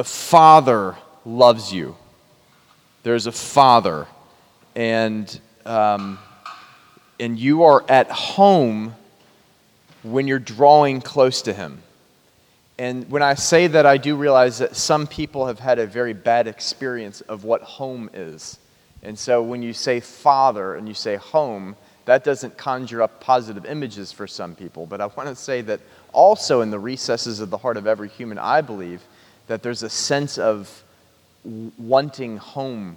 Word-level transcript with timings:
the 0.00 0.04
Father 0.04 0.96
loves 1.26 1.74
you. 1.74 1.94
There's 3.02 3.26
a 3.26 3.32
Father, 3.32 4.06
and, 4.74 5.38
um, 5.66 6.18
and 7.18 7.38
you 7.38 7.64
are 7.64 7.84
at 7.86 8.10
home 8.10 8.94
when 10.02 10.26
you're 10.26 10.38
drawing 10.38 11.02
close 11.02 11.42
to 11.42 11.52
Him. 11.52 11.82
And 12.78 13.10
when 13.10 13.22
I 13.22 13.34
say 13.34 13.66
that, 13.66 13.84
I 13.84 13.98
do 13.98 14.16
realize 14.16 14.56
that 14.60 14.74
some 14.74 15.06
people 15.06 15.46
have 15.48 15.58
had 15.58 15.78
a 15.78 15.86
very 15.86 16.14
bad 16.14 16.46
experience 16.48 17.20
of 17.20 17.44
what 17.44 17.60
home 17.60 18.08
is. 18.14 18.58
And 19.02 19.18
so 19.18 19.42
when 19.42 19.62
you 19.62 19.74
say 19.74 20.00
father 20.00 20.76
and 20.76 20.88
you 20.88 20.94
say 20.94 21.16
home, 21.16 21.76
that 22.06 22.24
doesn't 22.24 22.56
conjure 22.56 23.02
up 23.02 23.20
positive 23.20 23.66
images 23.66 24.12
for 24.12 24.26
some 24.26 24.54
people. 24.54 24.86
But 24.86 25.02
I 25.02 25.06
want 25.08 25.28
to 25.28 25.36
say 25.36 25.60
that 25.60 25.80
also 26.14 26.62
in 26.62 26.70
the 26.70 26.78
recesses 26.78 27.40
of 27.40 27.50
the 27.50 27.58
heart 27.58 27.76
of 27.76 27.86
every 27.86 28.08
human, 28.08 28.38
I 28.38 28.62
believe 28.62 29.02
that 29.50 29.64
there's 29.64 29.82
a 29.82 29.90
sense 29.90 30.38
of 30.38 30.84
wanting 31.76 32.36
home 32.36 32.96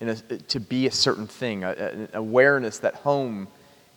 a, 0.00 0.14
to 0.14 0.58
be 0.58 0.86
a 0.86 0.90
certain 0.90 1.26
thing, 1.26 1.62
an 1.62 2.08
awareness 2.14 2.78
that 2.78 2.94
home 2.94 3.48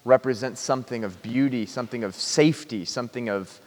represents 0.04 0.60
something 0.60 1.06
of 1.06 1.22
beauty, 1.22 1.66
something 1.66 2.04
of 2.04 2.14
safety, 2.14 2.84
something 2.84 3.30
of 3.30 3.58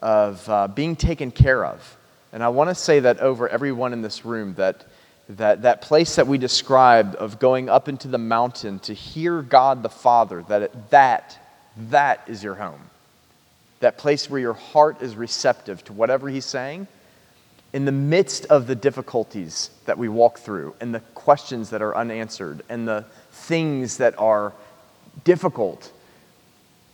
of 0.00 0.48
uh, 0.48 0.66
being 0.66 0.96
taken 0.96 1.30
care 1.30 1.64
of. 1.64 1.96
And 2.32 2.42
I 2.42 2.48
want 2.48 2.68
to 2.68 2.74
say 2.74 2.98
that 2.98 3.20
over 3.20 3.48
everyone 3.48 3.92
in 3.92 4.02
this 4.02 4.24
room 4.24 4.54
that, 4.54 4.84
that 5.28 5.62
that 5.62 5.80
place 5.80 6.16
that 6.16 6.26
we 6.26 6.36
described 6.36 7.14
of 7.14 7.38
going 7.38 7.68
up 7.68 7.88
into 7.88 8.08
the 8.08 8.18
mountain 8.18 8.80
to 8.80 8.92
hear 8.92 9.40
God 9.40 9.84
the 9.84 9.88
Father, 9.88 10.44
that 10.48 10.62
it, 10.62 10.90
that, 10.90 11.38
that 11.90 12.24
is 12.26 12.42
your 12.42 12.56
home. 12.56 12.90
That 13.78 13.98
place 13.98 14.28
where 14.28 14.40
your 14.40 14.54
heart 14.54 15.00
is 15.00 15.14
receptive 15.14 15.84
to 15.84 15.92
whatever 15.92 16.28
He's 16.28 16.44
saying. 16.44 16.88
In 17.72 17.84
the 17.84 17.92
midst 17.92 18.46
of 18.46 18.66
the 18.66 18.74
difficulties 18.74 19.70
that 19.84 19.98
we 19.98 20.08
walk 20.08 20.38
through, 20.38 20.74
and 20.80 20.94
the 20.94 21.00
questions 21.14 21.70
that 21.70 21.82
are 21.82 21.96
unanswered, 21.96 22.62
and 22.68 22.88
the 22.88 23.04
things 23.30 23.98
that 23.98 24.18
are 24.18 24.54
difficult, 25.24 25.92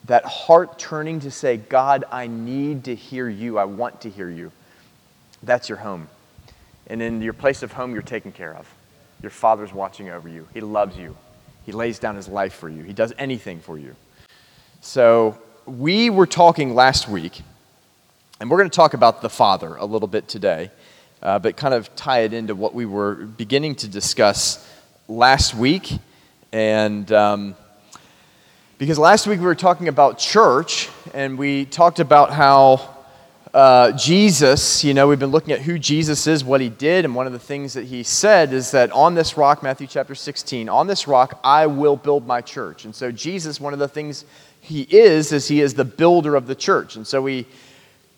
that 0.06 0.24
heart 0.24 0.78
turning 0.78 1.20
to 1.20 1.30
say, 1.30 1.56
God, 1.56 2.04
I 2.10 2.26
need 2.26 2.84
to 2.84 2.94
hear 2.94 3.28
you. 3.28 3.58
I 3.58 3.64
want 3.64 4.00
to 4.02 4.10
hear 4.10 4.28
you. 4.28 4.52
That's 5.42 5.68
your 5.68 5.78
home. 5.78 6.08
And 6.86 7.00
in 7.00 7.22
your 7.22 7.32
place 7.32 7.62
of 7.62 7.72
home, 7.72 7.92
you're 7.92 8.02
taken 8.02 8.32
care 8.32 8.54
of. 8.54 8.72
Your 9.22 9.30
father's 9.30 9.72
watching 9.72 10.10
over 10.10 10.28
you. 10.28 10.46
He 10.52 10.60
loves 10.60 10.96
you. 10.96 11.16
He 11.64 11.72
lays 11.72 11.98
down 11.98 12.16
his 12.16 12.28
life 12.28 12.52
for 12.52 12.68
you. 12.68 12.82
He 12.82 12.92
does 12.92 13.12
anything 13.16 13.60
for 13.60 13.78
you. 13.78 13.96
So, 14.80 15.38
we 15.66 16.10
were 16.10 16.26
talking 16.26 16.74
last 16.74 17.08
week, 17.08 17.40
and 18.40 18.50
we're 18.50 18.58
going 18.58 18.68
to 18.70 18.74
talk 18.74 18.94
about 18.94 19.22
the 19.22 19.30
Father 19.30 19.76
a 19.76 19.84
little 19.84 20.08
bit 20.08 20.26
today, 20.26 20.70
uh, 21.22 21.38
but 21.38 21.56
kind 21.56 21.72
of 21.72 21.94
tie 21.94 22.20
it 22.20 22.32
into 22.32 22.54
what 22.56 22.74
we 22.74 22.84
were 22.84 23.14
beginning 23.14 23.76
to 23.76 23.88
discuss 23.88 24.68
last 25.06 25.54
week. 25.54 25.92
And 26.52 27.10
um, 27.12 27.54
because 28.76 28.98
last 28.98 29.28
week 29.28 29.38
we 29.38 29.46
were 29.46 29.54
talking 29.54 29.86
about 29.86 30.18
church, 30.18 30.88
and 31.14 31.38
we 31.38 31.64
talked 31.64 32.00
about 32.00 32.32
how 32.32 32.94
uh, 33.54 33.92
Jesus, 33.92 34.82
you 34.82 34.94
know, 34.94 35.06
we've 35.06 35.20
been 35.20 35.30
looking 35.30 35.52
at 35.52 35.60
who 35.60 35.78
Jesus 35.78 36.26
is, 36.26 36.42
what 36.42 36.60
he 36.60 36.68
did, 36.68 37.04
and 37.04 37.14
one 37.14 37.28
of 37.28 37.32
the 37.32 37.38
things 37.38 37.74
that 37.74 37.84
he 37.84 38.02
said 38.02 38.52
is 38.52 38.72
that 38.72 38.90
on 38.90 39.14
this 39.14 39.36
rock, 39.36 39.62
Matthew 39.62 39.86
chapter 39.86 40.16
16, 40.16 40.68
on 40.68 40.88
this 40.88 41.06
rock 41.06 41.38
I 41.44 41.68
will 41.68 41.96
build 41.96 42.26
my 42.26 42.40
church. 42.40 42.84
And 42.84 42.92
so, 42.92 43.12
Jesus, 43.12 43.60
one 43.60 43.72
of 43.72 43.78
the 43.78 43.86
things 43.86 44.24
he 44.60 44.82
is, 44.82 45.30
is 45.30 45.46
he 45.46 45.60
is 45.60 45.74
the 45.74 45.84
builder 45.84 46.34
of 46.34 46.48
the 46.48 46.56
church. 46.56 46.96
And 46.96 47.06
so, 47.06 47.22
we 47.22 47.46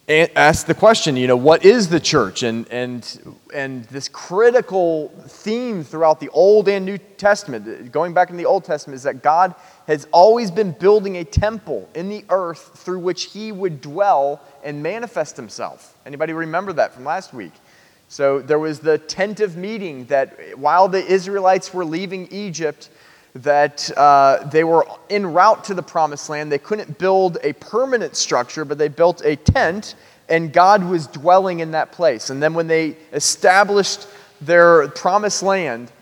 ask 0.08 0.66
the 0.66 0.74
question, 0.74 1.16
you 1.16 1.26
know, 1.26 1.36
what 1.36 1.64
is 1.64 1.88
the 1.88 1.98
church? 1.98 2.42
And, 2.42 2.68
and, 2.70 3.36
and 3.52 3.84
this 3.86 4.08
critical 4.08 5.08
theme 5.26 5.82
throughout 5.82 6.20
the 6.20 6.28
Old 6.28 6.68
and 6.68 6.86
New 6.86 6.98
Testament, 6.98 7.66
uh, 7.66 7.88
going 7.88 8.14
back 8.14 8.30
in 8.30 8.36
the 8.36 8.46
Old 8.46 8.64
Testament, 8.64 8.96
is 8.96 9.02
that 9.02 9.22
God 9.22 9.54
has 9.88 10.06
always 10.12 10.50
been 10.50 10.70
building 10.72 11.16
a 11.16 11.24
temple 11.24 11.88
in 11.94 12.08
the 12.08 12.24
earth 12.30 12.78
through 12.78 13.00
which 13.00 13.32
he 13.32 13.50
would 13.50 13.80
dwell 13.80 14.40
and 14.62 14.82
manifest 14.82 15.36
himself. 15.36 15.96
Anybody 16.06 16.32
remember 16.32 16.72
that 16.74 16.94
from 16.94 17.04
last 17.04 17.34
week? 17.34 17.52
So 18.08 18.38
there 18.38 18.60
was 18.60 18.78
the 18.78 18.98
tent 18.98 19.40
of 19.40 19.56
meeting 19.56 20.04
that 20.04 20.56
while 20.56 20.86
the 20.86 21.04
Israelites 21.04 21.74
were 21.74 21.84
leaving 21.84 22.28
Egypt, 22.30 22.90
that 23.42 23.90
uh, 23.96 24.48
they 24.50 24.64
were 24.64 24.86
en 25.10 25.26
route 25.26 25.64
to 25.64 25.74
the 25.74 25.82
promised 25.82 26.30
land. 26.30 26.50
They 26.50 26.58
couldn't 26.58 26.98
build 26.98 27.38
a 27.42 27.52
permanent 27.54 28.16
structure, 28.16 28.64
but 28.64 28.78
they 28.78 28.88
built 28.88 29.22
a 29.24 29.36
tent, 29.36 29.94
and 30.28 30.52
God 30.52 30.82
was 30.84 31.06
dwelling 31.06 31.60
in 31.60 31.72
that 31.72 31.92
place. 31.92 32.30
And 32.30 32.42
then 32.42 32.54
when 32.54 32.66
they 32.66 32.96
established 33.12 34.06
their 34.40 34.88
promised 34.88 35.42
land, 35.42 35.92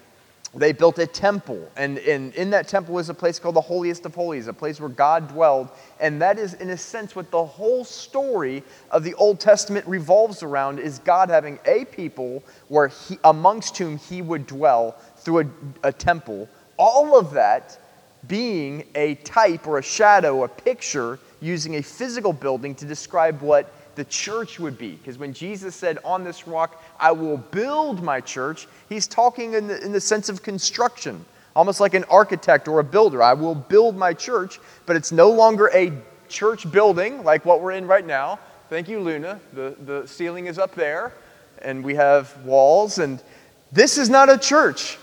they 0.54 0.72
built 0.72 0.98
a 1.00 1.06
temple. 1.06 1.68
And, 1.76 1.98
in 1.98 2.50
that 2.50 2.68
temple 2.68 2.94
was 2.94 3.08
a 3.08 3.14
place 3.14 3.40
called 3.40 3.56
the 3.56 3.60
Holiest 3.60 4.06
of 4.06 4.14
Holies, 4.14 4.46
a 4.46 4.52
place 4.52 4.78
where 4.78 4.88
God 4.88 5.28
dwelled. 5.28 5.68
And 5.98 6.22
that 6.22 6.38
is, 6.38 6.54
in 6.54 6.70
a 6.70 6.76
sense, 6.76 7.16
what 7.16 7.30
the 7.32 7.44
whole 7.44 7.84
story 7.84 8.62
of 8.92 9.02
the 9.02 9.14
Old 9.14 9.40
Testament 9.40 9.84
revolves 9.88 10.44
around 10.44 10.78
is 10.78 11.00
God 11.00 11.28
having 11.28 11.58
a 11.66 11.84
people 11.86 12.44
where 12.68 12.88
he, 12.88 13.18
amongst 13.24 13.76
whom 13.78 13.96
he 13.96 14.22
would 14.22 14.46
dwell 14.46 14.94
through 15.16 15.40
a, 15.40 15.46
a 15.88 15.92
temple. 15.92 16.48
All 16.76 17.18
of 17.18 17.32
that 17.32 17.78
being 18.26 18.84
a 18.94 19.16
type 19.16 19.66
or 19.66 19.78
a 19.78 19.82
shadow, 19.82 20.44
a 20.44 20.48
picture, 20.48 21.18
using 21.40 21.76
a 21.76 21.82
physical 21.82 22.32
building 22.32 22.74
to 22.76 22.86
describe 22.86 23.40
what 23.42 23.70
the 23.96 24.04
church 24.04 24.58
would 24.58 24.78
be. 24.78 24.92
Because 24.92 25.18
when 25.18 25.32
Jesus 25.32 25.74
said, 25.74 25.98
On 26.04 26.24
this 26.24 26.46
rock 26.46 26.82
I 26.98 27.12
will 27.12 27.36
build 27.36 28.02
my 28.02 28.20
church, 28.20 28.66
he's 28.88 29.06
talking 29.06 29.54
in 29.54 29.68
the, 29.68 29.84
in 29.84 29.92
the 29.92 30.00
sense 30.00 30.28
of 30.28 30.42
construction, 30.42 31.24
almost 31.54 31.80
like 31.80 31.94
an 31.94 32.04
architect 32.04 32.66
or 32.66 32.80
a 32.80 32.84
builder. 32.84 33.22
I 33.22 33.34
will 33.34 33.54
build 33.54 33.96
my 33.96 34.12
church, 34.12 34.58
but 34.86 34.96
it's 34.96 35.12
no 35.12 35.30
longer 35.30 35.70
a 35.74 35.92
church 36.28 36.70
building 36.70 37.22
like 37.22 37.44
what 37.44 37.60
we're 37.60 37.72
in 37.72 37.86
right 37.86 38.06
now. 38.06 38.38
Thank 38.70 38.88
you, 38.88 39.00
Luna. 39.00 39.38
The, 39.52 39.76
the 39.84 40.06
ceiling 40.06 40.46
is 40.46 40.58
up 40.58 40.74
there, 40.74 41.12
and 41.60 41.84
we 41.84 41.94
have 41.94 42.36
walls, 42.44 42.98
and 42.98 43.22
this 43.70 43.98
is 43.98 44.08
not 44.08 44.30
a 44.30 44.38
church. 44.38 44.98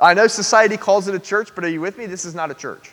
I 0.00 0.14
know 0.14 0.26
society 0.26 0.76
calls 0.76 1.08
it 1.08 1.14
a 1.14 1.18
church, 1.18 1.54
but 1.54 1.64
are 1.64 1.68
you 1.68 1.80
with 1.80 1.98
me? 1.98 2.06
This 2.06 2.24
is 2.24 2.34
not 2.34 2.50
a 2.50 2.54
church. 2.54 2.92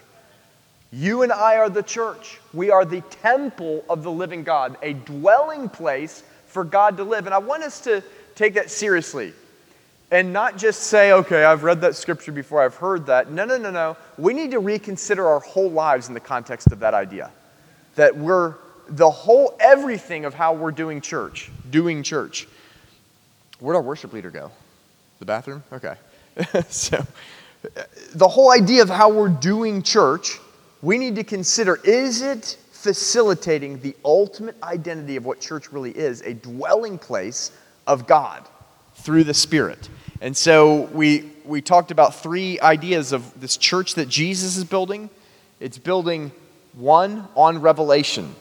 You 0.91 1.23
and 1.23 1.31
I 1.31 1.57
are 1.57 1.69
the 1.69 1.83
church. 1.83 2.39
We 2.53 2.71
are 2.71 2.85
the 2.85 3.01
temple 3.01 3.83
of 3.89 4.03
the 4.03 4.11
living 4.11 4.43
God, 4.43 4.77
a 4.81 4.93
dwelling 4.93 5.69
place 5.69 6.23
for 6.47 6.63
God 6.63 6.97
to 6.97 7.03
live. 7.03 7.25
And 7.25 7.35
I 7.35 7.38
want 7.38 7.63
us 7.63 7.81
to 7.81 8.03
take 8.33 8.53
that 8.55 8.71
seriously 8.71 9.33
and 10.11 10.31
not 10.31 10.57
just 10.57 10.83
say, 10.83 11.11
okay, 11.11 11.43
I've 11.43 11.63
read 11.63 11.81
that 11.81 11.95
scripture 11.95 12.31
before, 12.31 12.61
I've 12.61 12.75
heard 12.75 13.07
that. 13.07 13.29
No, 13.29 13.45
no, 13.45 13.57
no, 13.57 13.72
no. 13.72 13.97
We 14.17 14.33
need 14.33 14.51
to 14.51 14.59
reconsider 14.59 15.27
our 15.27 15.39
whole 15.39 15.69
lives 15.69 16.07
in 16.07 16.13
the 16.13 16.19
context 16.19 16.72
of 16.72 16.79
that 16.79 16.93
idea. 16.93 17.31
That 17.95 18.16
we're 18.16 18.55
the 18.87 19.09
whole, 19.09 19.55
everything 19.59 20.25
of 20.25 20.33
how 20.33 20.53
we're 20.53 20.72
doing 20.72 21.01
church, 21.01 21.51
doing 21.69 22.03
church. 22.03 22.47
Where'd 23.59 23.75
our 23.75 23.81
worship 23.81 24.13
leader 24.13 24.29
go? 24.29 24.51
The 25.19 25.25
bathroom? 25.25 25.63
Okay. 25.73 25.95
so, 26.69 27.06
the 28.13 28.28
whole 28.28 28.51
idea 28.51 28.81
of 28.81 28.90
how 28.90 29.09
we're 29.09 29.29
doing 29.29 29.81
church 29.81 30.40
we 30.85 31.00
need 31.00 31.16
to 31.16 31.23
consider 31.23 31.79
is 31.84 32.22
it 32.22 32.57
facilitating 32.72 33.79
the 33.79 33.96
ultimate 34.06 34.56
identity 34.62 35.16
of 35.16 35.25
what 35.25 35.40
church 35.40 35.72
really 35.72 35.90
is 35.90 36.22
a 36.22 36.35
dwelling 36.35 37.00
place 37.00 37.51
of 37.88 38.06
God 38.06 38.47
through 38.97 39.23
the 39.23 39.34
Spirit? 39.34 39.90
And 40.22 40.38
so 40.38 40.81
we, 40.94 41.31
we 41.44 41.62
talked 41.62 41.90
about 41.90 42.13
three 42.13 42.59
ideas 42.59 43.13
of 43.13 43.40
this 43.41 43.57
church 43.57 43.96
that 43.96 44.07
Jesus 44.07 44.57
is 44.57 44.63
building. 44.63 45.09
It's 45.59 45.79
building 45.79 46.31
one 46.73 47.28
on 47.34 47.62
revelation. 47.62 48.35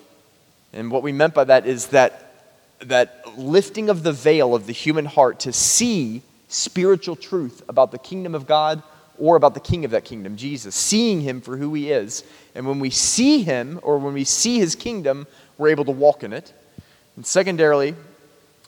And 0.74 0.90
what 0.90 1.02
we 1.02 1.12
meant 1.12 1.32
by 1.32 1.44
that 1.44 1.66
is 1.66 1.86
that, 1.88 2.34
that 2.80 3.38
lifting 3.38 3.88
of 3.88 4.02
the 4.02 4.12
veil 4.12 4.54
of 4.54 4.66
the 4.66 4.72
human 4.72 5.06
heart 5.06 5.40
to 5.40 5.52
see 5.52 6.20
spiritual 6.54 7.16
truth 7.16 7.62
about 7.68 7.90
the 7.90 7.98
kingdom 7.98 8.34
of 8.34 8.46
God 8.46 8.82
or 9.18 9.36
about 9.36 9.54
the 9.54 9.60
king 9.60 9.84
of 9.84 9.90
that 9.92 10.04
kingdom, 10.04 10.36
Jesus, 10.36 10.74
seeing 10.74 11.20
him 11.20 11.40
for 11.40 11.56
who 11.56 11.74
he 11.74 11.90
is. 11.90 12.24
And 12.54 12.66
when 12.66 12.80
we 12.80 12.90
see 12.90 13.42
him, 13.42 13.78
or 13.82 13.98
when 13.98 14.14
we 14.14 14.24
see 14.24 14.58
his 14.58 14.74
kingdom, 14.74 15.26
we're 15.58 15.68
able 15.68 15.84
to 15.84 15.92
walk 15.92 16.24
in 16.24 16.32
it. 16.32 16.52
And 17.16 17.24
secondarily, 17.24 17.94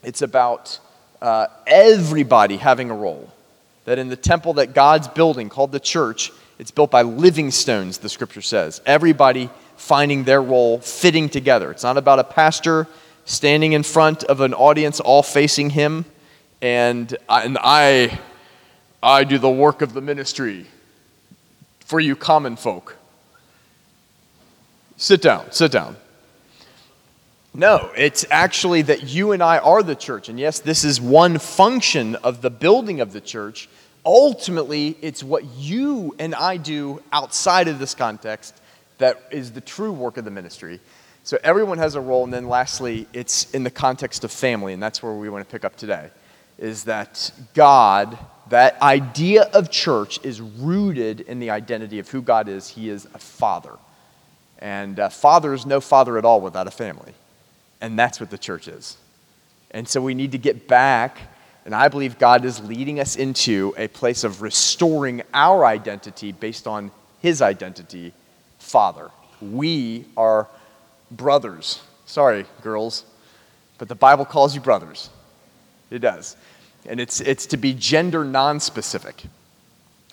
it's 0.03 0.21
about 0.21 0.79
uh, 1.21 1.47
everybody 1.65 2.57
having 2.57 2.89
a 2.89 2.95
role. 2.95 3.31
That 3.85 3.99
in 3.99 4.09
the 4.09 4.15
temple 4.15 4.53
that 4.55 4.73
God's 4.73 5.07
building, 5.07 5.49
called 5.49 5.71
the 5.71 5.79
church, 5.79 6.31
it's 6.59 6.71
built 6.71 6.91
by 6.91 7.01
living 7.01 7.51
stones, 7.51 7.97
the 7.97 8.09
scripture 8.09 8.41
says. 8.41 8.81
Everybody 8.85 9.49
finding 9.75 10.23
their 10.23 10.41
role, 10.41 10.79
fitting 10.79 11.29
together. 11.29 11.71
It's 11.71 11.83
not 11.83 11.97
about 11.97 12.19
a 12.19 12.23
pastor 12.23 12.87
standing 13.25 13.73
in 13.73 13.83
front 13.83 14.23
of 14.23 14.41
an 14.41 14.53
audience 14.53 14.99
all 14.99 15.23
facing 15.23 15.71
him 15.71 16.05
and, 16.61 17.15
and 17.29 17.57
I 17.61 18.19
I 19.01 19.23
do 19.23 19.37
the 19.37 19.49
work 19.49 19.81
of 19.81 19.93
the 19.93 20.01
ministry 20.01 20.65
for 21.79 21.99
you 21.99 22.15
common 22.15 22.55
folk. 22.55 22.97
Sit 24.97 25.21
down, 25.21 25.51
sit 25.51 25.71
down. 25.71 25.95
No, 27.53 27.91
it's 27.95 28.25
actually 28.31 28.81
that 28.83 29.03
you 29.03 29.31
and 29.31 29.41
I 29.41 29.59
are 29.59 29.83
the 29.83 29.95
church. 29.95 30.29
And 30.29 30.39
yes, 30.39 30.59
this 30.59 30.83
is 30.83 30.99
one 30.99 31.37
function 31.37 32.15
of 32.15 32.41
the 32.41 32.49
building 32.49 32.99
of 32.99 33.13
the 33.13 33.21
church. 33.21 33.69
Ultimately, 34.05 34.97
it's 35.01 35.23
what 35.23 35.45
you 35.45 36.15
and 36.17 36.33
I 36.33 36.57
do 36.57 37.01
outside 37.11 37.67
of 37.67 37.79
this 37.79 37.93
context 37.93 38.59
that 38.97 39.21
is 39.31 39.51
the 39.51 39.61
true 39.61 39.91
work 39.91 40.17
of 40.17 40.25
the 40.25 40.31
ministry. 40.31 40.79
So 41.23 41.37
everyone 41.43 41.77
has 41.77 41.95
a 41.95 42.01
role. 42.01 42.23
And 42.23 42.33
then 42.33 42.47
lastly, 42.47 43.07
it's 43.13 43.51
in 43.51 43.63
the 43.63 43.71
context 43.71 44.23
of 44.23 44.31
family. 44.31 44.73
And 44.73 44.81
that's 44.81 45.03
where 45.03 45.13
we 45.13 45.29
want 45.29 45.47
to 45.47 45.51
pick 45.51 45.63
up 45.63 45.75
today 45.77 46.09
is 46.57 46.85
that 46.85 47.31
God, 47.53 48.17
that 48.49 48.81
idea 48.81 49.43
of 49.53 49.69
church 49.69 50.19
is 50.23 50.41
rooted 50.41 51.21
in 51.21 51.39
the 51.39 51.49
identity 51.49 51.99
of 51.99 52.09
who 52.09 52.21
God 52.21 52.47
is. 52.47 52.69
He 52.69 52.89
is 52.89 53.05
a 53.13 53.19
father. 53.19 53.73
And 54.59 54.97
a 54.97 55.09
father 55.09 55.53
is 55.53 55.65
no 55.65 55.79
father 55.79 56.17
at 56.17 56.25
all 56.25 56.41
without 56.41 56.67
a 56.67 56.71
family. 56.71 57.13
And 57.79 57.97
that's 57.97 58.19
what 58.19 58.29
the 58.29 58.37
church 58.37 58.67
is. 58.67 58.97
And 59.71 59.87
so 59.87 60.01
we 60.01 60.13
need 60.13 60.31
to 60.31 60.37
get 60.37 60.67
back, 60.67 61.19
and 61.65 61.75
I 61.75 61.89
believe 61.89 62.17
God 62.17 62.45
is 62.45 62.63
leading 62.63 62.99
us 62.99 63.17
into 63.17 63.75
a 63.77 63.87
place 63.87 64.23
of 64.23 64.41
restoring 64.41 65.21
our 65.33 65.65
identity 65.65 66.31
based 66.31 66.67
on 66.67 66.89
his 67.21 67.41
identity, 67.41 68.13
Father. 68.59 69.11
We 69.41 70.05
are 70.15 70.47
brothers. 71.11 71.81
Sorry, 72.05 72.45
girls, 72.61 73.03
but 73.77 73.89
the 73.89 73.95
Bible 73.95 74.25
calls 74.25 74.55
you 74.55 74.61
brothers. 74.61 75.09
It 75.89 75.99
does. 75.99 76.35
And 76.85 76.99
it's, 76.99 77.21
it's 77.21 77.45
to 77.47 77.57
be 77.57 77.73
gender 77.73 78.23
non-specific. 78.23 79.23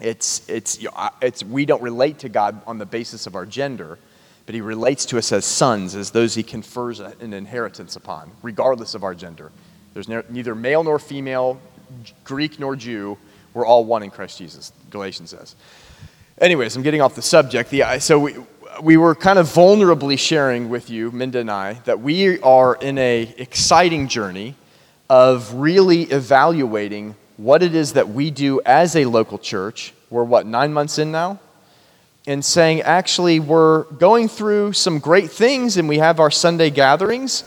It's, 0.01 0.49
it's, 0.49 0.79
it's, 1.23 1.45
we 1.45 1.67
don't 1.67 1.83
relate 1.83 2.19
to 2.21 2.29
God 2.29 2.61
on 2.67 2.79
the 2.79 2.87
basis 2.87 3.27
of 3.27 3.35
our 3.35 3.47
gender 3.47 3.99
but 4.47 4.55
he 4.55 4.61
relates 4.61 5.07
to 5.07 5.19
us 5.19 5.33
as 5.33 5.45
sons, 5.45 5.95
as 5.95 6.11
those 6.11 6.35
he 6.35 6.43
confers 6.43 7.01
an 7.01 7.33
inheritance 7.33 7.97
upon, 7.97 8.31
regardless 8.43 8.95
of 8.95 9.03
our 9.03 9.15
gender. 9.15 9.51
There's 9.95 10.09
neither 10.09 10.55
male 10.55 10.85
nor 10.85 10.99
female, 10.99 11.61
Greek 12.25 12.59
nor 12.61 12.77
Jew. 12.77 13.17
We're 13.55 13.65
all 13.65 13.85
one 13.85 14.03
in 14.03 14.11
Christ 14.11 14.39
Jesus, 14.39 14.73
Galatians 14.91 15.31
says. 15.31 15.55
Anyways, 16.41 16.77
I'm 16.77 16.83
getting 16.83 17.01
off 17.01 17.15
the 17.15 17.23
subject. 17.23 17.71
The, 17.71 17.99
so 18.01 18.19
we, 18.19 18.35
we 18.83 18.97
were 18.97 19.15
kind 19.15 19.39
of 19.39 19.47
vulnerably 19.47 20.19
sharing 20.19 20.69
with 20.69 20.91
you, 20.91 21.11
Minda 21.13 21.39
and 21.39 21.51
I, 21.51 21.75
that 21.85 22.01
we 22.01 22.41
are 22.41 22.75
in 22.75 22.99
a 22.99 23.35
exciting 23.39 24.09
journey 24.09 24.57
of 25.09 25.55
really 25.55 26.03
evaluating 26.03 27.15
what 27.37 27.63
it 27.63 27.75
is 27.75 27.95
that 27.95 28.09
we 28.09 28.31
do 28.31 28.61
as 28.65 28.97
a 28.97 29.05
local 29.05 29.39
church. 29.39 29.93
We're 30.11 30.25
what, 30.25 30.47
nine 30.47 30.73
months 30.73 30.99
in 30.99 31.13
now? 31.13 31.41
and 32.27 32.45
saying, 32.45 32.81
actually, 32.83 33.39
we're 33.39 33.83
going 33.85 34.29
through 34.29 34.73
some 34.73 34.99
great 34.99 35.31
things 35.31 35.77
and 35.77 35.89
we 35.89 35.99
have 35.99 36.21
our 36.21 36.31
Sunday 36.31 36.71
gatherings, 36.71 37.45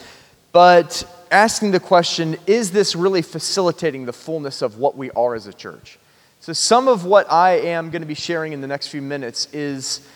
but 0.51 1.03
asking 1.31 1.71
the 1.71 1.79
question, 1.79 2.37
is 2.45 2.71
this 2.71 2.95
really 2.95 3.21
facilitating 3.21 4.05
the 4.05 4.13
fullness 4.13 4.61
of 4.61 4.77
what 4.77 4.95
we 4.95 5.09
are 5.11 5.33
as 5.33 5.47
a 5.47 5.53
church? 5.53 5.97
So, 6.39 6.53
some 6.53 6.87
of 6.87 7.03
what 7.05 7.29
I 7.31 7.53
am 7.59 7.89
going 7.89 8.03
to 8.03 8.07
be 8.07 8.13
sharing 8.13 8.53
in 8.53 8.61
the 8.61 8.67
next 8.67 8.87
few 8.87 9.01
minutes 9.01 9.51
is 9.51 10.07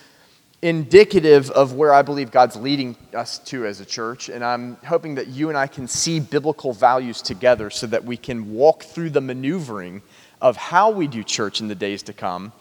indicative 0.62 1.50
of 1.50 1.72
where 1.74 1.92
I 1.92 2.02
believe 2.02 2.30
God's 2.30 2.54
leading 2.54 2.96
us 3.12 3.38
to 3.40 3.66
as 3.66 3.80
a 3.80 3.84
church. 3.84 4.28
And 4.28 4.44
I'm 4.44 4.76
hoping 4.76 5.16
that 5.16 5.26
you 5.26 5.48
and 5.48 5.58
I 5.58 5.66
can 5.66 5.88
see 5.88 6.20
biblical 6.20 6.72
values 6.72 7.20
together 7.20 7.68
so 7.68 7.88
that 7.88 8.04
we 8.04 8.16
can 8.16 8.54
walk 8.54 8.84
through 8.84 9.10
the 9.10 9.20
maneuvering 9.20 10.02
of 10.40 10.56
how 10.56 10.90
we 10.90 11.08
do 11.08 11.24
church 11.24 11.60
in 11.60 11.66
the 11.66 11.74
days 11.74 12.04
to 12.04 12.12
come 12.12 12.52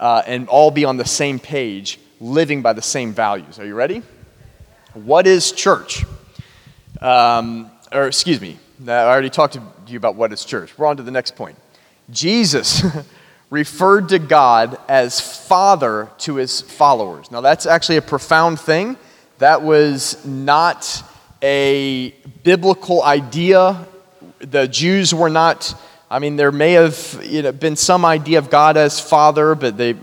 uh, 0.00 0.22
and 0.26 0.48
all 0.48 0.72
be 0.72 0.84
on 0.84 0.96
the 0.96 1.04
same 1.04 1.38
page, 1.38 2.00
living 2.20 2.60
by 2.60 2.72
the 2.72 2.82
same 2.82 3.12
values. 3.12 3.60
Are 3.60 3.66
you 3.66 3.74
ready? 3.74 4.02
What 4.94 5.28
is 5.28 5.52
church? 5.52 6.04
Um, 7.00 7.70
or, 7.92 8.08
excuse 8.08 8.40
me, 8.40 8.58
I 8.86 8.90
already 8.90 9.30
talked 9.30 9.54
to 9.54 9.62
you 9.86 9.96
about 9.96 10.16
what 10.16 10.32
is 10.32 10.44
church. 10.44 10.76
We're 10.76 10.86
on 10.86 10.96
to 10.96 11.04
the 11.04 11.10
next 11.12 11.36
point. 11.36 11.56
Jesus 12.10 12.84
referred 13.54 14.08
to 14.08 14.18
God 14.18 14.76
as 14.88 15.20
Father 15.20 16.10
to 16.18 16.34
his 16.34 16.60
followers. 16.60 17.30
Now, 17.30 17.40
that's 17.40 17.66
actually 17.66 17.98
a 17.98 18.02
profound 18.02 18.58
thing. 18.58 18.96
That 19.38 19.62
was 19.62 20.24
not 20.26 21.02
a 21.40 22.10
biblical 22.42 23.02
idea. 23.04 23.86
The 24.40 24.66
Jews 24.66 25.14
were 25.14 25.30
not 25.30 25.74
I 26.10 26.20
mean, 26.20 26.36
there 26.36 26.52
may 26.52 26.72
have 26.72 27.20
you 27.24 27.42
know, 27.42 27.50
been 27.50 27.74
some 27.74 28.04
idea 28.04 28.38
of 28.38 28.48
God 28.48 28.76
as 28.76 29.00
father, 29.00 29.56
but 29.56 29.76
they 29.76 29.96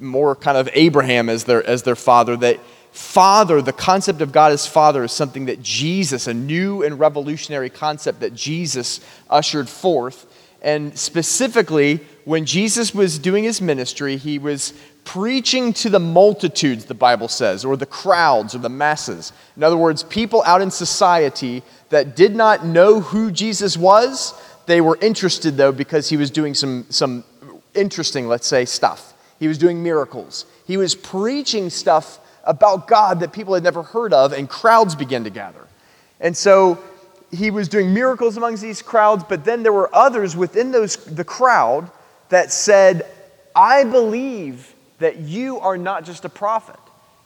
more 0.00 0.34
kind 0.34 0.56
of 0.56 0.68
Abraham 0.72 1.28
as 1.28 1.44
their, 1.44 1.64
as 1.64 1.84
their 1.84 1.94
father. 1.94 2.36
That 2.36 2.58
father, 2.90 3.62
the 3.62 3.72
concept 3.72 4.20
of 4.20 4.32
God 4.32 4.50
as 4.50 4.66
father, 4.66 5.04
is 5.04 5.12
something 5.12 5.46
that 5.46 5.62
Jesus, 5.62 6.26
a 6.26 6.34
new 6.34 6.82
and 6.82 6.98
revolutionary 6.98 7.70
concept 7.70 8.18
that 8.20 8.34
Jesus 8.34 9.00
ushered 9.30 9.68
forth. 9.68 10.26
And 10.64 10.98
specifically, 10.98 12.00
when 12.24 12.46
Jesus 12.46 12.94
was 12.94 13.18
doing 13.18 13.44
his 13.44 13.60
ministry, 13.60 14.16
he 14.16 14.38
was 14.38 14.72
preaching 15.04 15.74
to 15.74 15.90
the 15.90 16.00
multitudes, 16.00 16.86
the 16.86 16.94
Bible 16.94 17.28
says, 17.28 17.66
or 17.66 17.76
the 17.76 17.84
crowds 17.84 18.54
or 18.54 18.58
the 18.58 18.70
masses. 18.70 19.34
In 19.58 19.62
other 19.62 19.76
words, 19.76 20.02
people 20.02 20.42
out 20.44 20.62
in 20.62 20.70
society 20.70 21.62
that 21.90 22.16
did 22.16 22.34
not 22.34 22.64
know 22.64 23.00
who 23.00 23.30
Jesus 23.30 23.76
was, 23.76 24.32
they 24.64 24.80
were 24.80 24.98
interested, 25.02 25.58
though, 25.58 25.70
because 25.70 26.08
he 26.08 26.16
was 26.16 26.30
doing 26.30 26.54
some, 26.54 26.86
some 26.88 27.24
interesting, 27.74 28.26
let's 28.26 28.46
say, 28.46 28.64
stuff. 28.64 29.12
He 29.38 29.46
was 29.46 29.58
doing 29.58 29.82
miracles. 29.82 30.46
He 30.66 30.78
was 30.78 30.94
preaching 30.94 31.68
stuff 31.68 32.18
about 32.44 32.88
God 32.88 33.20
that 33.20 33.34
people 33.34 33.52
had 33.52 33.62
never 33.62 33.82
heard 33.82 34.14
of, 34.14 34.32
and 34.32 34.48
crowds 34.48 34.94
began 34.94 35.24
to 35.24 35.30
gather. 35.30 35.66
And 36.20 36.34
so 36.34 36.82
he 37.34 37.50
was 37.50 37.68
doing 37.68 37.92
miracles 37.92 38.36
amongst 38.36 38.62
these 38.62 38.82
crowds, 38.82 39.24
but 39.28 39.44
then 39.44 39.62
there 39.62 39.72
were 39.72 39.94
others 39.94 40.36
within 40.36 40.70
those, 40.70 40.96
the 40.96 41.24
crowd 41.24 41.90
that 42.28 42.52
said, 42.52 43.10
I 43.54 43.84
believe 43.84 44.74
that 44.98 45.18
you 45.18 45.58
are 45.60 45.76
not 45.76 46.04
just 46.04 46.24
a 46.24 46.28
prophet, 46.28 46.80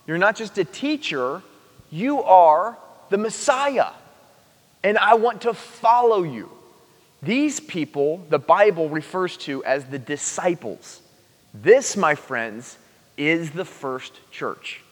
you're 0.07 0.19
not 0.19 0.37
just 0.37 0.59
a 0.59 0.65
teacher, 0.65 1.43
you 1.91 2.23
are 2.23 2.77
the 3.11 3.19
Messiah, 3.19 3.91
and 4.83 4.99
I 4.99 5.15
want 5.15 5.43
to 5.43 5.55
follow 5.55 6.23
you. 6.23 6.51
These 7.23 7.61
people, 7.61 8.25
the 8.29 8.39
Bible 8.39 8.89
refers 8.89 9.37
to 9.39 9.65
as 9.65 9.85
the 9.87 9.99
disciples. 9.99 11.01
This, 11.53 11.97
my 11.97 12.15
friends, 12.15 12.79
is 13.17 13.51
the 13.51 13.65
first 13.65 14.21
church. 14.31 14.83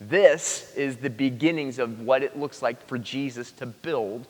This 0.00 0.72
is 0.76 0.96
the 0.96 1.10
beginnings 1.10 1.78
of 1.78 2.00
what 2.00 2.22
it 2.22 2.38
looks 2.38 2.62
like 2.62 2.86
for 2.86 2.98
Jesus 2.98 3.50
to 3.52 3.66
build 3.66 4.26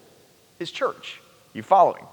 his 0.63 0.71
church. 0.71 1.21
You 1.53 1.63
following? 1.63 2.07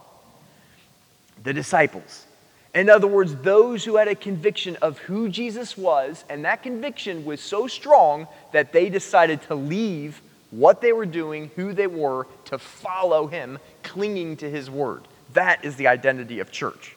The 1.44 1.54
disciples. 1.54 2.26
In 2.74 2.90
other 2.90 3.08
words, 3.08 3.36
those 3.36 3.86
who 3.86 3.96
had 3.96 4.08
a 4.08 4.16
conviction 4.16 4.76
of 4.82 4.98
who 5.00 5.30
Jesus 5.30 5.78
was, 5.78 6.26
and 6.30 6.46
that 6.46 6.64
conviction 6.64 7.26
was 7.26 7.42
so 7.42 7.68
strong 7.68 8.28
that 8.52 8.74
they 8.74 8.90
decided 8.90 9.42
to 9.44 9.56
leave 9.56 10.22
what 10.52 10.82
they 10.82 10.94
were 10.94 11.06
doing, 11.06 11.52
who 11.56 11.74
they 11.74 11.88
were, 11.88 12.28
to 12.46 12.58
follow 12.58 13.28
him, 13.28 13.60
clinging 13.84 14.38
to 14.38 14.50
his 14.50 14.70
word. 14.70 15.04
That 15.34 15.64
is 15.64 15.76
the 15.76 15.88
identity 15.88 16.40
of 16.40 16.52
church. 16.52 16.96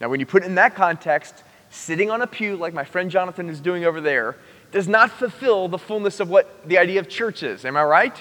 Now, 0.00 0.08
when 0.08 0.20
you 0.20 0.26
put 0.26 0.42
it 0.42 0.46
in 0.46 0.56
that 0.56 0.74
context, 0.74 1.34
sitting 1.70 2.10
on 2.10 2.22
a 2.22 2.26
pew 2.26 2.56
like 2.56 2.74
my 2.74 2.84
friend 2.84 3.10
Jonathan 3.10 3.48
is 3.48 3.60
doing 3.60 3.84
over 3.84 4.00
there 4.00 4.36
does 4.72 4.88
not 4.88 5.10
fulfill 5.10 5.68
the 5.68 5.78
fullness 5.78 6.20
of 6.20 6.28
what 6.28 6.68
the 6.68 6.78
idea 6.78 7.00
of 7.00 7.08
church 7.08 7.42
is. 7.42 7.64
Am 7.64 7.76
I 7.76 7.84
right? 7.84 8.16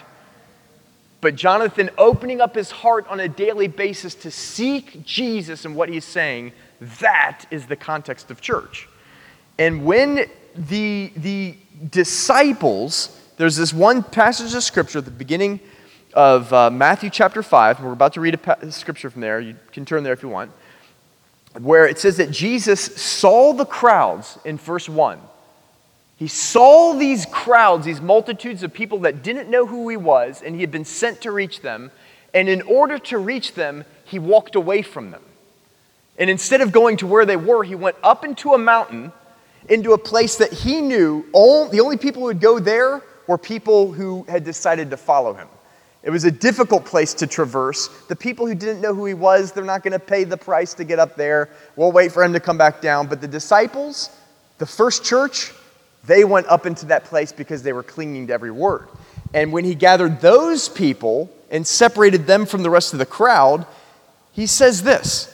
But 1.20 1.36
Jonathan 1.36 1.90
opening 1.98 2.42
up 2.42 2.56
his 2.56 2.70
heart 2.70 3.08
on 3.08 3.20
a 3.20 3.28
daily 3.28 3.68
basis 3.68 4.14
to 4.16 4.32
seek 4.32 5.04
Jesus 5.04 5.66
and 5.66 5.76
what 5.76 5.90
he's 5.90 6.06
saying, 6.06 6.54
that 7.00 7.46
is 7.50 7.66
the 7.66 7.76
context 7.76 8.30
of 8.30 8.40
church. 8.40 8.88
And 9.58 9.86
when 9.86 10.30
the, 10.56 11.12
the 11.16 11.56
disciples, 11.90 13.20
there's 13.38 13.56
this 13.56 13.74
one 13.74 14.04
passage 14.04 14.54
of 14.54 14.64
scripture 14.64 15.00
at 15.00 15.06
the 15.06 15.12
beginning 15.12 15.60
of 16.14 16.52
uh, 16.54 16.70
Matthew 16.70 17.10
chapter 17.10 17.42
5, 17.42 17.78
and 17.78 17.88
we're 17.88 17.94
about 17.94 18.14
to 18.14 18.22
read 18.22 18.36
a 18.36 18.38
pa- 18.38 18.58
scripture 18.70 19.10
from 19.10 19.22
there. 19.22 19.40
You 19.40 19.56
can 19.72 19.86
turn 19.86 20.04
there 20.04 20.14
if 20.14 20.24
you 20.24 20.30
want, 20.30 20.52
where 21.60 21.88
it 21.88 22.00
says 22.00 22.18
that 22.18 22.32
Jesus 22.32 22.80
saw 22.80 23.54
the 23.54 23.66
crowds 23.66 24.38
in 24.46 24.58
verse 24.58 24.88
1. 24.88 25.20
He 26.18 26.28
saw 26.28 26.94
these 26.94 27.28
crowds, 27.28 27.86
these 27.86 28.02
multitudes 28.02 28.64
of 28.64 28.74
people 28.74 29.00
that 29.00 29.24
didn't 29.24 29.50
know 29.50 29.68
who 29.68 29.88
he 29.88 29.98
was, 29.98 30.42
and 30.42 30.56
he 30.56 30.62
had 30.62 30.72
been 30.72 30.86
sent 30.86 31.22
to 31.22 31.32
reach 31.32 31.62
them. 31.62 31.92
And 32.34 32.50
in 32.50 32.64
order 32.64 32.98
to 33.00 33.20
reach 33.20 33.54
them, 33.54 33.86
he 34.04 34.18
walked 34.18 34.56
away 34.56 34.82
from 34.82 35.12
them. 35.12 35.22
And 36.18 36.30
instead 36.30 36.62
of 36.62 36.72
going 36.72 36.98
to 36.98 37.08
where 37.08 37.26
they 37.26 37.38
were, 37.38 37.64
he 37.64 37.76
went 37.76 37.98
up 38.02 38.26
into 38.26 38.54
a 38.54 38.58
mountain, 38.58 39.12
into 39.70 39.94
a 39.94 39.98
place 39.98 40.38
that 40.38 40.52
he 40.52 40.82
knew 40.82 41.24
all, 41.34 41.70
the 41.70 41.80
only 41.82 41.98
people 41.98 42.24
who 42.24 42.28
would 42.28 42.42
go 42.42 42.58
there 42.58 43.04
were 43.28 43.38
people 43.38 43.92
who 43.92 44.24
had 44.24 44.44
decided 44.44 44.90
to 44.90 44.98
follow 44.98 45.34
him. 45.34 45.48
It 46.02 46.10
was 46.10 46.24
a 46.24 46.32
difficult 46.32 46.86
place 46.86 47.14
to 47.16 47.28
traverse. 47.28 47.90
The 48.08 48.16
people 48.16 48.48
who 48.48 48.56
didn't 48.56 48.82
know 48.82 48.96
who 48.96 49.06
he 49.06 49.14
was, 49.14 49.52
they're 49.52 49.64
not 49.64 49.84
going 49.84 49.92
to 49.92 50.00
pay 50.00 50.24
the 50.24 50.38
price 50.38 50.74
to 50.76 50.84
get 50.84 50.98
up 50.98 51.16
there. 51.16 51.50
We'll 51.76 51.92
wait 51.92 52.12
for 52.12 52.24
him 52.24 52.34
to 52.34 52.40
come 52.40 52.58
back 52.58 52.82
down. 52.82 53.08
But 53.08 53.22
the 53.22 53.28
disciples, 53.28 54.10
the 54.58 54.66
first 54.66 55.04
church, 55.04 55.52
they 56.08 56.24
went 56.24 56.48
up 56.48 56.66
into 56.66 56.88
that 56.88 57.04
place 57.04 57.32
because 57.32 57.62
they 57.62 57.74
were 57.74 57.84
clinging 57.84 58.28
to 58.28 58.34
every 58.34 58.52
word. 58.52 58.88
And 59.34 59.52
when 59.52 59.66
he 59.66 59.76
gathered 59.76 60.22
those 60.22 60.70
people 60.70 61.30
and 61.52 61.68
separated 61.68 62.26
them 62.26 62.46
from 62.46 62.64
the 62.64 62.70
rest 62.70 62.94
of 62.94 63.00
the 63.00 63.06
crowd, 63.06 63.66
he 64.32 64.48
says 64.48 64.84
this 64.84 65.34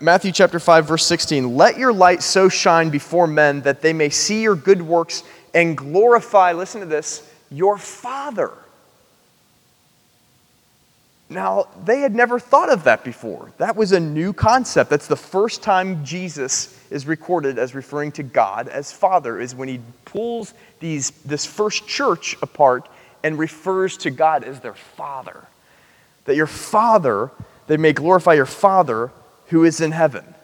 Matthew 0.00 0.32
chapter 0.32 0.58
5, 0.58 0.86
verse 0.86 1.06
16 1.06 1.56
Let 1.56 1.78
your 1.78 1.92
light 1.92 2.22
so 2.22 2.48
shine 2.48 2.90
before 2.90 3.26
men 3.26 3.60
that 3.62 3.82
they 3.82 3.92
may 3.92 4.08
see 4.08 4.42
your 4.42 4.56
good 4.56 4.80
works 4.80 5.22
and 5.54 5.76
glorify, 5.76 6.52
listen 6.52 6.80
to 6.80 6.86
this, 6.86 7.28
your 7.50 7.76
Father. 7.76 8.50
Now, 11.28 11.68
they 11.84 12.00
had 12.00 12.14
never 12.14 12.38
thought 12.38 12.70
of 12.70 12.84
that 12.84 13.04
before. 13.04 13.52
That 13.56 13.74
was 13.74 13.92
a 13.92 14.00
new 14.00 14.32
concept. 14.32 14.90
That's 14.90 15.06
the 15.06 15.16
first 15.16 15.62
time 15.62 16.04
Jesus 16.04 16.78
is 16.92 17.06
recorded 17.06 17.58
as 17.58 17.74
referring 17.74 18.12
to 18.12 18.22
God 18.22 18.68
as 18.68 18.92
Father, 18.92 19.40
is 19.40 19.54
when 19.54 19.68
he 19.68 19.80
pulls 20.04 20.54
these, 20.78 21.10
this 21.24 21.46
first 21.46 21.86
church 21.86 22.36
apart 22.42 22.88
and 23.22 23.38
refers 23.38 23.96
to 23.98 24.10
God 24.10 24.44
as 24.44 24.60
their 24.60 24.74
Father. 24.74 25.44
That 26.26 26.36
your 26.36 26.46
Father, 26.46 27.30
they 27.66 27.76
may 27.76 27.92
glorify 27.92 28.34
your 28.34 28.46
Father 28.46 29.10
who 29.48 29.64
is 29.64 29.80
in 29.80 29.92
heaven. 29.92 30.34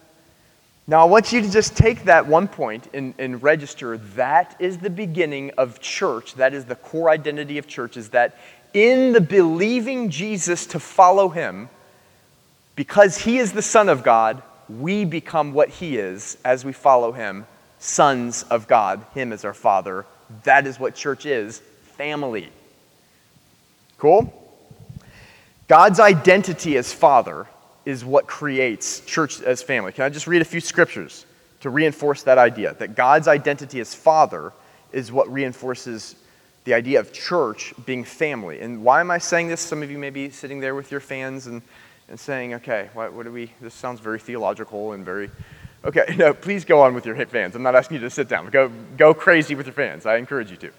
Now, 0.87 1.03
I 1.03 1.05
want 1.05 1.33
you 1.33 1.43
to 1.43 1.51
just 1.51 1.77
take 1.77 2.05
that 2.05 2.27
one 2.27 2.49
point 2.49 2.89
and, 2.95 3.13
and 3.19 3.43
register 3.43 3.99
that 3.99 4.57
is 4.59 4.79
the 4.79 4.89
beginning 4.89 5.51
of 5.59 5.81
church. 5.81 6.35
That 6.37 6.55
is 6.55 6.65
the 6.65 6.77
core 6.77 7.11
identity 7.11 7.59
of 7.59 7.67
church, 7.67 7.99
is 7.99 8.09
that 8.11 8.39
in 8.73 9.13
the 9.13 9.21
believing 9.21 10.09
Jesus 10.09 10.67
to 10.69 10.81
follow 10.81 11.29
him, 11.29 11.69
because 12.75 13.19
he 13.19 13.39
is 13.39 13.53
the 13.53 13.61
Son 13.63 13.89
of 13.89 14.03
God, 14.03 14.43
we 14.69 15.05
become 15.05 15.53
what 15.53 15.69
he 15.69 15.97
is 15.97 16.39
as 16.45 16.65
we 16.65 16.73
follow 16.73 17.13
him 17.13 17.47
sons 17.79 18.43
of 18.45 18.67
God, 18.69 19.05
him 19.15 19.33
as 19.33 19.45
our 19.45 19.55
Father. 19.55 20.05
That 20.45 20.67
is 20.67 20.79
what 20.79 20.95
church 20.95 21.27
is 21.27 21.61
family. 21.97 22.49
Cool? 23.99 24.33
God's 25.69 26.01
identity 26.01 26.77
as 26.77 26.93
Father 26.93 27.47
is 27.85 28.05
what 28.05 28.27
creates 28.27 29.01
church 29.01 29.41
as 29.43 29.63
family. 29.63 29.93
Can 29.93 30.05
I 30.05 30.09
just 30.09 30.27
read 30.27 30.43
a 30.43 30.45
few 30.45 30.61
scriptures 30.61 31.25
to 31.61 31.71
reinforce 31.71 32.23
that 32.25 32.39
idea? 32.39 32.75
That 32.75 32.95
God's 32.95 33.29
identity 33.29 33.81
as 33.81 33.95
Father 33.95 34.53
is 34.93 35.11
what 35.13 35.31
reinforces 35.33 36.17
the 36.65 36.75
idea 36.75 37.01
of 37.01 37.13
church 37.13 37.73
being 37.87 38.05
family. 38.05 38.61
And 38.61 38.83
why 38.83 39.01
am 39.01 39.11
I 39.11 39.19
saying 39.19 39.49
this? 39.49 39.61
Some 39.61 39.83
of 39.83 39.91
you 39.91 39.99
may 39.99 40.11
be 40.11 40.31
sitting 40.31 40.61
there 40.61 40.75
with 40.75 40.91
your 40.91 41.01
fans 41.01 41.47
and, 41.47 41.63
and 42.09 42.19
saying, 42.19 42.55
okay, 42.55 42.89
what, 42.95 43.13
what 43.13 43.25
do 43.25 43.33
we, 43.33 43.53
this 43.61 43.75
sounds 43.75 44.01
very 44.01 44.19
theological 44.19 44.93
and 44.93 45.05
very, 45.05 45.31
okay, 45.85 46.15
no, 46.19 46.33
please 46.33 46.65
go 46.65 46.81
on 46.81 46.95
with 46.95 47.07
your 47.07 47.15
fans. 47.27 47.55
I'm 47.55 47.63
not 47.63 47.75
asking 47.75 47.97
you 47.97 48.01
to 48.03 48.11
sit 48.11 48.29
down. 48.29 48.49
Go, 48.51 48.71
go 48.97 49.15
crazy 49.15 49.55
with 49.55 49.67
your 49.67 49.75
fans. 49.75 50.07
I 50.07 50.17
encourage 50.17 50.51
you 50.51 50.57
to. 50.59 50.71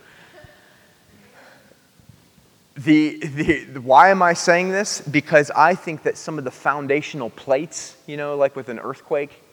The, 2.76 3.18
the, 3.20 3.64
the, 3.66 3.82
why 3.82 4.10
am 4.10 4.22
I 4.22 4.34
saying 4.34 4.72
this? 4.72 5.02
Because 5.02 5.52
I 5.52 5.76
think 5.76 6.04
that 6.04 6.18
some 6.18 6.38
of 6.38 6.46
the 6.46 6.52
foundational 6.52 7.30
plates, 7.30 7.98
you 8.08 8.16
know, 8.16 8.38
like 8.38 8.56
with 8.56 8.70
an 8.70 8.80
earthquake, 8.80 9.44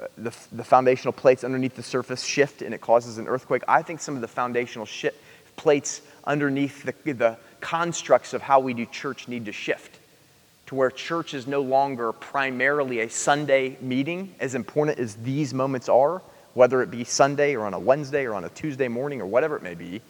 uh, 0.00 0.06
the, 0.16 0.34
the 0.52 0.64
foundational 0.64 1.12
plates 1.12 1.44
underneath 1.44 1.76
the 1.76 1.82
surface 1.82 2.24
shift 2.24 2.62
and 2.62 2.72
it 2.72 2.80
causes 2.80 3.18
an 3.18 3.28
earthquake. 3.28 3.62
I 3.68 3.82
think 3.82 4.00
some 4.00 4.14
of 4.14 4.22
the 4.22 4.28
foundational 4.28 4.86
shift 4.86 5.18
plates 5.56 6.00
underneath 6.24 6.82
the, 6.82 7.12
the 7.12 7.36
constructs 7.60 8.32
of 8.32 8.40
how 8.40 8.58
we 8.58 8.72
do 8.72 8.86
church 8.86 9.28
need 9.28 9.44
to 9.44 9.52
shift 9.52 9.98
to 10.72 10.76
where 10.76 10.90
church 10.90 11.34
is 11.34 11.46
no 11.46 11.60
longer 11.60 12.12
primarily 12.14 13.00
a 13.00 13.10
Sunday 13.10 13.76
meeting, 13.82 14.34
as 14.40 14.54
important 14.54 14.98
as 14.98 15.16
these 15.16 15.52
moments 15.52 15.86
are, 15.86 16.22
whether 16.54 16.80
it 16.80 16.90
be 16.90 17.04
Sunday 17.04 17.54
or 17.54 17.66
on 17.66 17.74
a 17.74 17.78
Wednesday 17.78 18.24
or 18.24 18.32
on 18.32 18.44
a 18.44 18.48
Tuesday 18.48 18.88
morning 18.88 19.20
or 19.20 19.26
whatever 19.26 19.54
it 19.54 19.62
may 19.62 19.74
be. 19.74 20.00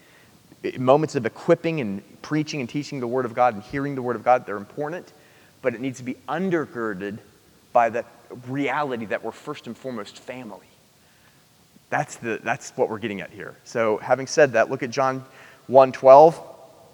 Moments 0.79 1.17
of 1.17 1.27
equipping 1.27 1.81
and 1.81 2.01
preaching 2.23 2.61
and 2.61 2.71
teaching 2.71 3.01
the 3.01 3.09
Word 3.09 3.25
of 3.25 3.35
God 3.35 3.55
and 3.55 3.63
hearing 3.65 3.97
the 3.97 4.03
Word 4.03 4.15
of 4.15 4.23
God, 4.23 4.47
they're 4.47 4.57
important, 4.57 5.13
but 5.63 5.75
it 5.75 5.81
needs 5.81 5.99
to 5.99 6.05
be 6.05 6.15
undergirded 6.29 7.19
by 7.73 7.91
the 7.91 8.05
reality 8.47 9.07
that 9.07 9.25
we're 9.25 9.33
first 9.33 9.67
and 9.67 9.77
foremost 9.77 10.21
family. 10.21 10.69
That's, 11.91 12.15
the, 12.17 12.39
that's 12.41 12.71
what 12.77 12.89
we're 12.89 13.01
getting 13.01 13.21
at 13.21 13.31
here. 13.31 13.57
So, 13.65 13.97
having 13.97 14.29
said 14.29 14.53
that, 14.53 14.71
look 14.71 14.85
at 14.85 14.91
John 14.91 15.25
1:12. 15.69 16.41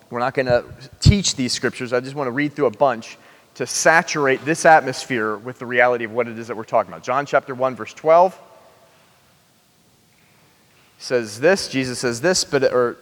We're 0.09 0.21
not 0.21 0.33
going 0.33 0.47
to 0.47 0.65
teach 1.01 1.37
these 1.37 1.53
scriptures. 1.53 1.93
I 1.93 2.01
just 2.01 2.15
want 2.15 2.29
to 2.29 2.33
read 2.33 2.55
through 2.55 2.65
a 2.65 2.71
bunch 2.71 3.19
to 3.59 3.67
saturate 3.67 4.45
this 4.45 4.65
atmosphere 4.65 5.37
with 5.37 5.59
the 5.59 5.67
reality 5.67 6.05
of 6.05 6.13
what 6.13 6.29
it 6.29 6.39
is 6.39 6.47
that 6.47 6.57
we're 6.57 6.63
talking 6.63 6.93
about. 6.93 7.03
John 7.03 7.27
chapter 7.27 7.57
1 7.57 7.75
verse 7.75 7.93
12 7.93 8.41
says 10.99 11.41
this, 11.41 11.67
Jesus 11.67 11.99
says 11.99 12.21
this, 12.21 12.45
but 12.45 12.63
or 12.63 12.99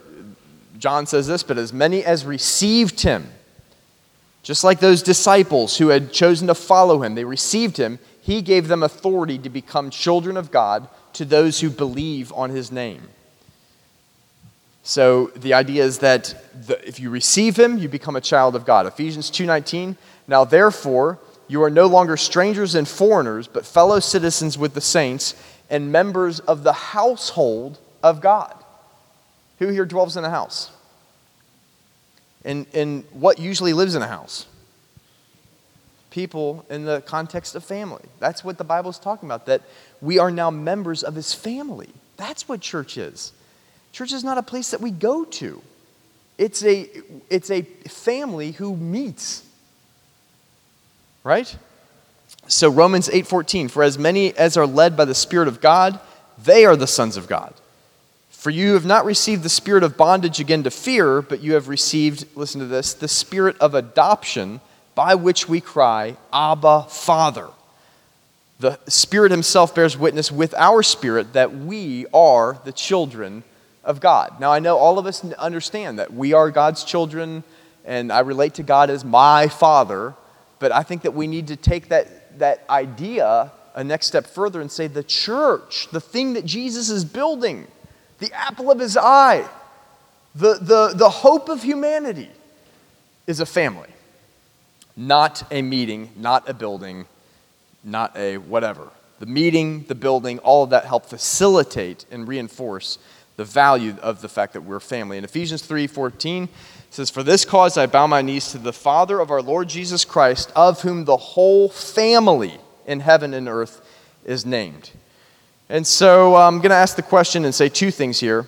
John 0.79 1.05
says 1.05 1.27
this, 1.27 1.43
but 1.43 1.59
as 1.59 1.75
many 1.75 2.03
as 2.03 2.25
received 2.25 3.03
him, 3.03 3.29
just 4.43 4.65
like 4.65 4.81
those 4.81 5.03
disciples 5.03 5.77
who 5.77 5.89
had 5.89 6.11
chosen 6.11 6.47
to 6.47 6.55
follow 6.55 7.03
him, 7.03 7.17
they 7.17 7.25
received 7.25 7.77
him, 7.77 7.99
he 8.23 8.41
gave 8.41 8.67
them 8.67 8.83
authority 8.83 9.37
to 9.37 9.51
become 9.51 9.91
children 9.91 10.39
of 10.39 10.51
God 10.51 10.89
to 11.13 11.27
those 11.27 11.61
who 11.61 11.69
believe 11.69 12.33
on 12.33 12.49
his 12.49 12.73
name. 12.73 13.03
So 14.83 15.27
the 15.37 15.53
idea 15.53 15.85
is 15.85 15.99
that 15.99 16.35
the, 16.67 16.83
if 16.89 16.99
you 16.99 17.11
receive 17.11 17.59
him, 17.59 17.77
you 17.77 17.91
become 17.91 18.17
a 18.17 18.23
child 18.23 18.57
of 18.57 18.65
God. 18.65 18.87
Ephesians 18.87 19.31
2:19. 19.31 19.97
Now 20.29 20.45
therefore, 20.45 21.19
you 21.49 21.63
are 21.63 21.71
no 21.71 21.87
longer 21.87 22.17
strangers 22.17 22.75
and 22.75 22.87
foreigners, 22.89 23.47
but 23.47 23.65
fellow 23.65 24.01
citizens 24.01 24.59
with 24.59 24.75
the 24.75 24.81
saints 24.81 25.35
and 25.71 25.93
members 25.93 26.41
of 26.41 26.63
the 26.63 26.73
household 26.73 27.79
of 28.03 28.21
God. 28.21 28.55
Who 29.59 29.69
here 29.69 29.87
dwells 29.87 30.17
in 30.17 30.25
a 30.25 30.31
house? 30.31 30.71
And, 32.45 32.67
and 32.75 33.05
what 33.13 33.39
usually 33.39 33.73
lives 33.73 33.95
in 33.95 34.03
a 34.03 34.07
house? 34.09 34.47
people 36.17 36.65
in 36.71 36.87
the 36.87 37.03
context 37.03 37.55
of 37.55 37.63
family. 37.63 38.01
That's 38.21 38.43
what 38.43 38.57
the 38.57 38.65
Bible 38.65 38.89
is 38.89 38.99
talking 38.99 39.29
about, 39.29 39.45
that 39.45 39.61
we 40.01 40.19
are 40.19 40.31
now 40.31 40.51
members 40.51 41.03
of 41.03 41.15
his 41.15 41.35
family. 41.35 41.91
That's 42.17 42.49
what 42.49 42.63
church 42.63 42.97
is. 42.97 43.33
Church 43.93 44.15
is 44.15 44.25
not 44.25 44.39
a 44.39 44.43
place 44.43 44.71
that 44.71 44.81
we 44.81 44.91
go 44.91 45.27
to. 45.27 45.61
It's 46.39 46.65
a, 46.65 46.89
it's 47.29 47.51
a 47.51 47.61
family 47.87 48.53
who 48.53 48.75
meets. 48.75 49.45
Right? 51.27 51.57
So 52.47 52.71
Romans 52.71 53.09
8:14, 53.09 53.69
for 53.69 53.83
as 53.83 53.99
many 53.99 54.33
as 54.39 54.57
are 54.57 54.65
led 54.65 54.97
by 54.97 55.05
the 55.05 55.15
Spirit 55.15 55.49
of 55.49 55.61
God, 55.61 55.99
they 56.39 56.65
are 56.65 56.77
the 56.77 56.87
sons 56.87 57.17
of 57.17 57.27
God. 57.27 57.53
For 58.31 58.51
you 58.51 58.75
have 58.75 58.87
not 58.87 59.05
received 59.05 59.43
the 59.43 59.49
spirit 59.49 59.83
of 59.83 59.97
bondage 59.97 60.39
again 60.39 60.63
to 60.63 60.71
fear, 60.71 61.21
but 61.21 61.41
you 61.41 61.55
have 61.55 61.67
received, 61.67 62.27
listen 62.37 62.61
to 62.61 62.67
this, 62.67 62.95
the 62.95 63.09
spirit 63.09 63.57
of 63.59 63.75
adoption 63.75 64.61
by 64.95 65.17
which 65.17 65.49
we 65.49 65.61
cry, 65.61 66.17
Abba, 66.33 66.85
Father. 66.85 67.49
The 68.61 68.79
Spirit 68.87 69.33
Himself 69.33 69.75
bears 69.75 69.99
witness 69.99 70.31
with 70.31 70.55
our 70.55 70.85
spirit 70.85 71.33
that 71.33 71.53
we 71.53 72.07
are 72.15 72.61
the 72.65 72.71
children 72.71 73.43
of 73.83 73.99
God. 73.99 74.39
Now, 74.39 74.53
I 74.53 74.61
know 74.61 74.79
all 74.79 75.01
of 75.01 75.07
us 75.07 75.25
understand 75.25 75.99
that 75.99 76.15
we 76.15 76.35
are 76.35 76.53
God's 76.53 76.85
children, 76.85 77.43
and 77.85 78.13
I 78.13 78.21
relate 78.21 78.55
to 78.55 78.63
God 78.63 78.91
as 78.91 79.05
my 79.05 79.49
Father, 79.49 80.15
but 80.59 80.73
I 80.73 80.83
think 80.83 81.03
that 81.03 81.13
we 81.13 81.27
need 81.27 81.49
to 81.49 81.57
take 81.57 81.89
that, 81.89 82.39
that 82.39 82.65
idea 82.69 83.53
a 83.75 83.85
next 83.85 84.07
step 84.07 84.27
further 84.27 84.61
and 84.61 84.71
say 84.71 84.87
the 84.87 85.03
church, 85.03 85.89
the 85.93 86.01
thing 86.01 86.33
that 86.33 86.47
Jesus 86.47 86.89
is 86.89 87.05
building, 87.05 87.67
the 88.19 88.33
apple 88.33 88.71
of 88.71 88.79
His 88.79 88.97
eye, 88.97 89.47
the, 90.35 90.55
the, 90.55 90.93
the 90.95 91.11
hope 91.11 91.49
of 91.49 91.63
humanity, 91.63 92.31
is 93.27 93.41
a 93.41 93.47
family 93.47 93.89
not 94.97 95.43
a 95.53 95.61
meeting, 95.61 96.11
not 96.17 96.49
a 96.49 96.55
building, 96.55 97.07
not 97.85 98.17
a 98.17 98.39
whatever. 98.39 98.89
The 99.19 99.27
meeting, 99.27 99.85
the 99.85 99.95
building, 99.95 100.39
all 100.39 100.65
of 100.65 100.71
that 100.71 100.87
help 100.87 101.07
facilitate 101.07 102.07
and 102.11 102.27
reinforce 102.27 102.99
the 103.37 103.45
value 103.45 103.97
of 104.03 104.23
the 104.23 104.29
fact 104.29 104.55
that 104.55 104.63
we're 104.63 104.81
family. 104.81 105.19
In 105.19 105.25
Ephesians 105.25 105.63
3:14 105.63 106.49
says, 106.91 107.11
"For 107.11 107.23
this 107.23 107.45
cause 107.45 107.77
I 107.77 107.87
bow 107.87 108.07
my 108.07 108.23
knees 108.23 108.51
to 108.53 108.59
the 108.59 108.73
Father 108.73 109.21
of 109.21 109.31
our 109.31 109.43
Lord 109.43 109.69
Jesus 109.69 110.05
Christ, 110.05 110.51
of 110.57 110.83
whom 110.83 111.05
the 111.05 111.17
whole 111.17 111.69
family 111.69 112.59
in 112.87 113.01
heaven 113.01 113.35
and 113.35 113.49
earth 113.49 113.81
is 114.25 114.47
named." 114.47 114.91
And 115.69 115.87
so 115.87 116.37
uh, 116.37 116.47
I'm 116.47 116.59
going 116.59 116.71
to 116.71 116.77
ask 116.77 116.97
the 116.97 117.03
question 117.03 117.45
and 117.45 117.55
say 117.55 117.69
two 117.69 117.91
things 117.91 118.21
here. 118.21 118.47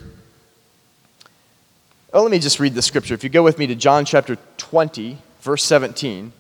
Oh, 2.13 2.23
let 2.23 2.31
me 2.31 2.39
just 2.39 2.59
read 2.59 2.75
the 2.75 2.83
scripture. 2.83 3.15
If 3.15 3.23
you 3.23 3.31
go 3.31 3.43
with 3.43 3.59
me 3.59 3.67
to 3.67 3.75
John 3.75 4.05
chapter 4.05 4.39
20, 4.57 5.19
verse 5.41 5.65
17. 5.65 6.33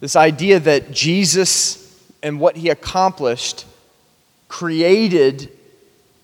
This 0.00 0.14
idea 0.14 0.60
that 0.60 0.92
Jesus 0.92 1.84
and 2.22 2.38
what 2.40 2.56
he 2.56 2.68
accomplished 2.68 3.64
created 4.48 5.50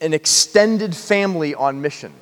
an 0.05 0.13
extended 0.13 0.95
family 0.95 1.55
on 1.55 1.81
mission. 1.81 2.13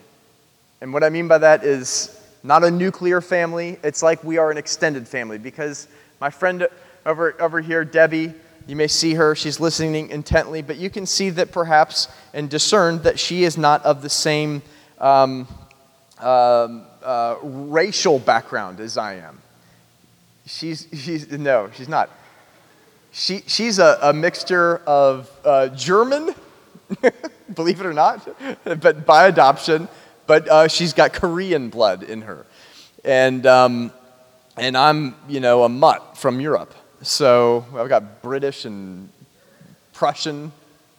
And 0.80 0.92
what 0.92 1.02
I 1.02 1.10
mean 1.10 1.26
by 1.26 1.38
that 1.38 1.64
is 1.64 2.18
not 2.44 2.62
a 2.64 2.70
nuclear 2.70 3.20
family, 3.20 3.78
it's 3.82 4.02
like 4.02 4.22
we 4.22 4.38
are 4.38 4.50
an 4.50 4.56
extended 4.56 5.06
family 5.06 5.38
because 5.38 5.88
my 6.20 6.30
friend 6.30 6.68
over, 7.04 7.40
over 7.42 7.60
here, 7.60 7.84
Debbie, 7.84 8.32
you 8.68 8.76
may 8.76 8.86
see 8.86 9.14
her, 9.14 9.34
she's 9.34 9.58
listening 9.58 10.10
intently, 10.10 10.62
but 10.62 10.76
you 10.76 10.90
can 10.90 11.06
see 11.06 11.30
that 11.30 11.50
perhaps 11.50 12.08
and 12.32 12.48
discern 12.48 13.02
that 13.02 13.18
she 13.18 13.42
is 13.42 13.58
not 13.58 13.84
of 13.84 14.02
the 14.02 14.08
same 14.08 14.62
um, 15.00 15.48
um, 16.20 16.84
uh, 17.02 17.36
racial 17.42 18.20
background 18.20 18.78
as 18.78 18.96
I 18.96 19.14
am. 19.14 19.40
She's, 20.46 20.86
she's 20.92 21.30
no, 21.32 21.70
she's 21.74 21.88
not. 21.88 22.10
She, 23.10 23.42
she's 23.46 23.78
a, 23.78 23.98
a 24.02 24.12
mixture 24.12 24.78
of 24.86 25.30
uh, 25.44 25.68
German, 25.68 26.34
believe 27.54 27.80
it 27.80 27.86
or 27.86 27.92
not, 27.92 28.26
but 28.64 29.06
by 29.06 29.28
adoption, 29.28 29.88
but 30.26 30.48
uh, 30.48 30.68
she's 30.68 30.92
got 30.92 31.12
Korean 31.12 31.68
blood 31.68 32.02
in 32.02 32.22
her. 32.22 32.46
And, 33.04 33.46
um, 33.46 33.92
and 34.56 34.76
I'm, 34.76 35.16
you 35.28 35.40
know, 35.40 35.64
a 35.64 35.68
mutt 35.68 36.16
from 36.16 36.40
Europe. 36.40 36.74
So 37.02 37.64
I've 37.76 37.88
got 37.88 38.22
British 38.22 38.64
and 38.64 39.08
Prussian, 39.92 40.52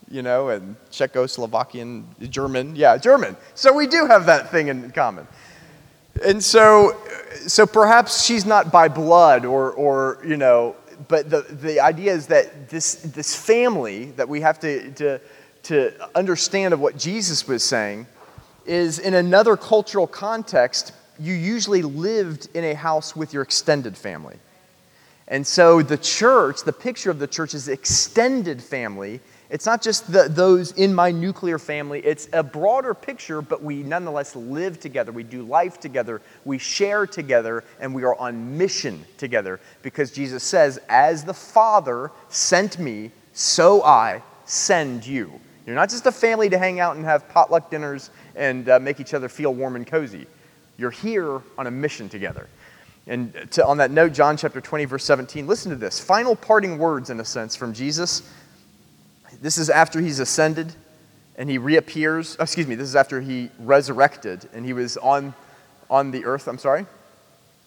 you 0.10 0.22
know, 0.22 0.50
and 0.50 0.75
Czechoslovakian, 0.91 2.03
German. 2.29 2.75
Yeah, 2.75 2.98
German. 2.98 3.38
So 3.55 3.74
we 3.74 3.88
do 3.88 4.05
have 4.05 4.25
that 4.25 4.51
thing 4.51 4.67
in 4.67 4.91
common. 4.91 5.27
And 6.24 6.43
so, 6.43 6.95
so 7.48 7.65
perhaps 7.65 8.24
she's 8.24 8.45
not 8.45 8.72
by 8.72 8.88
blood 8.88 9.45
or, 9.45 9.72
or 9.72 10.19
you 10.25 10.38
know, 10.38 10.75
but 11.07 11.29
the, 11.29 11.41
the 11.41 11.79
idea 11.79 12.13
is 12.13 12.27
that 12.27 12.69
this, 12.69 12.95
this 12.95 13.36
family 13.36 14.12
that 14.12 14.29
we 14.29 14.41
have 14.41 14.60
to, 14.60 14.91
to, 14.91 15.19
to 15.63 15.93
understand 16.15 16.74
of 16.74 16.79
what 16.79 16.98
Jesus 16.98 17.48
was 17.48 17.63
saying 17.63 18.05
is 18.65 19.00
in 19.00 19.13
another 19.13 19.58
cultural 19.58 20.08
context, 20.08 20.93
you 21.20 21.34
usually 21.34 21.82
lived 21.82 22.50
in 22.53 22.63
a 22.63 22.74
house 22.74 23.15
with 23.15 23.34
your 23.34 23.43
extended 23.43 23.98
family. 23.98 24.38
And 25.27 25.46
so 25.46 25.82
the 25.82 25.98
church, 25.98 26.63
the 26.63 26.74
picture 26.74 27.10
of 27.10 27.20
the 27.20 27.27
church 27.27 27.53
is 27.53 27.67
extended 27.70 28.62
family. 28.62 29.22
It's 29.50 29.65
not 29.65 29.82
just 29.82 30.12
the, 30.12 30.27
those 30.27 30.74
in 30.74 30.93
my 30.93 31.12
nuclear 31.12 31.60
family, 31.60 32.01
it's 32.01 32.27
a 32.34 32.43
broader 32.43 32.93
picture, 32.93 33.41
but 33.41 33.63
we 33.63 33.84
nonetheless 33.84 34.36
live 34.36 34.79
together. 34.79 35.12
We 35.12 35.24
do 35.24 35.43
life 35.43 35.79
together. 35.79 36.22
We 36.43 36.58
share 36.58 37.08
together, 37.08 37.63
and 37.79 37.93
we 37.93 38.03
are 38.03 38.15
on 38.15 38.58
mission 38.58 39.05
together 39.17 39.60
because 39.82 40.12
Jesus 40.12 40.43
says, 40.43 40.79
As 40.89 41.24
the 41.24 41.34
Father 41.34 42.12
sent 42.29 42.79
me, 42.79 43.12
so 43.34 43.84
I 43.84 44.22
send 44.46 45.05
you. 45.05 45.39
You're 45.65 45.75
not 45.75 45.89
just 45.89 46.05
a 46.05 46.12
family 46.12 46.50
to 46.50 46.58
hang 46.58 46.79
out 46.79 46.96
and 46.96 47.05
have 47.05 47.27
potluck 47.29 47.72
dinners 47.72 48.10
and 48.36 48.67
uh, 48.67 48.79
make 48.79 49.00
each 49.00 49.13
other 49.13 49.29
feel 49.29 49.53
warm 49.53 49.75
and 49.75 49.88
cozy. 49.88 50.27
You're 50.77 50.91
here 50.91 51.41
on 51.58 51.67
a 51.67 51.72
mission 51.72 52.10
together. 52.10 52.48
And 53.08 53.34
to, 53.51 53.65
on 53.65 53.77
that 53.77 53.91
note, 53.91 54.13
John 54.13 54.38
chapter 54.38 54.62
20, 54.62 54.86
verse 54.86 55.03
17, 55.03 55.46
listen 55.46 55.70
to 55.72 55.77
this. 55.77 56.00
Final 56.00 56.36
parting 56.36 56.77
words, 56.77 57.10
in 57.10 57.20
a 57.20 57.25
sense, 57.25 57.55
from 57.55 57.74
Jesus. 57.74 58.24
This 59.41 59.58
is 59.58 59.70
after 59.70 60.00
he's 60.00 60.20
ascended 60.20 60.74
and 61.36 61.50
he 61.50 61.58
reappears. 61.58 62.38
Excuse 62.39 62.67
me, 62.67 62.75
this 62.75 62.88
is 62.88 62.96
after 62.96 63.20
he 63.20 63.50
resurrected 63.60 64.48
and 64.53 64.65
he 64.65 64.74
was 64.74 64.98
on, 64.98 65.34
on 65.89 66.12
the 66.12 66.25
earth. 66.25 66.48
I'm 66.48 66.58
sorry. 66.58 66.86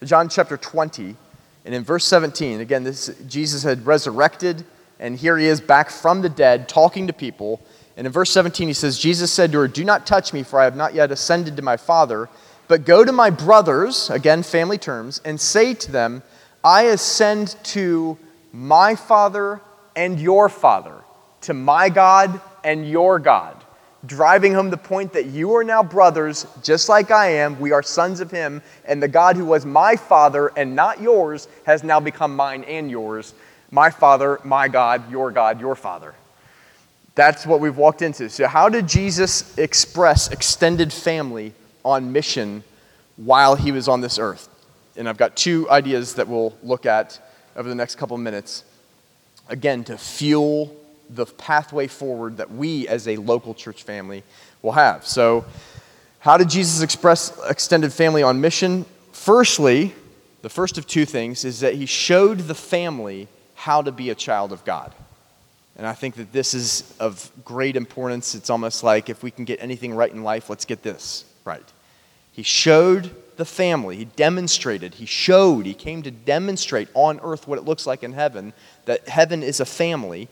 John 0.04 0.28
chapter 0.28 0.56
20. 0.56 1.16
And 1.64 1.74
in 1.74 1.82
verse 1.82 2.04
17, 2.04 2.60
again, 2.60 2.84
this, 2.84 3.10
Jesus 3.26 3.64
had 3.64 3.84
resurrected, 3.84 4.64
and 5.00 5.16
here 5.16 5.36
he 5.36 5.46
is 5.46 5.60
back 5.60 5.90
from 5.90 6.22
the 6.22 6.28
dead 6.28 6.68
talking 6.68 7.08
to 7.08 7.12
people. 7.12 7.60
And 7.96 8.06
in 8.06 8.12
verse 8.12 8.30
17, 8.30 8.68
he 8.68 8.74
says, 8.74 8.98
Jesus 8.98 9.32
said 9.32 9.52
to 9.52 9.58
her, 9.58 9.68
Do 9.68 9.84
not 9.84 10.06
touch 10.06 10.32
me, 10.32 10.42
for 10.42 10.60
I 10.60 10.64
have 10.64 10.76
not 10.76 10.94
yet 10.94 11.10
ascended 11.10 11.56
to 11.56 11.62
my 11.62 11.76
Father. 11.76 12.28
But 12.68 12.84
go 12.84 13.04
to 13.04 13.12
my 13.12 13.30
brothers, 13.30 14.10
again, 14.10 14.42
family 14.42 14.76
terms, 14.76 15.20
and 15.24 15.40
say 15.40 15.72
to 15.74 15.92
them, 15.92 16.22
I 16.62 16.82
ascend 16.84 17.56
to 17.64 18.18
my 18.52 18.96
Father 18.96 19.60
and 19.94 20.20
your 20.20 20.48
Father, 20.48 20.96
to 21.42 21.54
my 21.54 21.88
God 21.88 22.40
and 22.64 22.88
your 22.88 23.18
God. 23.18 23.62
Driving 24.04 24.52
home 24.52 24.70
the 24.70 24.76
point 24.76 25.12
that 25.14 25.26
you 25.26 25.54
are 25.56 25.64
now 25.64 25.82
brothers, 25.82 26.46
just 26.62 26.88
like 26.88 27.10
I 27.10 27.28
am. 27.28 27.58
We 27.58 27.72
are 27.72 27.82
sons 27.82 28.20
of 28.20 28.30
Him, 28.30 28.62
and 28.84 29.02
the 29.02 29.08
God 29.08 29.36
who 29.36 29.44
was 29.44 29.64
my 29.64 29.96
Father 29.96 30.48
and 30.56 30.76
not 30.76 31.00
yours 31.00 31.48
has 31.64 31.82
now 31.82 32.00
become 32.00 32.36
mine 32.36 32.64
and 32.64 32.90
yours. 32.90 33.32
My 33.70 33.90
Father, 33.90 34.38
my 34.44 34.68
God, 34.68 35.10
your 35.10 35.30
God, 35.30 35.60
your 35.60 35.74
Father. 35.74 36.14
That's 37.16 37.44
what 37.44 37.58
we've 37.60 37.76
walked 37.76 38.02
into. 38.02 38.30
So, 38.30 38.46
how 38.46 38.68
did 38.68 38.86
Jesus 38.86 39.58
express 39.58 40.30
extended 40.30 40.92
family 40.92 41.52
on 41.84 42.12
mission 42.12 42.62
while 43.16 43.54
he 43.54 43.72
was 43.72 43.88
on 43.88 44.00
this 44.00 44.18
earth. 44.18 44.48
And 44.96 45.08
I've 45.08 45.16
got 45.16 45.36
two 45.36 45.68
ideas 45.70 46.14
that 46.14 46.28
we'll 46.28 46.54
look 46.62 46.86
at 46.86 47.18
over 47.56 47.68
the 47.68 47.74
next 47.74 47.96
couple 47.96 48.16
of 48.16 48.22
minutes. 48.22 48.64
Again, 49.48 49.84
to 49.84 49.96
fuel 49.96 50.76
the 51.08 51.24
pathway 51.24 51.86
forward 51.86 52.38
that 52.38 52.50
we 52.50 52.88
as 52.88 53.06
a 53.06 53.16
local 53.16 53.54
church 53.54 53.84
family 53.84 54.22
will 54.62 54.72
have. 54.72 55.06
So, 55.06 55.44
how 56.18 56.36
did 56.36 56.50
Jesus 56.50 56.82
express 56.82 57.38
extended 57.48 57.92
family 57.92 58.22
on 58.22 58.40
mission? 58.40 58.84
Firstly, 59.12 59.94
the 60.42 60.48
first 60.48 60.76
of 60.76 60.86
two 60.86 61.04
things 61.04 61.44
is 61.44 61.60
that 61.60 61.74
he 61.74 61.86
showed 61.86 62.40
the 62.40 62.54
family 62.54 63.28
how 63.54 63.80
to 63.82 63.92
be 63.92 64.10
a 64.10 64.14
child 64.14 64.52
of 64.52 64.64
God. 64.64 64.92
And 65.76 65.86
I 65.86 65.92
think 65.92 66.14
that 66.16 66.32
this 66.32 66.54
is 66.54 66.94
of 66.98 67.30
great 67.44 67.76
importance. 67.76 68.34
It's 68.34 68.48
almost 68.48 68.82
like 68.82 69.10
if 69.10 69.22
we 69.22 69.30
can 69.30 69.44
get 69.44 69.62
anything 69.62 69.94
right 69.94 70.10
in 70.10 70.22
life, 70.22 70.48
let's 70.48 70.64
get 70.64 70.82
this 70.82 71.24
right. 71.44 71.64
He 72.32 72.42
showed 72.42 73.14
the 73.36 73.44
family, 73.44 73.96
he 73.96 74.06
demonstrated, 74.06 74.94
he 74.94 75.04
showed, 75.04 75.66
he 75.66 75.74
came 75.74 76.02
to 76.02 76.10
demonstrate 76.10 76.88
on 76.94 77.20
earth 77.22 77.46
what 77.46 77.58
it 77.58 77.66
looks 77.66 77.86
like 77.86 78.02
in 78.02 78.14
heaven, 78.14 78.54
that 78.86 79.06
heaven 79.08 79.42
is 79.42 79.60
a 79.60 79.66
family, 79.66 80.28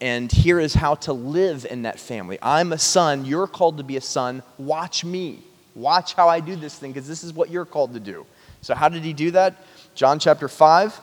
and 0.00 0.30
here 0.30 0.60
is 0.60 0.74
how 0.74 0.94
to 0.94 1.12
live 1.12 1.66
in 1.68 1.82
that 1.82 1.98
family. 1.98 2.38
I'm 2.40 2.72
a 2.72 2.78
son, 2.78 3.24
you're 3.24 3.48
called 3.48 3.78
to 3.78 3.82
be 3.82 3.96
a 3.96 4.00
son. 4.00 4.44
Watch 4.58 5.04
me. 5.04 5.42
Watch 5.74 6.14
how 6.14 6.28
I 6.28 6.38
do 6.38 6.54
this 6.54 6.78
thing, 6.78 6.92
because 6.92 7.08
this 7.08 7.24
is 7.24 7.32
what 7.32 7.50
you're 7.50 7.64
called 7.64 7.94
to 7.94 8.00
do. 8.00 8.24
So, 8.60 8.74
how 8.74 8.88
did 8.88 9.02
he 9.02 9.12
do 9.12 9.32
that? 9.32 9.56
John 9.96 10.20
chapter 10.20 10.48
5. 10.48 11.00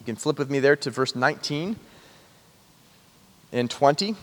You 0.00 0.04
can 0.04 0.16
flip 0.16 0.38
with 0.38 0.50
me 0.50 0.60
there 0.60 0.76
to 0.76 0.90
verse 0.90 1.16
19 1.16 1.76
and 3.52 3.70
20. 3.70 4.14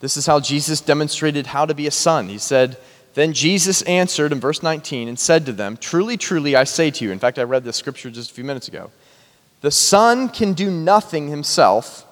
This 0.00 0.16
is 0.16 0.26
how 0.26 0.40
Jesus 0.40 0.80
demonstrated 0.80 1.48
how 1.48 1.66
to 1.66 1.74
be 1.74 1.86
a 1.86 1.90
son. 1.90 2.28
He 2.28 2.38
said, 2.38 2.78
then 3.14 3.32
Jesus 3.32 3.82
answered 3.82 4.32
in 4.32 4.40
verse 4.40 4.62
19 4.62 5.08
and 5.08 5.18
said 5.18 5.44
to 5.46 5.52
them, 5.52 5.76
Truly, 5.76 6.16
truly, 6.16 6.54
I 6.54 6.64
say 6.64 6.90
to 6.92 7.04
you, 7.04 7.10
in 7.10 7.18
fact, 7.18 7.38
I 7.38 7.42
read 7.42 7.64
this 7.64 7.76
scripture 7.76 8.10
just 8.10 8.30
a 8.30 8.34
few 8.34 8.44
minutes 8.44 8.68
ago, 8.68 8.90
the 9.62 9.70
Son 9.70 10.28
can 10.28 10.52
do 10.52 10.70
nothing 10.70 11.28
himself 11.28 12.06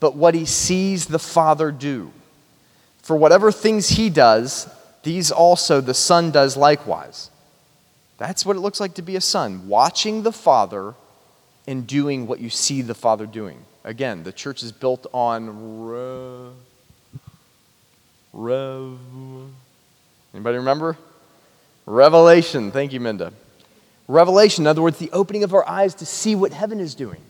but 0.00 0.16
what 0.16 0.34
he 0.34 0.44
sees 0.44 1.06
the 1.06 1.18
Father 1.18 1.72
do. 1.72 2.12
For 3.02 3.16
whatever 3.16 3.50
things 3.50 3.90
he 3.90 4.10
does, 4.10 4.68
these 5.02 5.30
also 5.30 5.80
the 5.80 5.94
Son 5.94 6.30
does 6.30 6.56
likewise. 6.56 7.30
That's 8.16 8.46
what 8.46 8.56
it 8.56 8.60
looks 8.60 8.80
like 8.80 8.94
to 8.94 9.02
be 9.02 9.16
a 9.16 9.20
son, 9.20 9.68
watching 9.68 10.22
the 10.22 10.32
Father 10.32 10.94
and 11.66 11.86
doing 11.86 12.26
what 12.26 12.40
you 12.40 12.48
see 12.48 12.80
the 12.80 12.94
Father 12.94 13.26
doing. 13.26 13.64
Again, 13.84 14.22
the 14.22 14.32
church 14.32 14.62
is 14.62 14.72
built 14.72 15.06
on 15.12 15.84
rev, 18.32 18.98
Anybody 20.32 20.56
remember? 20.56 20.96
Revelation. 21.86 22.72
Thank 22.72 22.92
you, 22.92 23.00
Minda. 23.00 23.32
Revelation, 24.08 24.64
in 24.64 24.68
other 24.68 24.82
words, 24.82 24.98
the 24.98 25.10
opening 25.12 25.44
of 25.44 25.54
our 25.54 25.68
eyes 25.68 25.94
to 25.96 26.06
see 26.06 26.34
what 26.34 26.52
heaven 26.52 26.80
is 26.80 26.94
doing. 26.94 27.20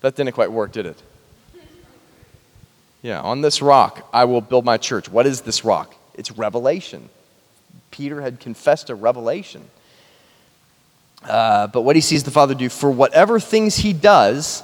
That 0.00 0.16
didn't 0.16 0.32
quite 0.32 0.52
work, 0.52 0.72
did 0.72 0.86
it? 0.86 1.02
Yeah, 3.02 3.20
on 3.20 3.42
this 3.42 3.62
rock 3.62 4.08
I 4.12 4.24
will 4.24 4.40
build 4.40 4.64
my 4.64 4.76
church. 4.76 5.08
What 5.08 5.26
is 5.26 5.42
this 5.42 5.64
rock? 5.64 5.94
It's 6.14 6.32
revelation. 6.32 7.08
Peter 7.90 8.20
had 8.20 8.40
confessed 8.40 8.90
a 8.90 8.94
revelation. 8.94 9.68
Uh, 11.22 11.66
but 11.66 11.82
what 11.82 11.96
he 11.96 12.02
sees 12.02 12.24
the 12.24 12.30
Father 12.30 12.54
do, 12.54 12.68
for 12.68 12.90
whatever 12.90 13.40
things 13.40 13.76
he 13.76 13.92
does, 13.92 14.62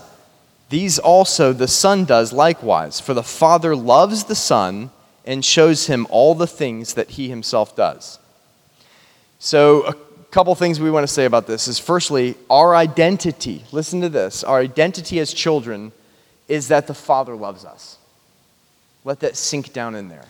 these 0.68 0.98
also 0.98 1.52
the 1.52 1.68
Son 1.68 2.04
does 2.04 2.32
likewise. 2.32 3.00
For 3.00 3.14
the 3.14 3.22
Father 3.22 3.74
loves 3.74 4.24
the 4.24 4.34
Son 4.34 4.90
and 5.24 5.44
shows 5.44 5.86
him 5.86 6.06
all 6.10 6.34
the 6.34 6.46
things 6.46 6.94
that 6.94 7.10
he 7.10 7.28
himself 7.28 7.74
does. 7.76 8.18
So, 9.38 9.86
a 9.86 9.94
couple 10.30 10.54
things 10.54 10.80
we 10.80 10.90
want 10.90 11.06
to 11.06 11.12
say 11.12 11.26
about 11.26 11.46
this 11.46 11.68
is 11.68 11.78
firstly, 11.78 12.36
our 12.48 12.74
identity, 12.74 13.64
listen 13.72 14.00
to 14.00 14.08
this, 14.08 14.42
our 14.42 14.60
identity 14.60 15.18
as 15.20 15.32
children 15.32 15.92
is 16.48 16.68
that 16.68 16.86
the 16.86 16.94
Father 16.94 17.34
loves 17.34 17.64
us. 17.64 17.98
Let 19.04 19.20
that 19.20 19.36
sink 19.36 19.72
down 19.72 19.94
in 19.94 20.08
there. 20.08 20.26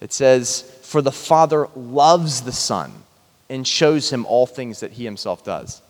It 0.00 0.12
says, 0.12 0.62
For 0.82 1.00
the 1.00 1.12
Father 1.12 1.68
loves 1.74 2.42
the 2.42 2.52
Son 2.52 2.92
and 3.48 3.66
shows 3.66 4.10
him 4.12 4.26
all 4.26 4.46
things 4.46 4.80
that 4.80 4.92
he 4.92 5.04
himself 5.04 5.44
does. 5.44 5.80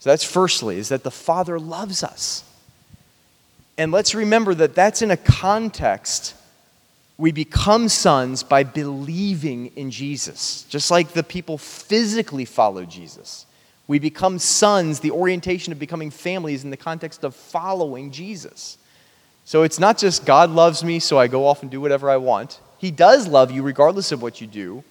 So 0.00 0.10
that's 0.10 0.24
firstly, 0.24 0.78
is 0.78 0.88
that 0.88 1.02
the 1.02 1.10
Father 1.10 1.58
loves 1.58 2.02
us. 2.02 2.44
And 3.76 3.92
let's 3.92 4.14
remember 4.14 4.54
that 4.54 4.74
that's 4.74 5.02
in 5.02 5.10
a 5.10 5.16
context 5.16 6.34
we 7.18 7.32
become 7.32 7.88
sons 7.88 8.44
by 8.44 8.62
believing 8.62 9.72
in 9.74 9.90
Jesus, 9.90 10.62
just 10.68 10.88
like 10.88 11.08
the 11.08 11.24
people 11.24 11.58
physically 11.58 12.44
follow 12.44 12.84
Jesus. 12.84 13.44
We 13.88 13.98
become 13.98 14.38
sons, 14.38 15.00
the 15.00 15.10
orientation 15.10 15.72
of 15.72 15.80
becoming 15.80 16.10
families 16.10 16.62
in 16.62 16.70
the 16.70 16.76
context 16.76 17.24
of 17.24 17.34
following 17.34 18.12
Jesus. 18.12 18.78
So 19.44 19.64
it's 19.64 19.80
not 19.80 19.98
just 19.98 20.24
God 20.24 20.50
loves 20.50 20.84
me, 20.84 21.00
so 21.00 21.18
I 21.18 21.26
go 21.26 21.46
off 21.46 21.62
and 21.62 21.70
do 21.70 21.80
whatever 21.80 22.08
I 22.08 22.18
want. 22.18 22.60
He 22.78 22.92
does 22.92 23.26
love 23.26 23.50
you 23.50 23.62
regardless 23.62 24.12
of 24.12 24.22
what 24.22 24.40
you 24.40 24.46
do. 24.46 24.84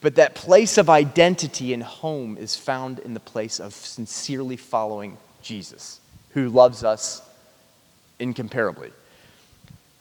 But 0.00 0.14
that 0.14 0.34
place 0.34 0.78
of 0.78 0.88
identity 0.88 1.74
and 1.74 1.82
home 1.82 2.36
is 2.38 2.54
found 2.54 3.00
in 3.00 3.14
the 3.14 3.20
place 3.20 3.58
of 3.58 3.72
sincerely 3.74 4.56
following 4.56 5.18
Jesus, 5.42 6.00
who 6.30 6.48
loves 6.48 6.84
us 6.84 7.22
incomparably. 8.18 8.92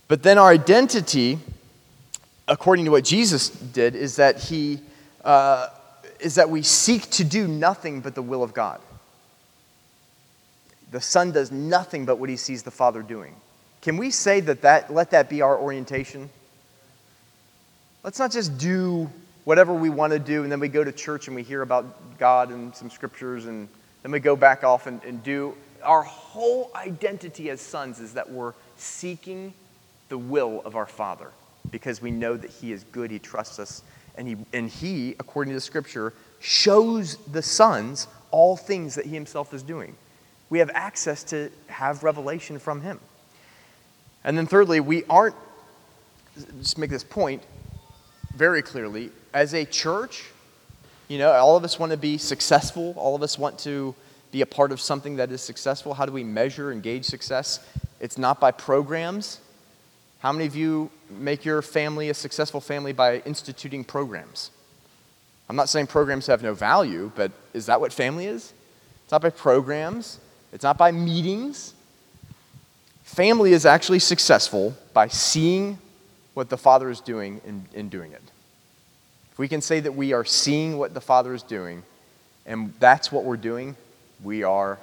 But 0.07 0.23
then 0.23 0.37
our 0.37 0.49
identity, 0.49 1.39
according 2.47 2.85
to 2.85 2.91
what 2.91 3.03
Jesus 3.03 3.49
did, 3.49 3.95
is 3.95 4.17
that 4.17 4.39
he 4.39 4.79
uh, 5.25 5.69
is 6.19 6.35
that 6.35 6.49
we 6.49 6.61
seek 6.61 7.09
to 7.11 7.23
do 7.23 7.47
nothing 7.47 8.01
but 8.01 8.15
the 8.15 8.21
will 8.21 8.43
of 8.43 8.53
God. 8.53 8.79
The 10.91 11.01
Son 11.01 11.31
does 11.31 11.51
nothing 11.51 12.05
but 12.05 12.17
what 12.17 12.29
he 12.29 12.37
sees 12.37 12.63
the 12.63 12.71
Father 12.71 13.01
doing. 13.01 13.35
Can 13.81 13.97
we 13.97 14.09
say 14.09 14.39
that, 14.41 14.61
that 14.61 14.91
let 14.91 15.11
that 15.11 15.29
be 15.29 15.41
our 15.41 15.57
orientation? 15.57 16.29
Let's 18.03 18.19
not 18.19 18.31
just 18.31 18.57
do 18.57 19.09
whatever 19.47 19.73
we 19.73 19.89
want 19.89 20.11
to 20.11 20.19
do 20.19 20.43
and 20.43 20.51
then 20.51 20.59
we 20.59 20.67
go 20.67 20.83
to 20.83 20.91
church 20.91 21.27
and 21.27 21.35
we 21.35 21.41
hear 21.41 21.61
about 21.61 22.17
God 22.19 22.49
and 22.49 22.75
some 22.75 22.89
scriptures 22.89 23.45
and 23.45 23.69
then 24.03 24.11
we 24.11 24.19
go 24.19 24.35
back 24.35 24.65
off 24.65 24.87
and, 24.87 25.01
and 25.05 25.23
do. 25.23 25.55
Our 25.83 26.03
whole 26.03 26.69
identity 26.75 27.49
as 27.49 27.61
sons 27.61 28.01
is 28.01 28.13
that 28.15 28.29
we're 28.29 28.51
seeking 28.75 29.53
the 30.09 30.17
will 30.17 30.61
of 30.65 30.75
our 30.75 30.85
Father 30.85 31.31
because 31.71 32.01
we 32.01 32.11
know 32.11 32.35
that 32.35 32.49
He 32.49 32.73
is 32.73 32.83
good, 32.91 33.09
He 33.09 33.19
trusts 33.19 33.57
us, 33.57 33.83
and 34.15 34.27
He, 34.27 34.35
and 34.51 34.69
he 34.69 35.15
according 35.17 35.51
to 35.51 35.55
the 35.55 35.61
scripture, 35.61 36.11
shows 36.41 37.15
the 37.31 37.41
sons 37.41 38.09
all 38.31 38.57
things 38.57 38.95
that 38.95 39.05
He 39.05 39.13
Himself 39.13 39.53
is 39.53 39.63
doing. 39.63 39.95
We 40.49 40.59
have 40.59 40.71
access 40.73 41.23
to 41.23 41.49
have 41.67 42.03
revelation 42.03 42.59
from 42.59 42.81
Him. 42.81 42.99
And 44.25 44.37
then, 44.37 44.45
thirdly, 44.45 44.81
we 44.81 45.05
aren't, 45.05 45.35
just 46.59 46.77
make 46.77 46.89
this 46.89 47.05
point 47.05 47.43
very 48.35 48.61
clearly, 48.61 49.09
as 49.33 49.53
a 49.53 49.65
church, 49.65 50.25
you 51.07 51.17
know, 51.17 51.31
all 51.31 51.55
of 51.55 51.63
us 51.63 51.79
want 51.79 51.91
to 51.91 51.97
be 51.97 52.17
successful, 52.17 52.93
all 52.97 53.15
of 53.15 53.23
us 53.23 53.37
want 53.37 53.59
to 53.59 53.95
be 54.31 54.41
a 54.41 54.45
part 54.45 54.71
of 54.71 54.81
something 54.81 55.15
that 55.17 55.31
is 55.31 55.41
successful. 55.41 55.93
How 55.93 56.05
do 56.05 56.11
we 56.11 56.23
measure 56.23 56.71
and 56.71 56.83
gauge 56.83 57.05
success? 57.05 57.65
It's 57.99 58.17
not 58.17 58.39
by 58.39 58.51
programs. 58.51 59.39
How 60.19 60.31
many 60.31 60.45
of 60.45 60.55
you 60.55 60.89
make 61.09 61.45
your 61.45 61.61
family 61.61 62.09
a 62.09 62.13
successful 62.13 62.59
family 62.59 62.91
by 62.91 63.19
instituting 63.19 63.83
programs? 63.83 64.51
I'm 65.49 65.55
not 65.55 65.69
saying 65.69 65.87
programs 65.87 66.27
have 66.27 66.43
no 66.43 66.53
value, 66.53 67.11
but 67.15 67.31
is 67.53 67.67
that 67.67 67.79
what 67.79 67.93
family 67.93 68.25
is? 68.25 68.53
It's 69.03 69.11
not 69.11 69.21
by 69.21 69.29
programs, 69.29 70.19
it's 70.51 70.63
not 70.63 70.77
by 70.77 70.91
meetings. 70.91 71.73
Family 73.03 73.53
is 73.53 73.65
actually 73.65 73.99
successful 73.99 74.75
by 74.93 75.07
seeing 75.07 75.77
what 76.33 76.49
the 76.49 76.57
Father 76.57 76.89
is 76.89 76.99
doing 76.99 77.39
and, 77.47 77.65
in 77.73 77.87
doing 77.87 78.11
it. 78.11 78.21
If 79.37 79.39
we 79.39 79.47
can 79.47 79.61
say 79.61 79.79
that 79.81 79.91
we 79.91 80.13
are 80.13 80.25
seeing 80.25 80.79
what 80.79 80.95
the 80.95 80.99
Father 80.99 81.31
is 81.35 81.43
doing, 81.43 81.83
and 82.47 82.73
that's 82.79 83.11
what 83.11 83.23
we're 83.23 83.37
doing, 83.37 83.75
we 84.23 84.41
are 84.41 84.79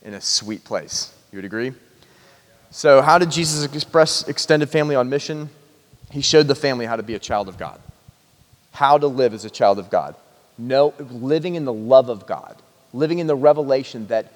in 0.00 0.14
a 0.14 0.20
sweet 0.22 0.64
place. 0.64 1.12
You 1.30 1.36
would 1.36 1.44
agree? 1.44 1.74
So, 2.70 3.02
how 3.02 3.18
did 3.18 3.30
Jesus 3.30 3.70
express 3.70 4.26
extended 4.28 4.70
family 4.70 4.96
on 4.96 5.10
mission? 5.10 5.50
He 6.10 6.22
showed 6.22 6.48
the 6.48 6.54
family 6.54 6.86
how 6.86 6.96
to 6.96 7.02
be 7.02 7.16
a 7.16 7.18
child 7.18 7.50
of 7.50 7.58
God, 7.58 7.78
how 8.72 8.96
to 8.96 9.08
live 9.08 9.34
as 9.34 9.44
a 9.44 9.50
child 9.50 9.78
of 9.78 9.90
God. 9.90 10.14
No, 10.56 10.94
living 11.10 11.54
in 11.54 11.66
the 11.66 11.72
love 11.74 12.08
of 12.08 12.26
God, 12.26 12.56
living 12.94 13.18
in 13.18 13.26
the 13.26 13.36
revelation 13.36 14.06
that 14.06 14.32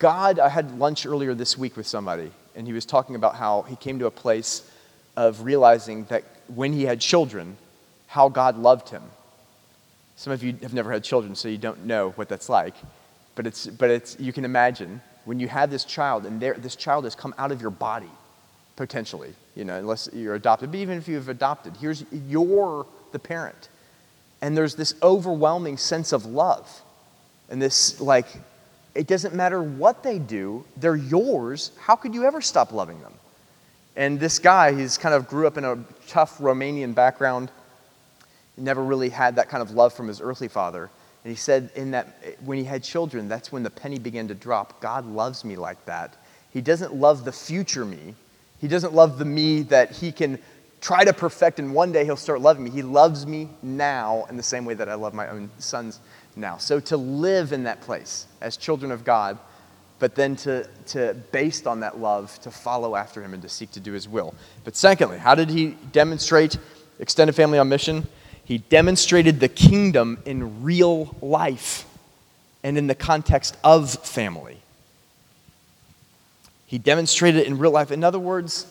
God, 0.00 0.40
I 0.40 0.48
had 0.48 0.80
lunch 0.80 1.06
earlier 1.06 1.32
this 1.32 1.56
week 1.56 1.76
with 1.76 1.86
somebody, 1.86 2.32
and 2.56 2.66
he 2.66 2.72
was 2.72 2.86
talking 2.86 3.14
about 3.14 3.36
how 3.36 3.62
he 3.62 3.76
came 3.76 4.00
to 4.00 4.06
a 4.06 4.10
place 4.10 4.68
of 5.16 5.42
realizing 5.42 6.06
that 6.06 6.24
when 6.48 6.72
he 6.72 6.82
had 6.82 7.00
children, 7.00 7.56
how 8.10 8.28
God 8.28 8.58
loved 8.58 8.88
him. 8.88 9.04
Some 10.16 10.32
of 10.32 10.42
you 10.42 10.56
have 10.62 10.74
never 10.74 10.90
had 10.90 11.04
children, 11.04 11.36
so 11.36 11.46
you 11.46 11.58
don't 11.58 11.86
know 11.86 12.10
what 12.16 12.28
that's 12.28 12.48
like. 12.48 12.74
But, 13.36 13.46
it's, 13.46 13.68
but 13.68 13.88
it's, 13.88 14.18
you 14.18 14.32
can 14.32 14.44
imagine 14.44 15.00
when 15.26 15.38
you 15.38 15.46
have 15.46 15.70
this 15.70 15.84
child, 15.84 16.26
and 16.26 16.40
this 16.40 16.74
child 16.74 17.04
has 17.04 17.14
come 17.14 17.32
out 17.38 17.52
of 17.52 17.60
your 17.60 17.70
body, 17.70 18.10
potentially, 18.74 19.32
you 19.54 19.64
know, 19.64 19.76
unless 19.76 20.08
you're 20.12 20.34
adopted. 20.34 20.72
But 20.72 20.78
even 20.78 20.98
if 20.98 21.06
you've 21.06 21.28
adopted, 21.28 21.76
here's 21.76 22.04
you're 22.10 22.84
the 23.12 23.20
parent. 23.20 23.68
And 24.42 24.56
there's 24.56 24.74
this 24.74 24.92
overwhelming 25.04 25.76
sense 25.76 26.12
of 26.12 26.26
love. 26.26 26.68
And 27.48 27.62
this, 27.62 28.00
like, 28.00 28.26
it 28.96 29.06
doesn't 29.06 29.36
matter 29.36 29.62
what 29.62 30.02
they 30.02 30.18
do, 30.18 30.64
they're 30.76 30.96
yours. 30.96 31.70
How 31.78 31.94
could 31.94 32.12
you 32.12 32.24
ever 32.24 32.40
stop 32.40 32.72
loving 32.72 33.00
them? 33.02 33.12
And 33.94 34.18
this 34.18 34.40
guy, 34.40 34.72
he's 34.74 34.98
kind 34.98 35.14
of 35.14 35.28
grew 35.28 35.46
up 35.46 35.56
in 35.56 35.64
a 35.64 35.78
tough 36.08 36.38
Romanian 36.38 36.92
background, 36.92 37.52
never 38.60 38.82
really 38.82 39.08
had 39.08 39.36
that 39.36 39.48
kind 39.48 39.62
of 39.62 39.72
love 39.72 39.92
from 39.92 40.08
his 40.08 40.20
earthly 40.20 40.48
father. 40.48 40.90
And 41.24 41.30
he 41.30 41.36
said, 41.36 41.70
in 41.74 41.90
that, 41.90 42.08
when 42.44 42.58
he 42.58 42.64
had 42.64 42.82
children, 42.82 43.28
that's 43.28 43.52
when 43.52 43.62
the 43.62 43.70
penny 43.70 43.98
began 43.98 44.28
to 44.28 44.34
drop. 44.34 44.80
God 44.80 45.06
loves 45.06 45.44
me 45.44 45.56
like 45.56 45.84
that. 45.84 46.16
He 46.50 46.60
doesn't 46.60 46.94
love 46.94 47.24
the 47.24 47.32
future 47.32 47.84
me. 47.84 48.14
He 48.58 48.68
doesn't 48.68 48.94
love 48.94 49.18
the 49.18 49.24
me 49.24 49.62
that 49.64 49.92
he 49.92 50.12
can 50.12 50.38
try 50.80 51.04
to 51.04 51.12
perfect 51.12 51.58
and 51.58 51.74
one 51.74 51.92
day 51.92 52.04
he'll 52.04 52.16
start 52.16 52.40
loving 52.40 52.64
me. 52.64 52.70
He 52.70 52.82
loves 52.82 53.26
me 53.26 53.48
now 53.62 54.26
in 54.30 54.36
the 54.36 54.42
same 54.42 54.64
way 54.64 54.74
that 54.74 54.88
I 54.88 54.94
love 54.94 55.12
my 55.12 55.28
own 55.28 55.50
sons 55.58 56.00
now. 56.36 56.56
So 56.56 56.80
to 56.80 56.96
live 56.96 57.52
in 57.52 57.64
that 57.64 57.80
place 57.82 58.26
as 58.40 58.56
children 58.56 58.90
of 58.90 59.04
God, 59.04 59.38
but 59.98 60.14
then 60.14 60.36
to, 60.36 60.66
to 60.86 61.14
based 61.30 61.66
on 61.66 61.80
that 61.80 61.98
love, 61.98 62.38
to 62.40 62.50
follow 62.50 62.96
after 62.96 63.22
him 63.22 63.34
and 63.34 63.42
to 63.42 63.48
seek 63.48 63.70
to 63.72 63.80
do 63.80 63.92
his 63.92 64.08
will. 64.08 64.34
But 64.64 64.74
secondly, 64.74 65.18
how 65.18 65.34
did 65.34 65.50
he 65.50 65.76
demonstrate 65.92 66.56
extended 66.98 67.34
family 67.34 67.58
on 67.58 67.68
mission? 67.68 68.06
He 68.50 68.58
demonstrated 68.58 69.38
the 69.38 69.46
kingdom 69.46 70.18
in 70.26 70.64
real 70.64 71.14
life 71.22 71.86
and 72.64 72.76
in 72.76 72.88
the 72.88 72.96
context 72.96 73.56
of 73.62 73.94
family. 74.04 74.56
He 76.66 76.76
demonstrated 76.76 77.42
it 77.42 77.46
in 77.46 77.58
real 77.58 77.70
life. 77.70 77.92
In 77.92 78.02
other 78.02 78.18
words, 78.18 78.66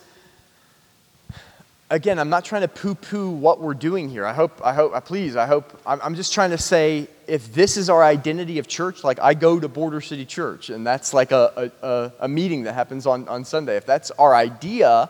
again, 1.89 2.19
I'm 2.19 2.29
not 2.29 2.43
trying 2.43 2.63
to 2.63 2.67
poo 2.67 2.93
poo 2.93 3.29
what 3.29 3.61
we're 3.61 3.73
doing 3.73 4.09
here. 4.09 4.25
I 4.25 4.33
hope, 4.33 4.59
I 4.61 4.73
hope, 4.73 5.05
please, 5.05 5.37
I 5.37 5.45
hope, 5.45 5.79
I'm 5.85 6.15
just 6.15 6.33
trying 6.33 6.49
to 6.49 6.57
say 6.57 7.07
if 7.25 7.53
this 7.53 7.77
is 7.77 7.89
our 7.89 8.03
identity 8.03 8.59
of 8.59 8.67
church, 8.67 9.05
like 9.05 9.21
I 9.21 9.33
go 9.33 9.61
to 9.61 9.69
Border 9.69 10.01
City 10.01 10.25
Church 10.25 10.69
and 10.69 10.85
that's 10.85 11.13
like 11.13 11.31
a, 11.31 11.71
a, 11.81 12.11
a 12.19 12.27
meeting 12.27 12.63
that 12.63 12.73
happens 12.73 13.07
on, 13.07 13.29
on 13.29 13.45
Sunday, 13.45 13.77
if 13.77 13.85
that's 13.85 14.11
our 14.11 14.35
idea, 14.35 15.09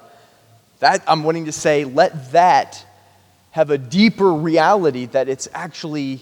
that 0.77 1.03
I'm 1.08 1.23
wanting 1.23 1.45
to 1.45 1.51
say, 1.51 1.86
let 1.86 2.34
that 2.34 2.86
have 3.60 3.72
a 3.72 3.78
deeper 3.78 4.32
reality 4.32 5.06
that 5.08 5.28
it's 5.28 5.50
actually 5.54 6.22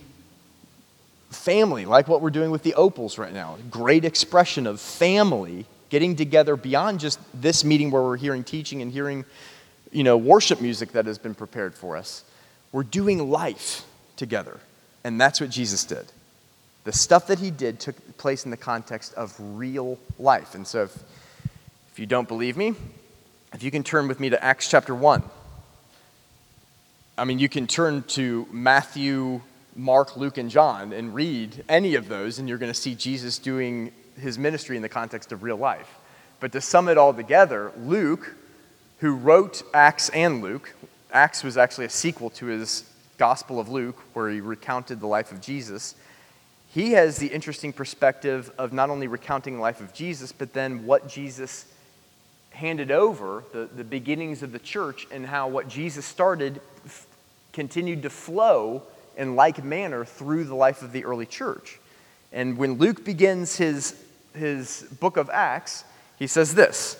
family, 1.29 1.85
like 1.85 2.07
what 2.07 2.19
we're 2.19 2.31
doing 2.31 2.49
with 2.49 2.63
the 2.63 2.73
Opals 2.73 3.19
right 3.19 3.31
now. 3.31 3.57
Great 3.69 4.05
expression 4.05 4.65
of 4.65 4.81
family 4.81 5.67
getting 5.89 6.15
together 6.15 6.55
beyond 6.55 6.99
just 6.99 7.19
this 7.39 7.63
meeting 7.63 7.91
where 7.91 8.01
we're 8.01 8.17
hearing 8.17 8.43
teaching 8.43 8.81
and 8.81 8.91
hearing 8.91 9.23
you 9.91 10.03
know, 10.03 10.17
worship 10.17 10.61
music 10.61 10.93
that 10.93 11.05
has 11.05 11.19
been 11.19 11.35
prepared 11.35 11.75
for 11.75 11.95
us. 11.95 12.23
We're 12.71 12.81
doing 12.81 13.29
life 13.29 13.85
together. 14.15 14.59
And 15.03 15.21
that's 15.21 15.39
what 15.39 15.51
Jesus 15.51 15.83
did. 15.83 16.07
The 16.85 16.91
stuff 16.91 17.27
that 17.27 17.37
he 17.37 17.51
did 17.51 17.79
took 17.79 18.17
place 18.17 18.45
in 18.45 18.51
the 18.51 18.57
context 18.57 19.13
of 19.13 19.35
real 19.39 19.99
life. 20.17 20.55
And 20.55 20.65
so, 20.65 20.85
if, 20.85 21.03
if 21.91 21.99
you 21.99 22.07
don't 22.07 22.27
believe 22.27 22.57
me, 22.57 22.73
if 23.53 23.61
you 23.61 23.69
can 23.69 23.83
turn 23.83 24.07
with 24.07 24.19
me 24.19 24.31
to 24.31 24.43
Acts 24.43 24.71
chapter 24.71 24.95
1. 24.95 25.21
I 27.17 27.25
mean, 27.25 27.39
you 27.39 27.49
can 27.49 27.67
turn 27.67 28.03
to 28.09 28.47
Matthew, 28.51 29.41
Mark, 29.75 30.17
Luke, 30.17 30.37
and 30.37 30.49
John 30.49 30.93
and 30.93 31.15
read 31.15 31.63
any 31.67 31.95
of 31.95 32.07
those, 32.07 32.39
and 32.39 32.47
you're 32.47 32.57
going 32.57 32.71
to 32.71 32.79
see 32.79 32.95
Jesus 32.95 33.39
doing 33.39 33.91
his 34.19 34.37
ministry 34.37 34.75
in 34.75 34.81
the 34.81 34.89
context 34.89 35.31
of 35.31 35.43
real 35.43 35.57
life. 35.57 35.89
But 36.39 36.51
to 36.51 36.61
sum 36.61 36.89
it 36.89 36.97
all 36.97 37.13
together, 37.13 37.71
Luke 37.79 38.35
who 38.99 39.15
wrote 39.15 39.63
Acts 39.73 40.09
and 40.09 40.41
Luke. 40.41 40.73
Acts 41.11 41.43
was 41.43 41.57
actually 41.57 41.85
a 41.85 41.89
sequel 41.89 42.29
to 42.31 42.47
his 42.47 42.83
Gospel 43.17 43.59
of 43.59 43.69
Luke, 43.69 43.97
where 44.13 44.29
he 44.29 44.41
recounted 44.41 44.99
the 44.99 45.07
life 45.07 45.31
of 45.31 45.41
Jesus. 45.41 45.95
He 46.69 46.91
has 46.91 47.17
the 47.17 47.27
interesting 47.27 47.73
perspective 47.73 48.51
of 48.57 48.73
not 48.73 48.89
only 48.89 49.07
recounting 49.07 49.55
the 49.55 49.61
life 49.61 49.81
of 49.81 49.93
Jesus, 49.93 50.31
but 50.31 50.53
then 50.53 50.85
what 50.85 51.07
Jesus 51.07 51.65
handed 52.57 52.89
over, 52.91 53.43
the, 53.53 53.65
the 53.65 53.83
beginnings 53.83 54.41
of 54.41 54.51
the 54.51 54.59
church, 54.59 55.07
and 55.11 55.25
how 55.25 55.47
what 55.47 55.67
Jesus 55.67 56.05
started 56.05 56.59
f- 56.85 57.05
continued 57.53 58.01
to 58.01 58.09
flow 58.09 58.81
in 59.15 59.35
like 59.35 59.63
manner 59.63 60.03
through 60.03 60.43
the 60.43 60.55
life 60.55 60.81
of 60.81 60.91
the 60.91 61.05
early 61.05 61.27
church. 61.27 61.79
And 62.33 62.57
when 62.57 62.73
Luke 62.73 63.05
begins 63.05 63.57
his, 63.57 63.95
his 64.33 64.87
book 64.99 65.17
of 65.17 65.29
Acts, 65.29 65.83
he 66.17 66.25
says 66.25 66.55
this 66.55 66.97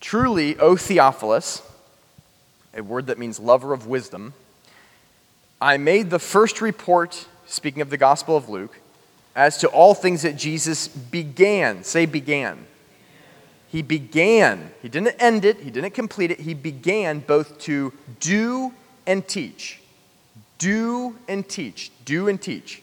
Truly, 0.00 0.56
O 0.58 0.76
Theophilus, 0.76 1.62
a 2.72 2.82
word 2.82 3.08
that 3.08 3.18
means 3.18 3.40
lover 3.40 3.72
of 3.72 3.88
wisdom, 3.88 4.32
I 5.60 5.76
made 5.76 6.08
the 6.08 6.20
first 6.20 6.60
report, 6.60 7.26
speaking 7.46 7.82
of 7.82 7.90
the 7.90 7.96
Gospel 7.96 8.36
of 8.36 8.48
Luke, 8.48 8.78
as 9.34 9.58
to 9.58 9.68
all 9.68 9.94
things 9.94 10.22
that 10.22 10.36
Jesus 10.36 10.86
began. 10.86 11.82
Say, 11.82 12.06
began. 12.06 12.66
He 13.70 13.82
began, 13.82 14.72
he 14.82 14.88
didn't 14.88 15.14
end 15.20 15.44
it, 15.44 15.60
he 15.60 15.70
didn't 15.70 15.92
complete 15.92 16.32
it, 16.32 16.40
he 16.40 16.54
began 16.54 17.20
both 17.20 17.58
to 17.60 17.92
do 18.18 18.72
and 19.06 19.26
teach. 19.26 19.80
Do 20.58 21.16
and 21.28 21.48
teach. 21.48 21.92
Do 22.04 22.28
and 22.28 22.40
teach. 22.40 22.82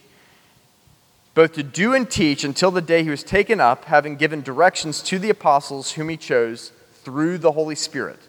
Both 1.36 1.54
to 1.54 1.64
do 1.64 1.94
and 1.94 2.10
teach 2.10 2.46
until 2.46 2.72
the 2.72 2.82
day 2.82 3.04
he 3.04 3.10
was 3.10 3.24
taken 3.24 3.60
up, 3.60 3.86
having 3.86 4.16
given 4.16 4.42
directions 4.42 5.02
to 5.04 5.20
the 5.20 5.30
apostles 5.30 5.92
whom 5.92 6.08
he 6.08 6.16
chose 6.16 6.72
through 7.04 7.40
the 7.40 7.52
Holy 7.52 7.76
Spirit. 7.76 8.20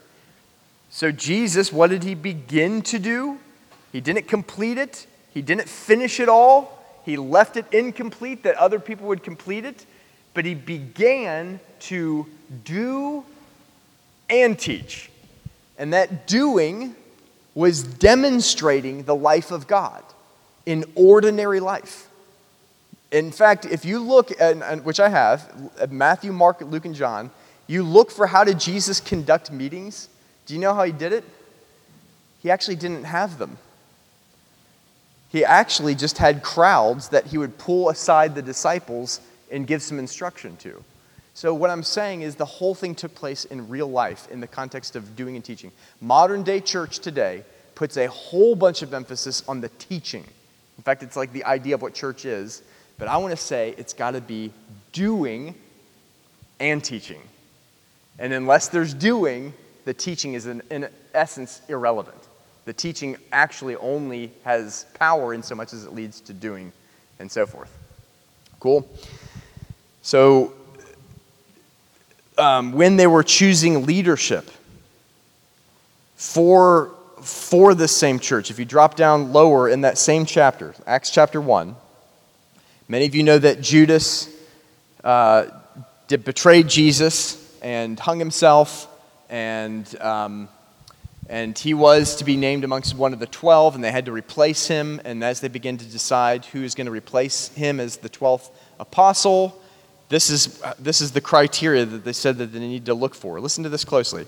So, 0.89 1.11
Jesus, 1.11 1.71
what 1.71 1.89
did 1.91 2.03
he 2.03 2.13
begin 2.13 2.81
to 2.83 2.99
do? 2.99 3.39
He 3.93 4.01
didn't 4.01 4.27
complete 4.27 4.77
it, 4.77 5.07
he 5.33 5.41
didn't 5.41 5.69
finish 5.69 6.19
it 6.19 6.27
all, 6.27 6.83
he 7.05 7.15
left 7.15 7.55
it 7.55 7.65
incomplete 7.71 8.43
that 8.43 8.55
other 8.55 8.79
people 8.79 9.07
would 9.07 9.23
complete 9.23 9.63
it, 9.63 9.85
but 10.33 10.45
he 10.45 10.55
began 10.55 11.59
to 11.79 12.25
do 12.63 13.23
and 14.29 14.57
teach. 14.57 15.09
And 15.77 15.93
that 15.93 16.27
doing 16.27 16.95
was 17.55 17.83
demonstrating 17.83 19.03
the 19.03 19.15
life 19.15 19.51
of 19.51 19.67
God 19.67 20.03
in 20.65 20.85
ordinary 20.95 21.59
life. 21.59 22.07
In 23.11 23.31
fact, 23.31 23.65
if 23.65 23.85
you 23.85 23.99
look 23.99 24.39
at, 24.39 24.83
which 24.83 24.99
I 24.99 25.09
have, 25.09 25.71
at 25.79 25.91
Matthew, 25.91 26.31
Mark, 26.31 26.61
Luke, 26.61 26.85
and 26.85 26.93
John, 26.93 27.31
you 27.65 27.83
look 27.83 28.11
for 28.11 28.27
how 28.27 28.43
did 28.43 28.59
Jesus 28.59 28.99
conduct 28.99 29.51
meetings. 29.51 30.09
Do 30.45 30.53
you 30.53 30.59
know 30.59 30.73
how 30.73 30.83
he 30.83 30.91
did 30.91 31.13
it? 31.13 31.23
He 32.41 32.51
actually 32.51 32.75
didn't 32.75 33.05
have 33.05 33.37
them. 33.37 33.57
He 35.29 35.45
actually 35.45 35.95
just 35.95 36.17
had 36.17 36.41
crowds 36.41 37.09
that 37.09 37.27
he 37.27 37.37
would 37.37 37.57
pull 37.57 37.89
aside 37.89 38.35
the 38.35 38.41
disciples 38.41 39.21
and 39.51 39.67
give 39.67 39.81
some 39.81 39.99
instruction 39.99 40.55
to. 40.57 40.83
So, 41.33 41.53
what 41.53 41.69
I'm 41.69 41.83
saying 41.83 42.21
is 42.21 42.35
the 42.35 42.45
whole 42.45 42.75
thing 42.75 42.95
took 42.95 43.15
place 43.15 43.45
in 43.45 43.69
real 43.69 43.89
life 43.89 44.27
in 44.29 44.41
the 44.41 44.47
context 44.47 44.95
of 44.95 45.15
doing 45.15 45.35
and 45.35 45.45
teaching. 45.45 45.71
Modern 46.01 46.43
day 46.43 46.59
church 46.59 46.99
today 46.99 47.43
puts 47.75 47.95
a 47.95 48.07
whole 48.07 48.55
bunch 48.55 48.81
of 48.81 48.93
emphasis 48.93 49.43
on 49.47 49.61
the 49.61 49.69
teaching. 49.69 50.25
In 50.77 50.83
fact, 50.83 51.01
it's 51.01 51.15
like 51.15 51.31
the 51.31 51.45
idea 51.45 51.75
of 51.75 51.81
what 51.81 51.93
church 51.93 52.25
is. 52.25 52.61
But 52.97 53.07
I 53.07 53.17
want 53.17 53.31
to 53.31 53.37
say 53.37 53.73
it's 53.77 53.93
got 53.93 54.11
to 54.11 54.21
be 54.21 54.51
doing 54.91 55.55
and 56.59 56.83
teaching. 56.83 57.21
And 58.19 58.33
unless 58.33 58.67
there's 58.67 58.93
doing, 58.93 59.53
the 59.85 59.93
teaching 59.93 60.33
is 60.33 60.45
in, 60.45 60.61
in 60.69 60.89
essence 61.13 61.61
irrelevant. 61.69 62.17
The 62.65 62.73
teaching 62.73 63.15
actually 63.31 63.77
only 63.77 64.31
has 64.43 64.85
power 64.95 65.33
in 65.33 65.41
so 65.41 65.55
much 65.55 65.73
as 65.73 65.85
it 65.85 65.93
leads 65.93 66.19
to 66.21 66.33
doing 66.33 66.73
and 67.19 67.31
so 67.31 67.45
forth. 67.45 67.75
Cool? 68.59 68.87
So, 70.01 70.53
um, 72.37 72.71
when 72.71 72.95
they 72.95 73.07
were 73.07 73.23
choosing 73.23 73.85
leadership 73.85 74.49
for, 76.15 76.91
for 77.21 77.75
this 77.75 77.95
same 77.95 78.19
church, 78.19 78.49
if 78.49 78.57
you 78.59 78.65
drop 78.65 78.95
down 78.95 79.33
lower 79.33 79.67
in 79.67 79.81
that 79.81 79.97
same 79.97 80.25
chapter, 80.25 80.73
Acts 80.87 81.11
chapter 81.11 81.41
1, 81.41 81.75
many 82.87 83.05
of 83.05 83.13
you 83.13 83.23
know 83.23 83.37
that 83.37 83.61
Judas 83.61 84.29
uh, 85.03 85.47
did, 86.07 86.23
betrayed 86.23 86.69
Jesus 86.69 87.59
and 87.61 87.99
hung 87.99 88.19
himself, 88.19 88.87
and, 89.29 89.99
um, 90.01 90.47
and 91.27 91.57
he 91.57 91.73
was 91.73 92.15
to 92.15 92.23
be 92.23 92.37
named 92.37 92.63
amongst 92.63 92.95
one 92.95 93.11
of 93.11 93.19
the 93.19 93.27
12, 93.27 93.75
and 93.75 93.83
they 93.83 93.91
had 93.91 94.05
to 94.05 94.13
replace 94.13 94.67
him. 94.67 95.01
And 95.03 95.23
as 95.25 95.41
they 95.41 95.49
begin 95.49 95.77
to 95.77 95.85
decide 95.85 96.45
who 96.45 96.63
is 96.63 96.73
going 96.73 96.85
to 96.85 96.91
replace 96.91 97.49
him 97.49 97.81
as 97.81 97.97
the 97.97 98.09
12th 98.09 98.49
apostle, 98.79 99.58
this 100.09 100.29
is, 100.29 100.61
this 100.79 101.01
is 101.01 101.11
the 101.11 101.21
criteria 101.21 101.85
that 101.85 102.03
they 102.03 102.13
said 102.13 102.37
that 102.37 102.47
they 102.47 102.59
need 102.59 102.85
to 102.87 102.93
look 102.93 103.15
for. 103.15 103.39
Listen 103.39 103.63
to 103.63 103.69
this 103.69 103.85
closely. 103.85 104.25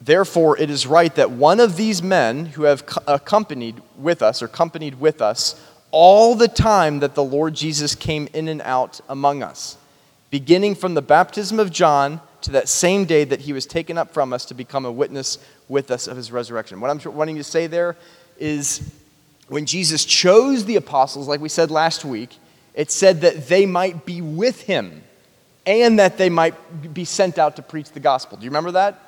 Therefore, 0.00 0.58
it 0.58 0.70
is 0.70 0.86
right 0.86 1.14
that 1.14 1.30
one 1.30 1.60
of 1.60 1.76
these 1.76 2.02
men 2.02 2.46
who 2.46 2.64
have 2.64 2.82
accompanied 3.06 3.80
with 3.98 4.22
us, 4.22 4.42
or 4.42 4.46
accompanied 4.46 5.00
with 5.00 5.22
us, 5.22 5.62
all 5.90 6.34
the 6.34 6.48
time 6.48 7.00
that 7.00 7.14
the 7.14 7.24
Lord 7.24 7.54
Jesus 7.54 7.94
came 7.94 8.28
in 8.34 8.48
and 8.48 8.60
out 8.62 9.00
among 9.08 9.42
us, 9.42 9.76
beginning 10.30 10.74
from 10.74 10.94
the 10.94 11.02
baptism 11.02 11.60
of 11.60 11.70
John 11.70 12.20
to 12.42 12.50
that 12.52 12.68
same 12.68 13.04
day 13.04 13.24
that 13.24 13.40
he 13.40 13.52
was 13.52 13.66
taken 13.66 13.96
up 13.96 14.12
from 14.12 14.32
us 14.32 14.44
to 14.46 14.54
become 14.54 14.84
a 14.84 14.92
witness 14.92 15.38
with 15.68 15.90
us 15.90 16.06
of 16.06 16.16
his 16.16 16.30
resurrection. 16.30 16.80
What 16.80 16.90
I'm 16.90 17.14
wanting 17.14 17.36
to 17.36 17.44
say 17.44 17.66
there 17.66 17.96
is 18.38 18.92
when 19.48 19.64
Jesus 19.66 20.04
chose 20.04 20.64
the 20.64 20.76
apostles, 20.76 21.28
like 21.28 21.40
we 21.40 21.48
said 21.48 21.70
last 21.70 22.04
week, 22.04 22.36
it 22.76 22.92
said 22.92 23.22
that 23.22 23.48
they 23.48 23.66
might 23.66 24.06
be 24.06 24.20
with 24.20 24.60
him 24.60 25.02
and 25.66 25.98
that 25.98 26.16
they 26.16 26.28
might 26.30 26.94
be 26.94 27.04
sent 27.04 27.38
out 27.38 27.56
to 27.56 27.62
preach 27.62 27.90
the 27.90 28.00
gospel. 28.00 28.38
Do 28.38 28.44
you 28.44 28.50
remember 28.50 28.72
that? 28.72 29.00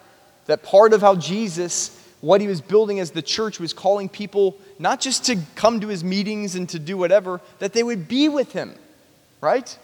That 0.47 0.65
part 0.65 0.93
of 0.93 1.03
how 1.03 1.15
Jesus, 1.15 2.05
what 2.21 2.41
he 2.41 2.49
was 2.49 2.61
building 2.61 2.99
as 2.99 3.13
the 3.13 3.23
church, 3.23 3.61
was 3.61 3.73
calling 3.73 4.09
people 4.09 4.59
not 4.79 5.01
just 5.01 5.27
to 5.27 5.39
come 5.55 5.81
to 5.81 5.89
his 5.89 6.03
meetings 6.03 6.57
and 6.57 6.69
to 6.71 6.79
do 6.79 6.97
whatever, 6.97 7.41
that 7.61 7.75
they 7.75 7.83
would 7.83 8.09
be 8.09 8.29
with 8.29 8.53
him, 8.53 8.75
right? 9.41 9.79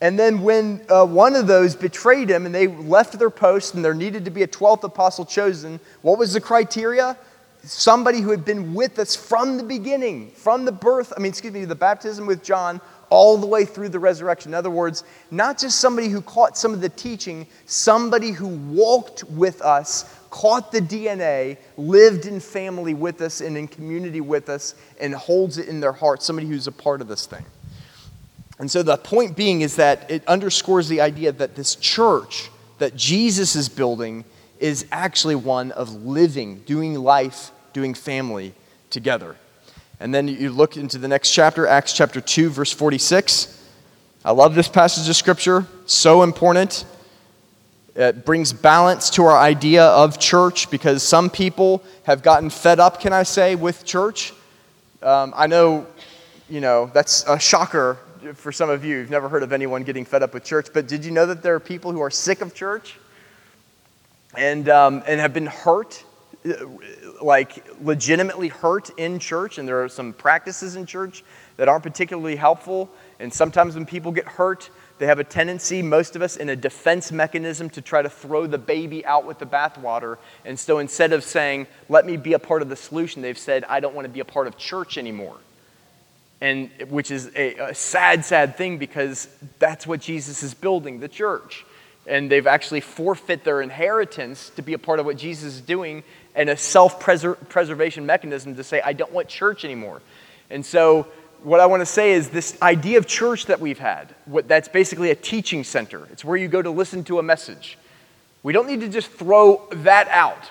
And 0.00 0.18
then 0.18 0.42
when 0.42 0.84
uh, 0.88 1.06
one 1.06 1.36
of 1.36 1.46
those 1.46 1.76
betrayed 1.76 2.28
him 2.28 2.46
and 2.46 2.54
they 2.54 2.66
left 2.66 3.16
their 3.18 3.30
post 3.30 3.74
and 3.74 3.84
there 3.84 3.94
needed 3.94 4.24
to 4.24 4.32
be 4.32 4.42
a 4.42 4.48
12th 4.48 4.82
apostle 4.82 5.24
chosen, 5.24 5.78
what 6.00 6.18
was 6.18 6.32
the 6.32 6.40
criteria? 6.40 7.16
Somebody 7.62 8.20
who 8.20 8.32
had 8.32 8.44
been 8.44 8.74
with 8.74 8.98
us 8.98 9.14
from 9.14 9.58
the 9.58 9.62
beginning, 9.62 10.32
from 10.32 10.64
the 10.64 10.72
birth, 10.72 11.12
I 11.16 11.20
mean, 11.20 11.30
excuse 11.30 11.52
me, 11.52 11.64
the 11.64 11.76
baptism 11.76 12.26
with 12.26 12.42
John 12.42 12.80
all 13.12 13.36
the 13.36 13.46
way 13.46 13.66
through 13.66 13.90
the 13.90 13.98
resurrection. 13.98 14.52
In 14.52 14.54
other 14.54 14.70
words, 14.70 15.04
not 15.30 15.58
just 15.58 15.78
somebody 15.78 16.08
who 16.08 16.22
caught 16.22 16.56
some 16.56 16.72
of 16.72 16.80
the 16.80 16.88
teaching, 16.88 17.46
somebody 17.66 18.30
who 18.30 18.48
walked 18.48 19.22
with 19.24 19.60
us, 19.60 20.18
caught 20.30 20.72
the 20.72 20.80
DNA, 20.80 21.58
lived 21.76 22.24
in 22.24 22.40
family 22.40 22.94
with 22.94 23.20
us 23.20 23.42
and 23.42 23.58
in 23.58 23.68
community 23.68 24.22
with 24.22 24.48
us, 24.48 24.74
and 24.98 25.14
holds 25.14 25.58
it 25.58 25.68
in 25.68 25.78
their 25.78 25.92
heart, 25.92 26.22
somebody 26.22 26.48
who's 26.48 26.66
a 26.66 26.72
part 26.72 27.02
of 27.02 27.08
this 27.08 27.26
thing. 27.26 27.44
And 28.58 28.70
so 28.70 28.82
the 28.82 28.96
point 28.96 29.36
being 29.36 29.60
is 29.60 29.76
that 29.76 30.10
it 30.10 30.26
underscores 30.26 30.88
the 30.88 31.02
idea 31.02 31.32
that 31.32 31.54
this 31.54 31.74
church 31.74 32.48
that 32.78 32.96
Jesus 32.96 33.54
is 33.56 33.68
building 33.68 34.24
is 34.58 34.86
actually 34.90 35.34
one 35.34 35.70
of 35.72 36.02
living, 36.02 36.60
doing 36.60 36.94
life, 36.94 37.50
doing 37.74 37.92
family 37.92 38.54
together. 38.88 39.36
And 40.02 40.12
then 40.12 40.26
you 40.26 40.50
look 40.50 40.76
into 40.76 40.98
the 40.98 41.06
next 41.06 41.30
chapter, 41.30 41.64
Acts 41.64 41.92
chapter 41.92 42.20
2, 42.20 42.50
verse 42.50 42.72
46. 42.72 43.64
I 44.24 44.32
love 44.32 44.56
this 44.56 44.66
passage 44.66 45.08
of 45.08 45.14
scripture, 45.14 45.64
so 45.86 46.24
important. 46.24 46.84
It 47.94 48.24
brings 48.24 48.52
balance 48.52 49.10
to 49.10 49.22
our 49.22 49.38
idea 49.38 49.84
of 49.84 50.18
church 50.18 50.68
because 50.72 51.04
some 51.04 51.30
people 51.30 51.84
have 52.02 52.24
gotten 52.24 52.50
fed 52.50 52.80
up, 52.80 52.98
can 52.98 53.12
I 53.12 53.22
say, 53.22 53.54
with 53.54 53.84
church. 53.84 54.32
Um, 55.04 55.32
I 55.36 55.46
know, 55.46 55.86
you 56.50 56.60
know, 56.60 56.90
that's 56.92 57.24
a 57.28 57.38
shocker 57.38 57.96
for 58.34 58.50
some 58.50 58.70
of 58.70 58.84
you. 58.84 58.96
You've 58.96 59.10
never 59.10 59.28
heard 59.28 59.44
of 59.44 59.52
anyone 59.52 59.84
getting 59.84 60.04
fed 60.04 60.24
up 60.24 60.34
with 60.34 60.42
church, 60.42 60.66
but 60.74 60.88
did 60.88 61.04
you 61.04 61.12
know 61.12 61.26
that 61.26 61.44
there 61.44 61.54
are 61.54 61.60
people 61.60 61.92
who 61.92 62.00
are 62.00 62.10
sick 62.10 62.40
of 62.40 62.56
church 62.56 62.98
and, 64.36 64.68
um, 64.68 65.04
and 65.06 65.20
have 65.20 65.32
been 65.32 65.46
hurt 65.46 66.02
like 67.22 67.66
legitimately 67.80 68.48
hurt 68.48 68.90
in 68.98 69.18
church, 69.18 69.58
and 69.58 69.66
there 69.66 69.82
are 69.82 69.88
some 69.88 70.12
practices 70.12 70.76
in 70.76 70.86
church 70.86 71.24
that 71.56 71.68
aren't 71.68 71.82
particularly 71.82 72.36
helpful. 72.36 72.90
And 73.18 73.32
sometimes 73.32 73.74
when 73.74 73.86
people 73.86 74.12
get 74.12 74.26
hurt, 74.26 74.70
they 74.98 75.06
have 75.06 75.18
a 75.18 75.24
tendency, 75.24 75.82
most 75.82 76.16
of 76.16 76.22
us, 76.22 76.36
in 76.36 76.48
a 76.48 76.56
defense 76.56 77.10
mechanism 77.10 77.70
to 77.70 77.80
try 77.80 78.02
to 78.02 78.10
throw 78.10 78.46
the 78.46 78.58
baby 78.58 79.04
out 79.04 79.24
with 79.24 79.38
the 79.38 79.46
bathwater. 79.46 80.18
And 80.44 80.58
so 80.58 80.78
instead 80.78 81.12
of 81.12 81.24
saying, 81.24 81.66
let 81.88 82.06
me 82.06 82.16
be 82.16 82.34
a 82.34 82.38
part 82.38 82.62
of 82.62 82.68
the 82.68 82.76
solution, 82.76 83.22
they've 83.22 83.38
said, 83.38 83.64
I 83.64 83.80
don't 83.80 83.94
want 83.94 84.04
to 84.06 84.12
be 84.12 84.20
a 84.20 84.24
part 84.24 84.46
of 84.46 84.56
church 84.56 84.98
anymore. 84.98 85.36
And 86.40 86.70
which 86.88 87.10
is 87.10 87.30
a, 87.36 87.54
a 87.54 87.74
sad, 87.74 88.24
sad 88.24 88.56
thing 88.56 88.78
because 88.78 89.28
that's 89.58 89.86
what 89.86 90.00
Jesus 90.00 90.42
is 90.42 90.54
building 90.54 91.00
the 91.00 91.08
church 91.08 91.64
and 92.06 92.30
they've 92.30 92.46
actually 92.46 92.80
forfeit 92.80 93.44
their 93.44 93.62
inheritance 93.62 94.50
to 94.50 94.62
be 94.62 94.72
a 94.72 94.78
part 94.78 94.98
of 94.98 95.06
what 95.06 95.16
Jesus 95.16 95.54
is 95.54 95.60
doing 95.60 96.02
and 96.34 96.48
a 96.48 96.56
self 96.56 97.00
preservation 97.00 98.06
mechanism 98.06 98.56
to 98.56 98.64
say, 98.64 98.80
I 98.80 98.92
don't 98.92 99.12
want 99.12 99.28
church 99.28 99.64
anymore. 99.64 100.02
And 100.50 100.64
so, 100.64 101.06
what 101.42 101.60
I 101.60 101.66
want 101.66 101.80
to 101.80 101.86
say 101.86 102.12
is 102.12 102.30
this 102.30 102.60
idea 102.62 102.98
of 102.98 103.06
church 103.06 103.46
that 103.46 103.60
we've 103.60 103.78
had, 103.78 104.14
what, 104.26 104.46
that's 104.46 104.68
basically 104.68 105.10
a 105.10 105.14
teaching 105.14 105.64
center. 105.64 106.06
It's 106.12 106.24
where 106.24 106.36
you 106.36 106.48
go 106.48 106.62
to 106.62 106.70
listen 106.70 107.04
to 107.04 107.18
a 107.18 107.22
message. 107.22 107.78
We 108.42 108.52
don't 108.52 108.66
need 108.66 108.80
to 108.80 108.88
just 108.88 109.10
throw 109.10 109.66
that 109.70 110.08
out 110.08 110.50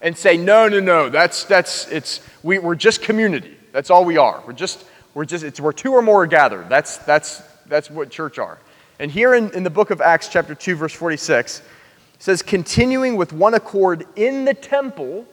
and 0.00 0.16
say, 0.16 0.36
no, 0.36 0.68
no, 0.68 0.80
no, 0.80 1.08
that's, 1.08 1.44
that's, 1.44 1.86
it's, 1.88 2.20
we, 2.42 2.58
we're 2.58 2.74
just 2.74 3.02
community. 3.02 3.56
That's 3.70 3.88
all 3.88 4.04
we 4.04 4.16
are. 4.16 4.42
We're 4.46 4.52
just, 4.52 4.84
we're 5.14 5.24
just, 5.24 5.44
it's 5.44 5.60
where 5.60 5.72
two 5.72 5.92
or 5.92 6.02
more 6.02 6.24
are 6.24 6.26
gathered. 6.26 6.68
That's, 6.68 6.98
that's, 6.98 7.40
that's 7.66 7.88
what 7.88 8.10
church 8.10 8.38
are. 8.38 8.58
And 8.98 9.10
here 9.10 9.34
in, 9.34 9.50
in 9.52 9.62
the 9.62 9.70
book 9.70 9.90
of 9.90 10.00
Acts, 10.00 10.28
chapter 10.28 10.54
2, 10.54 10.74
verse 10.74 10.92
46, 10.92 11.62
says, 12.22 12.40
continuing 12.40 13.16
with 13.16 13.32
one 13.32 13.52
accord 13.52 14.06
in 14.14 14.44
the 14.44 14.54
temple, 14.54 15.26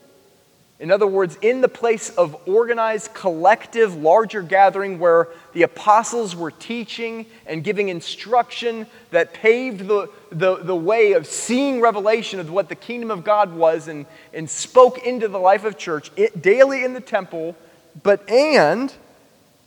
In 0.80 0.92
other 0.92 1.08
words, 1.08 1.38
in 1.42 1.60
the 1.60 1.68
place 1.68 2.10
of 2.12 2.48
organized, 2.48 3.14
collective, 3.14 3.96
larger 3.98 4.42
gathering 4.42 4.98
where 4.98 5.28
the 5.52 5.64
apostles 5.64 6.38
were 6.38 6.52
teaching 6.52 7.26
and 7.46 7.66
giving 7.66 7.90
instruction 7.90 8.88
that 9.12 9.34
paved 9.34 9.88
the, 9.88 10.10
the, 10.32 10.56
the 10.56 10.76
way 10.76 11.12
of 11.14 11.28
seeing 11.28 11.82
revelation 11.82 12.40
of 12.40 12.50
what 12.50 12.70
the 12.70 12.76
kingdom 12.76 13.12
of 13.12 13.26
God 13.26 13.54
was 13.54 13.90
and, 13.90 14.06
and 14.34 14.50
spoke 14.50 15.06
into 15.06 15.28
the 15.28 15.38
life 15.38 15.66
of 15.66 15.78
church 15.78 16.12
it, 16.16 16.42
daily 16.42 16.86
in 16.86 16.94
the 16.94 17.02
temple, 17.02 17.58
but 18.02 18.28
and 18.30 18.94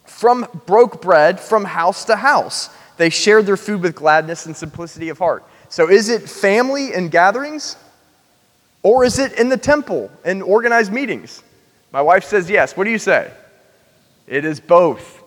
from 0.06 0.46
broke 0.64 1.02
bread 1.02 1.38
from 1.38 1.66
house 1.66 2.06
to 2.06 2.16
house. 2.16 2.70
They 2.96 3.10
shared 3.10 3.44
their 3.44 3.58
food 3.58 3.82
with 3.82 3.94
gladness 3.94 4.46
and 4.46 4.56
simplicity 4.56 5.10
of 5.10 5.18
heart. 5.18 5.44
So 5.72 5.88
is 5.88 6.10
it 6.10 6.28
family 6.28 6.92
and 6.92 7.10
gatherings? 7.10 7.76
Or 8.82 9.06
is 9.06 9.18
it 9.18 9.38
in 9.38 9.48
the 9.48 9.56
temple 9.56 10.10
and 10.22 10.42
organized 10.42 10.92
meetings? 10.92 11.42
My 11.92 12.02
wife 12.02 12.24
says 12.24 12.50
yes. 12.50 12.76
What 12.76 12.84
do 12.84 12.90
you 12.90 12.98
say? 12.98 13.32
It 14.26 14.44
is 14.44 14.60
both. 14.60 15.22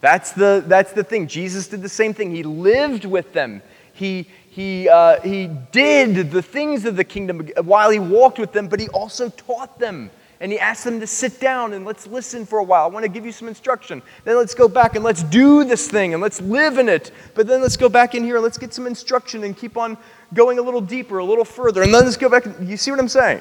That's 0.00 0.32
the, 0.32 0.64
that's 0.66 0.92
the 0.92 1.04
thing. 1.04 1.26
Jesus 1.26 1.68
did 1.68 1.82
the 1.82 1.90
same 1.90 2.14
thing. 2.14 2.34
He 2.34 2.42
lived 2.42 3.04
with 3.04 3.34
them. 3.34 3.60
He, 3.92 4.28
he, 4.48 4.88
uh, 4.88 5.20
he 5.20 5.50
did 5.72 6.30
the 6.30 6.40
things 6.40 6.86
of 6.86 6.96
the 6.96 7.04
kingdom 7.04 7.50
while 7.62 7.90
he 7.90 7.98
walked 7.98 8.38
with 8.38 8.52
them, 8.52 8.68
but 8.68 8.80
he 8.80 8.88
also 8.88 9.28
taught 9.28 9.78
them. 9.78 10.10
And 10.42 10.50
he 10.50 10.58
asked 10.58 10.82
them 10.82 10.98
to 10.98 11.06
sit 11.06 11.38
down 11.38 11.72
and 11.72 11.84
let's 11.84 12.04
listen 12.08 12.44
for 12.44 12.58
a 12.58 12.64
while. 12.64 12.82
I 12.82 12.88
want 12.88 13.04
to 13.04 13.08
give 13.08 13.24
you 13.24 13.30
some 13.30 13.46
instruction. 13.46 14.02
Then 14.24 14.36
let's 14.36 14.54
go 14.54 14.66
back 14.66 14.96
and 14.96 15.04
let's 15.04 15.22
do 15.22 15.62
this 15.62 15.88
thing 15.88 16.14
and 16.14 16.20
let's 16.20 16.40
live 16.40 16.78
in 16.78 16.88
it. 16.88 17.12
But 17.36 17.46
then 17.46 17.62
let's 17.62 17.76
go 17.76 17.88
back 17.88 18.16
in 18.16 18.24
here 18.24 18.34
and 18.34 18.42
let's 18.42 18.58
get 18.58 18.74
some 18.74 18.88
instruction 18.88 19.44
and 19.44 19.56
keep 19.56 19.76
on 19.76 19.96
going 20.34 20.58
a 20.58 20.62
little 20.62 20.80
deeper, 20.80 21.18
a 21.18 21.24
little 21.24 21.44
further. 21.44 21.84
And 21.84 21.94
then 21.94 22.04
let's 22.04 22.16
go 22.16 22.28
back. 22.28 22.44
You 22.60 22.76
see 22.76 22.90
what 22.90 22.98
I'm 22.98 23.06
saying? 23.06 23.40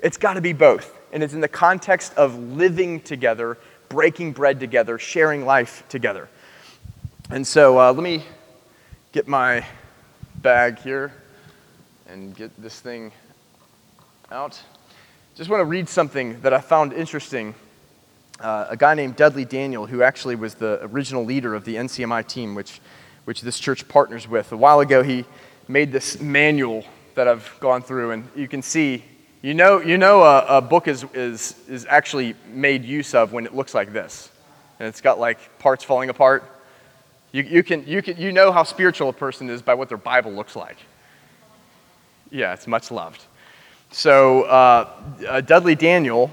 It's 0.00 0.16
got 0.16 0.32
to 0.34 0.40
be 0.40 0.54
both. 0.54 0.98
And 1.12 1.22
it's 1.22 1.34
in 1.34 1.42
the 1.42 1.48
context 1.48 2.14
of 2.14 2.38
living 2.38 3.02
together, 3.02 3.58
breaking 3.90 4.32
bread 4.32 4.58
together, 4.58 4.98
sharing 4.98 5.44
life 5.44 5.84
together. 5.90 6.30
And 7.28 7.46
so 7.46 7.78
uh, 7.78 7.92
let 7.92 8.02
me 8.02 8.24
get 9.12 9.28
my 9.28 9.66
bag 10.36 10.78
here 10.78 11.12
and 12.08 12.34
get 12.34 12.50
this 12.56 12.80
thing 12.80 13.12
out. 14.30 14.62
Just 15.34 15.48
want 15.48 15.60
to 15.60 15.64
read 15.64 15.88
something 15.88 16.40
that 16.42 16.52
I 16.52 16.60
found 16.60 16.92
interesting. 16.92 17.54
Uh, 18.40 18.66
a 18.70 18.76
guy 18.76 18.94
named 18.94 19.16
Dudley 19.16 19.44
Daniel, 19.44 19.86
who 19.86 20.02
actually 20.02 20.36
was 20.36 20.54
the 20.54 20.80
original 20.82 21.24
leader 21.24 21.54
of 21.54 21.64
the 21.64 21.76
NCMI 21.76 22.26
team, 22.26 22.54
which, 22.54 22.80
which 23.24 23.40
this 23.40 23.58
church 23.58 23.88
partners 23.88 24.28
with. 24.28 24.52
A 24.52 24.56
while 24.56 24.80
ago, 24.80 25.02
he, 25.02 25.24
made 25.68 25.92
this 25.92 26.20
manual 26.20 26.84
that 27.14 27.28
I've 27.28 27.50
gone 27.60 27.82
through, 27.82 28.12
and 28.12 28.28
you 28.34 28.48
can 28.48 28.62
see, 28.62 29.04
you 29.42 29.54
know, 29.54 29.80
you 29.80 29.98
know 29.98 30.22
a, 30.22 30.58
a 30.58 30.60
book 30.60 30.88
is, 30.88 31.04
is, 31.14 31.54
is 31.68 31.86
actually 31.88 32.34
made 32.52 32.84
use 32.84 33.14
of 33.14 33.32
when 33.32 33.46
it 33.46 33.54
looks 33.54 33.74
like 33.74 33.92
this. 33.92 34.30
And 34.78 34.88
it's 34.88 35.00
got 35.00 35.18
like 35.18 35.58
parts 35.58 35.84
falling 35.84 36.10
apart. 36.10 36.44
You, 37.32 37.42
you, 37.42 37.62
can, 37.62 37.86
you, 37.86 38.02
can, 38.02 38.16
you 38.18 38.32
know 38.32 38.52
how 38.52 38.62
spiritual 38.62 39.08
a 39.08 39.12
person 39.12 39.48
is 39.48 39.62
by 39.62 39.74
what 39.74 39.88
their 39.88 39.98
Bible 39.98 40.32
looks 40.32 40.56
like. 40.56 40.76
Yeah, 42.30 42.52
it's 42.54 42.66
much 42.66 42.90
loved. 42.90 43.24
So, 43.92 44.44
uh, 44.44 44.88
uh, 45.28 45.40
Dudley 45.42 45.74
Daniel 45.74 46.30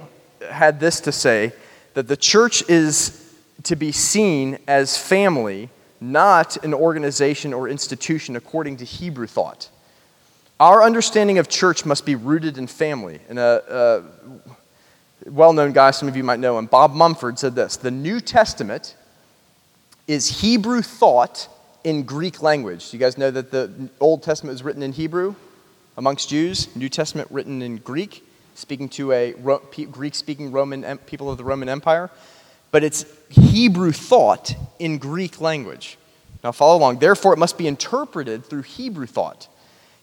had 0.50 0.80
this 0.80 1.02
to 1.02 1.12
say 1.12 1.52
that 1.94 2.08
the 2.08 2.16
church 2.16 2.64
is 2.70 3.36
to 3.64 3.76
be 3.76 3.92
seen 3.92 4.60
as 4.66 4.98
family 4.98 5.70
not 6.00 6.64
an 6.64 6.74
organization 6.74 7.54
or 7.54 7.68
institution 7.68 8.38
according 8.38 8.78
to 8.78 8.86
Hebrew 8.86 9.28
thought. 9.28 9.68
Our 10.62 10.82
understanding 10.84 11.38
of 11.38 11.50
church 11.50 11.86
must 11.86 12.06
be 12.06 12.16
rooted 12.16 12.58
in 12.58 12.66
family. 12.68 13.20
And 13.28 13.38
a, 13.38 14.06
a 15.26 15.30
well 15.30 15.52
known 15.52 15.74
guy, 15.74 15.92
some 15.92 16.08
of 16.08 16.16
you 16.16 16.24
might 16.24 16.40
know 16.40 16.58
him, 16.58 16.66
Bob 16.66 16.94
Mumford, 16.94 17.38
said 17.38 17.56
this 17.56 17.76
The 17.76 17.92
New 17.92 18.22
Testament 18.22 18.96
is 20.08 20.40
Hebrew 20.40 20.82
thought 20.82 21.50
in 21.84 22.04
Greek 22.04 22.42
language. 22.42 22.90
Do 22.90 22.96
you 22.96 23.02
guys 23.02 23.18
know 23.18 23.32
that 23.32 23.52
the 23.52 23.90
Old 24.00 24.24
Testament 24.24 24.54
was 24.54 24.64
written 24.64 24.82
in 24.82 24.94
Hebrew 24.94 25.36
amongst 26.00 26.30
Jews? 26.30 26.76
New 26.76 26.90
Testament 26.90 27.28
written 27.30 27.62
in 27.62 27.78
Greek, 27.78 28.26
speaking 28.56 28.90
to 28.90 29.12
a 29.12 29.36
Greek 29.92 30.16
speaking 30.16 30.52
Roman 30.52 30.98
people 31.00 31.30
of 31.30 31.38
the 31.38 31.44
Roman 31.44 31.70
Empire 31.70 32.10
but 32.72 32.84
it's 32.84 33.06
Hebrew 33.30 33.92
thought 33.92 34.56
in 34.78 34.98
Greek 34.98 35.42
language. 35.42 35.98
Now, 36.44 36.52
follow 36.52 36.78
along. 36.78 37.00
Therefore, 37.00 37.34
it 37.34 37.40
must 37.40 37.58
be 37.58 37.68
interpreted 37.68 38.46
through 38.46 38.62
Hebrew 38.62 39.06
thought. 39.06 39.48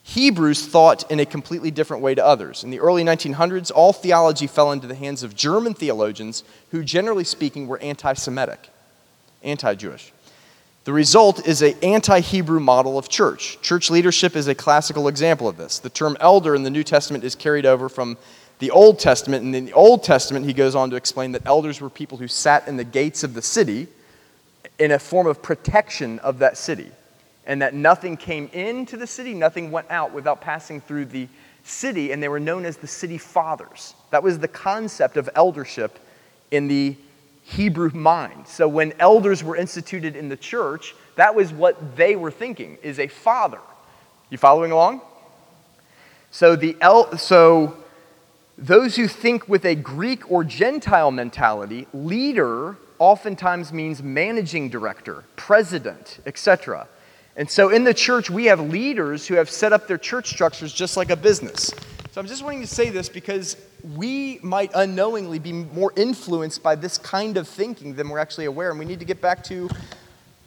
Hebrews 0.03 0.67
thought 0.67 1.11
in 1.11 1.19
a 1.19 1.27
completely 1.27 1.71
different 1.71 2.03
way 2.03 2.15
to 2.15 2.25
others. 2.25 2.63
In 2.63 2.71
the 2.71 2.79
early 2.79 3.03
1900s, 3.03 3.73
all 3.75 3.93
theology 3.93 4.47
fell 4.47 4.71
into 4.71 4.87
the 4.87 4.95
hands 4.95 5.23
of 5.23 5.35
German 5.35 5.75
theologians 5.75 6.45
who, 6.71 6.85
generally 6.85 7.25
speaking, 7.25 7.67
were 7.67 7.79
anti 7.79 8.13
Semitic, 8.13 8.69
anti 9.43 9.75
Jewish. 9.75 10.13
The 10.87 10.93
result 10.93 11.49
is 11.49 11.63
an 11.63 11.75
anti 11.83 12.21
Hebrew 12.21 12.61
model 12.61 12.97
of 12.97 13.09
church. 13.09 13.61
Church 13.61 13.91
leadership 13.91 14.37
is 14.37 14.47
a 14.47 14.55
classical 14.55 15.09
example 15.09 15.49
of 15.49 15.57
this. 15.57 15.81
The 15.81 15.91
term 15.91 16.17
elder 16.21 16.55
in 16.55 16.63
the 16.63 16.71
New 16.71 16.85
Testament 16.85 17.25
is 17.25 17.35
carried 17.35 17.67
over 17.67 17.89
from 17.89 18.17
the 18.61 18.71
Old 18.71 19.01
Testament. 19.01 19.43
And 19.43 19.53
in 19.53 19.65
the 19.65 19.73
Old 19.73 20.05
Testament, 20.05 20.47
he 20.47 20.53
goes 20.53 20.77
on 20.77 20.91
to 20.91 20.97
explain 20.97 21.33
that 21.33 21.45
elders 21.45 21.81
were 21.81 21.91
people 21.91 22.19
who 22.19 22.29
sat 22.29 22.69
in 22.69 22.77
the 22.77 22.85
gates 22.85 23.25
of 23.25 23.35
the 23.35 23.43
city 23.43 23.89
in 24.79 24.93
a 24.93 24.99
form 25.01 25.27
of 25.27 25.43
protection 25.43 26.21
of 26.21 26.39
that 26.39 26.57
city. 26.57 26.93
And 27.49 27.61
that 27.63 27.75
nothing 27.75 28.17
came 28.17 28.49
into 28.53 28.97
the 28.97 29.09
city, 29.09 29.35
nothing 29.35 29.73
went 29.73 29.91
out 29.91 30.13
without 30.13 30.41
passing 30.41 30.81
through 30.81 31.07
the 31.07 31.27
city, 31.65 32.13
and 32.13 32.23
they 32.23 32.29
were 32.29 32.39
known 32.39 32.65
as 32.65 32.77
the 32.77 32.87
city 32.87 33.19
fathers. 33.19 33.95
That 34.11 34.23
was 34.23 34.39
the 34.39 34.47
concept 34.47 35.17
of 35.17 35.29
eldership 35.35 35.99
in 36.53 36.69
the 36.69 36.97
Hebrew 37.49 37.91
mind. 37.95 38.49
So 38.49 38.67
when 38.67 38.93
elders 38.99 39.45
were 39.45 39.55
instituted 39.55 40.17
in 40.17 40.29
the 40.29 40.37
church, 40.37 40.97
that 41.15 41.33
was 41.37 41.53
what 41.53 41.97
they 41.97 42.17
were 42.17 42.33
thinking 42.33 42.77
is 42.83 42.99
a 42.99 43.07
father. 43.07 43.61
You 44.31 44.37
following 44.37 44.73
along? 44.73 45.01
So 46.33 46.57
the 46.57 46.77
el- 46.81 47.17
so 47.17 47.77
those 48.59 48.97
who 48.97 49.07
think 49.07 49.49
with 49.49 49.65
a 49.65 49.77
Greek 49.77 50.29
or 50.29 50.43
Gentile 50.43 51.13
mentality, 51.13 51.87
leader 51.95 52.77
oftentimes 52.99 53.73
means 53.73 54.03
managing 54.03 54.69
director, 54.69 55.23
president, 55.37 56.19
etc. 56.27 56.89
And 57.37 57.49
so 57.49 57.69
in 57.69 57.85
the 57.85 57.95
church, 57.95 58.29
we 58.29 58.47
have 58.47 58.59
leaders 58.59 59.25
who 59.25 59.35
have 59.35 59.49
set 59.49 59.73
up 59.73 59.87
their 59.87 59.99
church 59.99 60.31
structures 60.31 60.73
just 60.73 60.97
like 60.97 61.11
a 61.11 61.17
business. 61.17 61.71
So 62.11 62.21
I'm 62.21 62.27
just 62.27 62.43
wanting 62.43 62.63
to 62.63 62.67
say 62.67 62.91
this 62.91 63.09
because 63.09 63.57
we 63.95 64.41
might 64.43 64.71
unknowingly 64.75 65.39
be 65.39 65.53
more 65.53 65.93
influenced 65.97 66.63
by 66.63 66.75
this 66.75 66.99
kind 66.99 67.37
of 67.37 67.47
thinking 67.47 67.95
than 67.95 68.09
we're 68.09 68.19
actually 68.19 68.47
aware. 68.47 68.71
And 68.71 68.79
we 68.79 68.85
need 68.85 68.99
to 68.99 69.05
get 69.05 69.21
back 69.21 69.45
to 69.45 69.69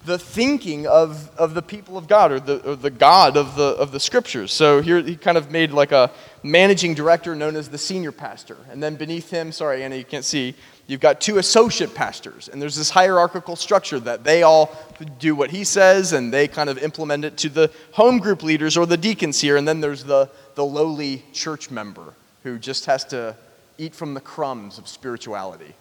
the 0.06 0.18
thinking 0.18 0.88
of, 0.88 1.30
of 1.38 1.54
the 1.54 1.62
people 1.62 1.98
of 1.98 2.08
God 2.08 2.32
or 2.32 2.40
the, 2.40 2.72
or 2.72 2.76
the 2.76 2.90
God 2.90 3.38
of 3.38 3.56
the, 3.56 3.64
of 3.64 3.92
the 3.92 4.00
scriptures. 4.00 4.52
So 4.52 4.82
here 4.82 5.02
he 5.02 5.16
kind 5.16 5.38
of 5.38 5.52
made 5.52 5.72
like 5.72 5.92
a 5.92 6.12
managing 6.42 6.94
director 6.94 7.36
known 7.36 7.56
as 7.56 7.70
the 7.70 7.78
senior 7.78 8.12
pastor. 8.12 8.58
And 8.72 8.82
then 8.82 8.96
beneath 8.96 9.30
him, 9.30 9.52
sorry, 9.52 9.84
Anna, 9.84 9.96
you 9.96 10.06
can't 10.06 10.24
see, 10.24 10.56
you've 10.88 11.02
got 11.02 11.20
two 11.20 11.38
associate 11.38 11.94
pastors. 11.94 12.48
And 12.48 12.62
there's 12.62 12.76
this 12.76 12.90
hierarchical 12.90 13.56
structure 13.56 14.00
that 14.00 14.24
they 14.24 14.44
all 14.44 14.76
do 15.20 15.36
what 15.36 15.52
he 15.52 15.64
says 15.64 16.14
and 16.14 16.34
they 16.34 16.48
kind 16.48 16.70
of 16.70 16.78
implement 16.78 17.26
it 17.26 17.38
to 17.38 17.50
the 17.50 17.72
home 17.92 18.20
group 18.20 18.42
leaders 18.42 18.78
or 18.78 18.86
the 18.86 18.98
deacons 18.98 19.42
here. 19.42 19.58
And 19.58 19.68
then 19.68 19.82
there's 19.82 20.06
the, 20.06 20.30
the 20.56 20.66
lowly 20.66 21.24
church 21.34 21.70
member 21.70 22.14
who 22.50 22.60
just 22.60 22.86
has 22.86 23.06
to 23.06 23.36
eat 23.78 23.96
from 23.96 24.14
the 24.14 24.22
crumbs 24.22 24.78
of 24.78 24.88
spirituality 24.88 25.74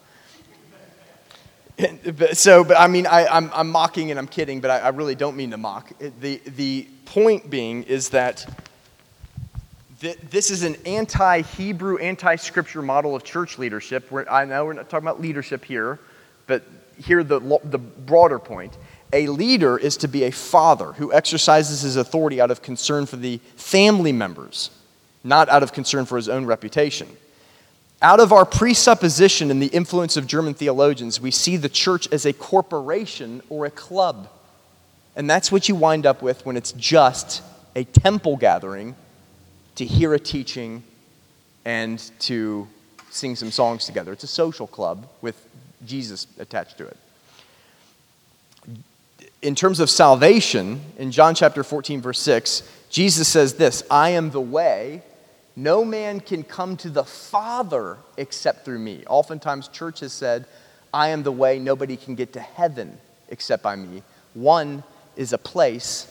so, 2.33 2.64
but 2.64 2.78
I 2.78 2.88
mean, 2.88 3.07
I, 3.07 3.22
am 3.22 3.28
I'm, 3.31 3.50
I'm 3.54 3.70
mocking 3.70 4.11
and 4.11 4.18
I'm 4.18 4.26
kidding, 4.26 4.61
but 4.61 4.70
I, 4.70 4.78
I 4.78 4.88
really 4.88 5.14
don't 5.14 5.37
mean 5.37 5.52
to 5.52 5.57
mock. 5.57 5.92
The, 6.20 6.40
the 6.44 6.88
point 7.04 7.50
being 7.50 7.85
is 7.85 8.09
that 8.11 8.44
th- 10.00 10.18
this 10.31 10.50
is 10.50 10.64
an 10.64 10.76
anti 10.85 11.42
Hebrew, 11.42 11.98
anti 11.98 12.35
scripture 12.37 12.83
model 12.83 13.14
of 13.14 13.22
church 13.22 13.59
leadership. 13.59 14.11
We're, 14.11 14.26
I 14.28 14.44
know 14.44 14.64
we're 14.64 14.72
not 14.72 14.90
talking 14.90 15.07
about 15.07 15.20
leadership 15.20 15.64
here, 15.64 16.00
but 16.48 16.64
here 16.96 17.22
the, 17.22 17.61
the 17.64 17.78
broader 17.78 18.40
point. 18.40 18.76
A 19.12 19.28
leader 19.28 19.78
is 19.78 19.96
to 19.98 20.09
be 20.09 20.24
a 20.24 20.33
father 20.33 20.92
who 20.92 21.12
exercises 21.12 21.83
his 21.83 21.96
authority 21.96 22.40
out 22.40 22.50
of 22.50 22.61
concern 22.61 23.07
for 23.07 23.16
the 23.16 23.38
family 23.57 24.12
members, 24.12 24.70
not 25.28 25.48
out 25.48 25.62
of 25.62 25.72
concern 25.72 26.06
for 26.06 26.16
his 26.16 26.28
own 26.28 26.46
reputation. 26.46 27.08
Out 28.00 28.20
of 28.20 28.33
our 28.33 28.44
presupposition 28.44 29.50
and 29.50 29.60
the 29.60 29.66
influence 29.66 30.16
of 30.16 30.26
German 30.26 30.54
theologians, 30.54 31.20
we 31.20 31.31
see 31.31 31.56
the 31.56 31.68
church 31.68 32.10
as 32.12 32.24
a 32.24 32.33
corporation 32.33 33.42
or 33.48 33.66
a 33.66 33.70
club. 33.70 34.29
And 35.16 35.29
that's 35.29 35.50
what 35.50 35.68
you 35.68 35.74
wind 35.74 36.06
up 36.06 36.22
with 36.22 36.46
when 36.46 36.56
it's 36.56 36.72
just 36.72 37.42
a 37.74 37.85
temple 37.85 38.37
gathering 38.37 38.94
to 39.74 39.85
hear 39.85 40.14
a 40.14 40.18
teaching 40.18 40.85
and 41.64 41.98
to 42.20 42.68
sing 43.10 43.37
some 43.37 43.50
songs 43.50 43.85
together. 43.85 44.12
It's 44.12 44.24
a 44.24 44.29
social 44.29 44.66
club 44.66 45.08
with 45.20 45.44
Jesus 45.85 46.26
attached 46.38 46.79
to 46.79 46.87
it. 46.87 46.96
In 49.42 49.54
terms 49.54 49.81
of 49.81 49.90
salvation, 49.90 50.81
in 50.98 51.10
John 51.10 51.35
chapter 51.35 51.62
14, 51.62 52.00
verse 52.00 52.18
6, 52.20 52.62
Jesus 52.90 53.29
says 53.29 53.54
this 53.54 53.83
I 53.90 54.10
am 54.10 54.31
the 54.31 54.40
way, 54.40 55.02
No 55.59 55.85
man 55.85 56.21
can 56.21 56.44
come 56.44 56.77
to 56.77 56.88
the 56.88 57.02
Father 57.02 57.96
except 58.17 58.65
through 58.65 58.79
me. 58.79 59.02
Oftentimes, 59.09 59.67
church 59.67 59.98
has 60.00 60.13
said, 60.13 60.46
I 60.94 61.09
am 61.09 61.25
the 61.25 61.33
way, 61.33 61.59
nobody 61.59 61.96
can 61.96 62.15
get 62.15 62.35
to 62.35 62.40
heaven 62.40 62.96
except 63.29 63.65
by 63.65 63.75
me. 63.75 64.04
One 64.35 64.85
is 65.17 65.33
a 65.33 65.38
place, 65.38 66.06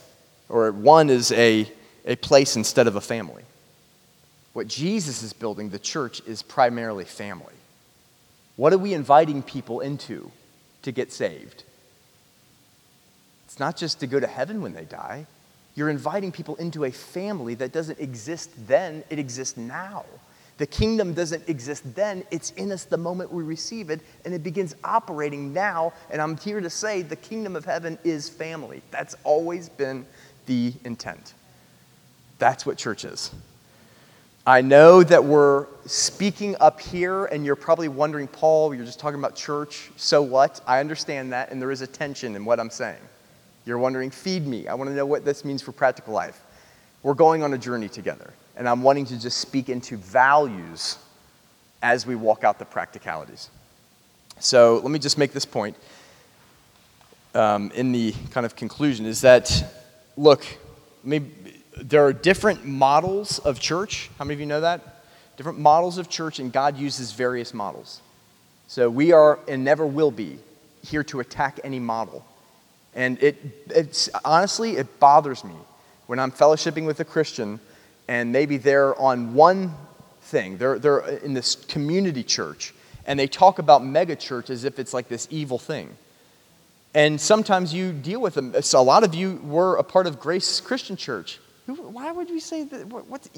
or 0.49 0.73
one 0.73 1.09
is 1.09 1.31
a, 1.31 1.65
a 2.03 2.17
place 2.17 2.57
instead 2.57 2.87
of 2.87 2.97
a 2.97 3.01
family. 3.01 3.43
What 4.51 4.67
Jesus 4.67 5.23
is 5.23 5.31
building, 5.31 5.69
the 5.69 5.79
church, 5.79 6.21
is 6.27 6.41
primarily 6.41 7.05
family. 7.05 7.53
What 8.57 8.73
are 8.73 8.77
we 8.77 8.93
inviting 8.93 9.41
people 9.43 9.79
into 9.79 10.29
to 10.81 10.91
get 10.91 11.13
saved? 11.13 11.63
It's 13.45 13.59
not 13.59 13.77
just 13.77 14.01
to 14.01 14.07
go 14.07 14.19
to 14.19 14.27
heaven 14.27 14.61
when 14.61 14.73
they 14.73 14.83
die. 14.83 15.25
You're 15.77 15.91
inviting 15.91 16.31
people 16.31 16.55
into 16.55 16.85
a 16.85 16.91
family 16.91 17.53
that 17.53 17.71
doesn't 17.71 17.99
exist 17.99 18.49
then, 18.67 19.03
it 19.11 19.19
exists 19.19 19.57
now. 19.57 20.05
The 20.57 20.65
kingdom 20.65 21.13
doesn't 21.13 21.47
exist 21.47 21.83
then, 21.93 22.23
it's 22.31 22.49
in 22.53 22.71
us 22.71 22.85
the 22.85 22.97
moment 22.97 23.31
we 23.31 23.43
receive 23.43 23.91
it, 23.91 24.01
and 24.25 24.33
it 24.33 24.41
begins 24.41 24.75
operating 24.83 25.53
now. 25.53 25.93
And 26.09 26.19
I'm 26.19 26.35
here 26.35 26.61
to 26.61 26.69
say 26.71 27.03
the 27.03 27.15
kingdom 27.15 27.55
of 27.55 27.63
heaven 27.63 27.99
is 28.03 28.27
family. 28.27 28.81
That's 28.89 29.15
always 29.23 29.69
been 29.69 30.07
the 30.47 30.73
intent. 30.83 31.35
That's 32.39 32.65
what 32.65 32.79
church 32.79 33.05
is. 33.05 33.29
I 34.47 34.61
know 34.61 35.03
that 35.03 35.23
we're 35.23 35.67
speaking 35.85 36.55
up 36.59 36.81
here, 36.81 37.25
and 37.25 37.45
you're 37.45 37.55
probably 37.55 37.87
wondering, 37.87 38.27
Paul, 38.27 38.73
you're 38.73 38.85
just 38.85 38.99
talking 38.99 39.19
about 39.19 39.35
church. 39.35 39.91
So 39.95 40.23
what? 40.23 40.59
I 40.65 40.79
understand 40.79 41.33
that, 41.33 41.51
and 41.51 41.61
there 41.61 41.69
is 41.69 41.81
a 41.81 41.87
tension 41.87 42.35
in 42.35 42.45
what 42.45 42.59
I'm 42.59 42.71
saying. 42.71 42.97
You're 43.67 43.77
wondering, 43.77 44.11
feed 44.11 44.47
me. 44.47 44.69
I 44.69 44.73
want 44.75 44.89
to 44.89 44.95
know 44.95 45.05
what 45.05 45.25
this 45.25 45.43
means 45.43 45.61
for 45.61 45.73
practical 45.73 46.13
life. 46.13 46.39
We're 47.03 47.13
going 47.13 47.43
on 47.43 47.53
a 47.53 47.57
journey 47.57 47.89
together, 47.89 48.33
and 48.55 48.67
I'm 48.67 48.81
wanting 48.81 49.05
to 49.07 49.19
just 49.19 49.39
speak 49.39 49.67
into 49.67 49.97
values 49.97 50.97
as 51.83 52.07
we 52.07 52.15
walk 52.15 52.45
out 52.45 52.59
the 52.59 52.65
practicalities. 52.65 53.49
So 54.39 54.77
let 54.77 54.89
me 54.89 54.99
just 54.99 55.17
make 55.17 55.33
this 55.33 55.43
point 55.43 55.75
um, 57.35 57.69
in 57.71 57.91
the 57.91 58.13
kind 58.31 58.45
of 58.45 58.55
conclusion 58.55 59.05
is 59.05 59.19
that, 59.21 59.51
look, 60.15 60.45
maybe 61.03 61.61
there 61.75 62.05
are 62.05 62.13
different 62.13 62.65
models 62.65 63.39
of 63.39 63.59
church. 63.59 64.09
How 64.17 64.23
many 64.23 64.35
of 64.35 64.39
you 64.39 64.45
know 64.45 64.61
that? 64.61 65.03
Different 65.35 65.59
models 65.59 65.97
of 65.97 66.07
church, 66.09 66.39
and 66.39 66.53
God 66.53 66.77
uses 66.77 67.11
various 67.11 67.53
models. 67.53 68.01
So 68.67 68.89
we 68.89 69.11
are 69.11 69.39
and 69.49 69.65
never 69.65 69.85
will 69.85 70.11
be 70.11 70.39
here 70.83 71.03
to 71.03 71.19
attack 71.19 71.59
any 71.65 71.79
model. 71.79 72.25
And 72.95 73.21
it, 73.21 73.37
it's, 73.69 74.09
honestly, 74.25 74.77
it 74.77 74.99
bothers 74.99 75.43
me 75.43 75.55
when 76.07 76.19
I'm 76.19 76.31
fellowshipping 76.31 76.85
with 76.85 76.99
a 76.99 77.05
Christian 77.05 77.59
and 78.07 78.31
maybe 78.31 78.57
they're 78.57 78.99
on 78.99 79.33
one 79.33 79.73
thing, 80.21 80.57
they're, 80.57 80.79
they're 80.79 80.99
in 80.99 81.33
this 81.33 81.55
community 81.55 82.23
church, 82.23 82.73
and 83.05 83.19
they 83.19 83.27
talk 83.27 83.59
about 83.59 83.81
megachurch 83.81 84.49
as 84.49 84.63
if 84.63 84.79
it's 84.79 84.93
like 84.93 85.07
this 85.07 85.27
evil 85.29 85.57
thing. 85.57 85.95
And 86.93 87.19
sometimes 87.19 87.73
you 87.73 87.91
deal 87.91 88.21
with 88.21 88.33
them. 88.33 88.59
So 88.61 88.79
a 88.79 88.81
lot 88.81 89.03
of 89.03 89.13
you 89.13 89.39
were 89.43 89.75
a 89.75 89.83
part 89.83 90.07
of 90.07 90.19
Grace 90.19 90.59
Christian 90.61 90.95
Church. 90.95 91.39
Why 91.65 92.11
would 92.11 92.29
we 92.29 92.39
say 92.39 92.63
that? 92.63 92.87
What's, 92.87 93.29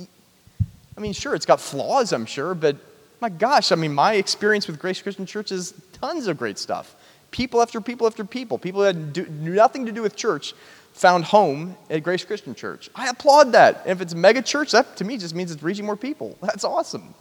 I 0.95 1.02
mean, 1.02 1.14
sure, 1.14 1.36
it's 1.36 1.45
got 1.45 1.60
flaws, 1.60 2.14
I'm 2.14 2.26
sure, 2.26 2.54
but 2.54 2.78
my 3.22 3.30
gosh, 3.30 3.72
I 3.72 3.76
mean, 3.76 3.93
my 3.93 4.14
experience 4.14 4.68
with 4.68 4.80
Grace 4.80 5.02
Christian 5.02 5.26
Church 5.26 5.52
is 5.52 5.74
tons 5.93 6.28
of 6.28 6.38
great 6.38 6.58
stuff 6.58 6.95
people 7.32 7.61
after 7.61 7.82
people 7.82 8.07
after 8.07 8.23
people, 8.23 8.57
people 8.57 8.82
that 8.82 9.13
do, 9.13 9.25
nothing 9.25 9.86
to 9.86 9.91
do 9.91 10.01
with 10.01 10.15
church, 10.15 10.53
found 10.93 11.23
home 11.23 11.77
at 11.89 12.03
Grace 12.03 12.25
Christian 12.25 12.53
Church. 12.55 12.89
I 12.93 13.07
applaud 13.07 13.53
that. 13.53 13.82
And 13.84 13.91
if 13.91 14.01
it's 14.01 14.13
a 14.13 14.17
mega 14.17 14.41
church, 14.41 14.71
that 14.71 14.97
to 14.97 15.03
me 15.03 15.17
just 15.17 15.34
means 15.34 15.51
it's 15.51 15.63
reaching 15.63 15.86
more 15.86 15.95
people. 15.95 16.38
That's 16.41 16.63
awesome, 16.63 17.13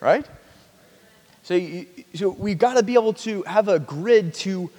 right? 0.00 0.26
So, 1.42 1.54
you, 1.54 1.86
so 2.14 2.30
we've 2.30 2.58
got 2.58 2.74
to 2.74 2.82
be 2.82 2.94
able 2.94 3.14
to 3.14 3.42
have 3.42 3.68
a 3.68 3.78
grid 3.78 4.34
to, 4.34 4.70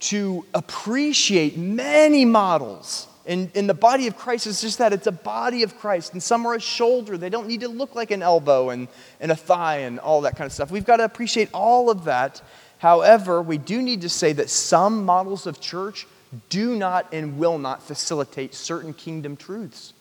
to 0.00 0.44
appreciate 0.54 1.56
many 1.56 2.24
models. 2.24 3.06
In, 3.24 3.50
in 3.54 3.66
the 3.66 3.74
body 3.74 4.06
of 4.06 4.16
Christ, 4.16 4.46
it's 4.46 4.60
just 4.60 4.78
that 4.78 4.92
it's 4.92 5.06
a 5.06 5.12
body 5.12 5.62
of 5.62 5.78
Christ, 5.78 6.14
and 6.14 6.22
some 6.22 6.46
are 6.46 6.54
a 6.54 6.60
shoulder. 6.60 7.18
They 7.18 7.28
don't 7.28 7.46
need 7.46 7.60
to 7.60 7.68
look 7.68 7.94
like 7.94 8.10
an 8.10 8.22
elbow 8.22 8.70
and, 8.70 8.88
and 9.20 9.30
a 9.30 9.36
thigh 9.36 9.80
and 9.80 10.00
all 10.00 10.22
that 10.22 10.34
kind 10.34 10.46
of 10.46 10.52
stuff. 10.52 10.70
We've 10.70 10.84
got 10.84 10.96
to 10.96 11.04
appreciate 11.04 11.50
all 11.52 11.90
of 11.90 12.04
that 12.04 12.40
However, 12.78 13.42
we 13.42 13.58
do 13.58 13.82
need 13.82 14.02
to 14.02 14.08
say 14.08 14.32
that 14.32 14.50
some 14.50 15.04
models 15.04 15.46
of 15.46 15.60
church 15.60 16.06
do 16.48 16.76
not 16.76 17.12
and 17.12 17.38
will 17.38 17.58
not 17.58 17.82
facilitate 17.82 18.54
certain 18.54 18.94
kingdom 18.94 19.36
truths. 19.36 19.92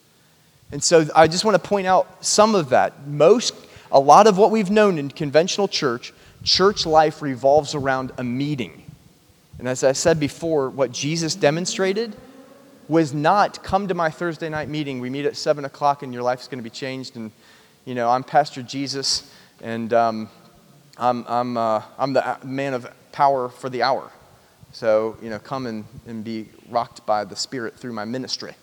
And 0.72 0.84
so 0.84 1.08
I 1.16 1.28
just 1.28 1.46
want 1.46 1.62
to 1.62 1.68
point 1.68 1.88
out 1.88 2.24
some 2.26 2.54
of 2.54 2.70
that. 2.70 3.08
Most, 3.08 3.56
a 3.92 4.00
lot 4.00 4.28
of 4.28 4.38
what 4.38 4.52
we've 4.52 4.70
known 4.70 4.98
in 4.98 5.10
conventional 5.10 5.68
church, 5.68 6.14
church 6.44 6.86
life 6.86 7.22
revolves 7.22 7.74
around 7.74 8.12
a 8.18 8.24
meeting. 8.24 8.84
And 9.60 9.68
as 9.68 9.84
I 9.84 9.94
said 9.94 10.20
before, 10.20 10.70
what 10.70 10.92
Jesus 10.92 11.36
demonstrated 11.36 12.16
was 12.88 13.14
not 13.14 13.64
come 13.64 13.88
to 13.88 13.94
my 13.94 14.10
Thursday 14.10 14.50
night 14.50 14.70
meeting. 14.70 15.00
We 15.00 15.10
meet 15.10 15.26
at 15.26 15.36
7 15.36 15.66
o'clock 15.66 16.04
and 16.04 16.14
your 16.14 16.24
life's 16.24 16.48
going 16.48 16.60
to 16.60 16.64
be 16.64 16.70
changed. 16.70 17.16
And, 17.16 17.32
you 17.86 17.96
know, 17.96 18.10
I'm 18.10 18.24
Pastor 18.24 18.62
Jesus 18.62 19.32
and 19.62 19.94
um, 19.94 20.30
I'm, 21.00 21.26
I'm, 21.28 21.58
uh, 21.58 21.84
I'm 21.98 22.14
the 22.14 22.38
man 22.44 22.74
of 22.74 22.92
power 23.12 23.50
for 23.50 23.70
the 23.70 23.84
hour. 23.84 24.12
So, 24.72 25.18
you 25.22 25.30
know, 25.30 25.40
come 25.40 25.66
and, 25.66 25.86
and 26.08 26.24
be 26.24 26.50
rocked 26.70 27.06
by 27.06 27.24
the 27.24 27.36
Spirit 27.36 27.76
through 27.76 27.94
my 27.94 28.06
ministry. 28.06 28.54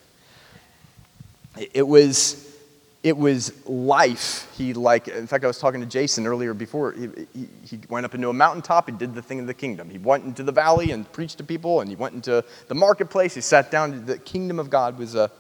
It, 1.58 1.70
it 1.74 1.82
was, 1.82 2.56
it 3.02 3.16
was 3.16 3.66
life. 3.66 4.50
He 4.56 4.74
like, 4.74 5.08
in 5.08 5.26
fact, 5.26 5.44
I 5.44 5.46
was 5.46 5.58
talking 5.58 5.80
to 5.80 5.86
Jason 5.86 6.26
earlier 6.26 6.54
before. 6.54 6.92
He, 6.92 7.08
he, 7.34 7.48
he, 7.64 7.80
went 7.88 8.04
up 8.06 8.14
into 8.14 8.28
a 8.28 8.32
mountaintop. 8.32 8.88
He 8.88 8.96
did 8.96 9.14
the 9.14 9.22
thing 9.22 9.40
of 9.40 9.46
the 9.46 9.54
kingdom. 9.54 9.90
He 9.90 9.98
went 9.98 10.24
into 10.24 10.42
the 10.42 10.52
valley 10.52 10.90
and 10.90 11.10
preached 11.12 11.38
to 11.38 11.44
people, 11.44 11.80
and 11.80 11.88
he 11.88 11.96
went 11.96 12.14
into 12.14 12.44
the 12.68 12.74
marketplace. 12.74 13.34
He 13.34 13.40
sat 13.40 13.70
down. 13.70 14.06
The 14.06 14.18
kingdom 14.18 14.58
of 14.58 14.70
God 14.70 14.98
was 14.98 15.14
a 15.14 15.30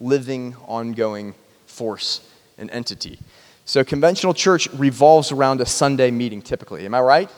living, 0.00 0.56
ongoing 0.66 1.34
force 1.66 2.20
and 2.58 2.70
entity. 2.70 3.18
So, 3.70 3.84
conventional 3.84 4.34
church 4.34 4.66
revolves 4.72 5.30
around 5.30 5.60
a 5.60 5.64
Sunday 5.64 6.10
meeting 6.10 6.42
typically. 6.42 6.84
Am 6.86 6.92
I 6.92 7.00
right? 7.02 7.30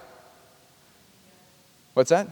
What's 1.93 2.09
that? 2.09 2.27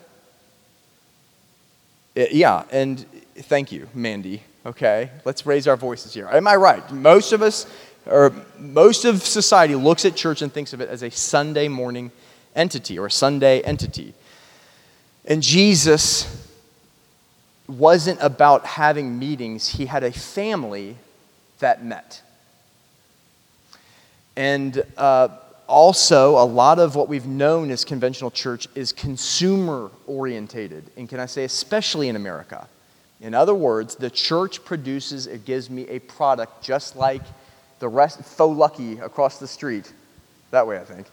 Yeah, 2.14 2.64
and 2.70 3.04
thank 3.36 3.70
you, 3.70 3.90
Mandy. 3.92 4.42
Okay, 4.64 5.10
let's 5.26 5.44
raise 5.44 5.68
our 5.68 5.76
voices 5.76 6.14
here. 6.14 6.26
Am 6.32 6.48
I 6.48 6.56
right? 6.56 6.90
Most 6.90 7.34
of 7.34 7.42
us, 7.42 7.66
or 8.06 8.32
most 8.58 9.04
of 9.04 9.20
society, 9.22 9.74
looks 9.74 10.06
at 10.06 10.16
church 10.16 10.40
and 10.40 10.50
thinks 10.50 10.72
of 10.72 10.80
it 10.80 10.88
as 10.88 11.02
a 11.02 11.10
Sunday 11.10 11.68
morning 11.68 12.10
entity 12.56 12.98
or 12.98 13.04
a 13.04 13.10
Sunday 13.10 13.60
entity. 13.60 14.14
And 15.26 15.42
Jesus 15.42 16.48
wasn't 17.68 18.18
about 18.22 18.64
having 18.64 19.18
meetings, 19.18 19.68
he 19.68 19.84
had 19.84 20.04
a 20.04 20.10
family 20.10 20.96
that 21.58 21.84
met. 21.84 22.22
And 24.40 24.82
uh, 24.96 25.28
also, 25.66 26.38
a 26.38 26.46
lot 26.48 26.78
of 26.78 26.94
what 26.96 27.08
we've 27.08 27.26
known 27.26 27.70
as 27.70 27.84
conventional 27.84 28.30
church 28.30 28.68
is 28.74 28.90
consumer 28.90 29.90
orientated. 30.06 30.82
And 30.96 31.10
can 31.10 31.20
I 31.20 31.26
say, 31.26 31.44
especially 31.44 32.08
in 32.08 32.16
America? 32.16 32.66
In 33.20 33.34
other 33.34 33.54
words, 33.54 33.96
the 33.96 34.08
church 34.08 34.64
produces, 34.64 35.26
it 35.26 35.44
gives 35.44 35.68
me 35.68 35.86
a 35.88 35.98
product 35.98 36.62
just 36.62 36.96
like 36.96 37.20
the 37.80 37.88
rest, 37.88 38.24
Pho 38.24 38.48
Lucky 38.48 38.98
across 39.00 39.38
the 39.38 39.46
street. 39.46 39.92
That 40.52 40.66
way, 40.66 40.78
I 40.78 40.84
think. 40.84 41.06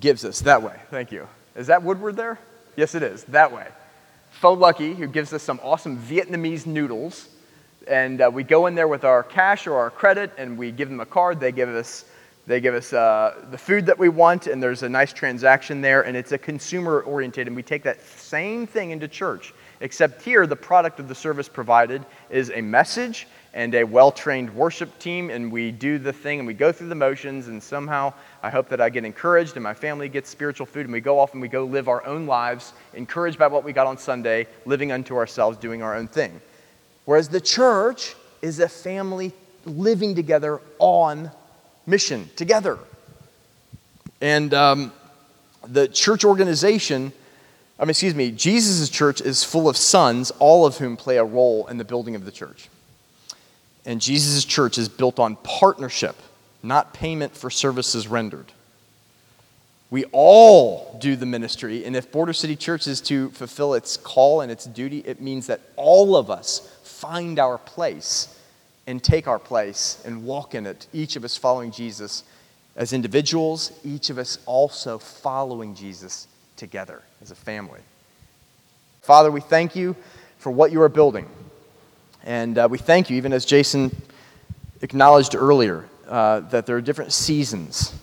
Gives 0.00 0.24
us, 0.24 0.40
that 0.40 0.62
way. 0.62 0.80
Thank 0.90 1.12
you. 1.12 1.28
Is 1.54 1.66
that 1.66 1.82
Woodward 1.82 2.16
there? 2.16 2.38
Yes, 2.76 2.94
it 2.94 3.02
is. 3.02 3.24
That 3.24 3.52
way. 3.52 3.66
Pho 4.30 4.54
Lucky, 4.54 4.94
who 4.94 5.06
gives 5.06 5.34
us 5.34 5.42
some 5.42 5.60
awesome 5.62 5.98
Vietnamese 5.98 6.64
noodles 6.64 7.28
and 7.86 8.20
uh, 8.20 8.30
we 8.32 8.42
go 8.42 8.66
in 8.66 8.74
there 8.74 8.88
with 8.88 9.04
our 9.04 9.22
cash 9.22 9.66
or 9.66 9.74
our 9.74 9.90
credit 9.90 10.32
and 10.38 10.58
we 10.58 10.72
give 10.72 10.88
them 10.88 11.00
a 11.00 11.06
card. 11.06 11.40
They 11.40 11.52
give 11.52 11.68
us 11.68 12.04
they 12.46 12.60
give 12.60 12.74
us 12.74 12.92
uh, 12.92 13.44
the 13.50 13.58
food 13.58 13.86
that 13.86 13.98
we 13.98 14.08
want 14.08 14.46
and 14.46 14.62
there's 14.62 14.84
a 14.84 14.88
nice 14.88 15.12
transaction 15.12 15.80
there 15.80 16.02
and 16.02 16.16
it's 16.16 16.30
a 16.30 16.38
consumer 16.38 17.00
oriented 17.00 17.48
and 17.48 17.56
we 17.56 17.62
take 17.62 17.82
that 17.82 18.00
same 18.02 18.66
thing 18.66 18.92
into 18.92 19.08
church 19.08 19.52
except 19.80 20.22
here 20.22 20.46
the 20.46 20.56
product 20.56 21.00
of 21.00 21.08
the 21.08 21.14
service 21.14 21.48
provided 21.48 22.06
is 22.30 22.52
a 22.54 22.60
message 22.60 23.26
and 23.52 23.74
a 23.74 23.82
well-trained 23.82 24.54
worship 24.54 24.96
team 25.00 25.28
and 25.30 25.50
we 25.50 25.72
do 25.72 25.98
the 25.98 26.12
thing 26.12 26.38
and 26.38 26.46
we 26.46 26.54
go 26.54 26.70
through 26.70 26.88
the 26.88 26.94
motions 26.94 27.48
and 27.48 27.60
somehow 27.60 28.12
i 28.44 28.48
hope 28.48 28.68
that 28.68 28.80
i 28.80 28.88
get 28.88 29.04
encouraged 29.04 29.56
and 29.56 29.64
my 29.64 29.74
family 29.74 30.08
gets 30.08 30.30
spiritual 30.30 30.66
food 30.66 30.86
and 30.86 30.92
we 30.92 31.00
go 31.00 31.18
off 31.18 31.32
and 31.32 31.42
we 31.42 31.48
go 31.48 31.64
live 31.64 31.88
our 31.88 32.06
own 32.06 32.26
lives 32.26 32.74
encouraged 32.94 33.38
by 33.38 33.48
what 33.48 33.64
we 33.64 33.72
got 33.72 33.88
on 33.88 33.98
sunday 33.98 34.46
living 34.66 34.92
unto 34.92 35.16
ourselves 35.16 35.58
doing 35.58 35.82
our 35.82 35.96
own 35.96 36.06
thing 36.06 36.40
Whereas 37.06 37.30
the 37.30 37.40
church 37.40 38.14
is 38.42 38.60
a 38.60 38.68
family 38.68 39.32
living 39.64 40.14
together 40.14 40.60
on 40.78 41.30
mission 41.86 42.28
together. 42.36 42.78
And 44.20 44.52
um, 44.52 44.92
the 45.66 45.88
church 45.88 46.24
organization, 46.24 47.12
I 47.78 47.84
mean, 47.84 47.90
excuse 47.90 48.14
me, 48.14 48.30
Jesus' 48.32 48.90
church 48.90 49.20
is 49.20 49.44
full 49.44 49.68
of 49.68 49.76
sons, 49.76 50.30
all 50.38 50.66
of 50.66 50.78
whom 50.78 50.96
play 50.96 51.16
a 51.16 51.24
role 51.24 51.66
in 51.68 51.78
the 51.78 51.84
building 51.84 52.14
of 52.14 52.24
the 52.24 52.32
church. 52.32 52.68
And 53.84 54.00
Jesus' 54.00 54.44
church 54.44 54.78
is 54.78 54.88
built 54.88 55.18
on 55.18 55.36
partnership, 55.36 56.16
not 56.62 56.92
payment 56.92 57.36
for 57.36 57.50
services 57.50 58.08
rendered. 58.08 58.52
We 59.88 60.04
all 60.10 60.98
do 61.00 61.14
the 61.14 61.26
ministry, 61.26 61.84
and 61.84 61.94
if 61.94 62.10
Border 62.10 62.32
City 62.32 62.56
Church 62.56 62.88
is 62.88 63.00
to 63.02 63.30
fulfill 63.30 63.74
its 63.74 63.96
call 63.96 64.40
and 64.40 64.50
its 64.50 64.64
duty, 64.64 64.98
it 65.06 65.20
means 65.20 65.46
that 65.46 65.60
all 65.76 66.16
of 66.16 66.28
us 66.28 66.75
find 66.96 67.38
our 67.38 67.58
place 67.58 68.38
and 68.86 69.02
take 69.02 69.28
our 69.28 69.38
place 69.38 70.02
and 70.06 70.24
walk 70.24 70.54
in 70.54 70.64
it, 70.64 70.86
each 70.92 71.16
of 71.16 71.24
us 71.24 71.36
following 71.36 71.70
Jesus 71.70 72.24
as 72.74 72.92
individuals, 72.92 73.72
each 73.84 74.10
of 74.10 74.18
us 74.18 74.38
also 74.46 74.98
following 74.98 75.74
Jesus 75.74 76.26
together 76.56 77.02
as 77.20 77.30
a 77.30 77.34
family. 77.34 77.80
Father, 79.02 79.30
we 79.30 79.40
thank 79.40 79.76
you 79.76 79.94
for 80.38 80.50
what 80.50 80.72
you 80.72 80.80
are 80.80 80.88
building. 80.88 81.28
And 82.24 82.56
uh, 82.58 82.68
we 82.70 82.78
thank 82.78 83.10
you, 83.10 83.16
even 83.16 83.32
as 83.32 83.44
Jason 83.44 83.94
acknowledged 84.80 85.34
earlier, 85.34 85.86
uh, 86.08 86.40
that 86.40 86.66
there 86.66 86.76
are 86.76 86.80
different 86.80 87.12
seasons 87.12 87.94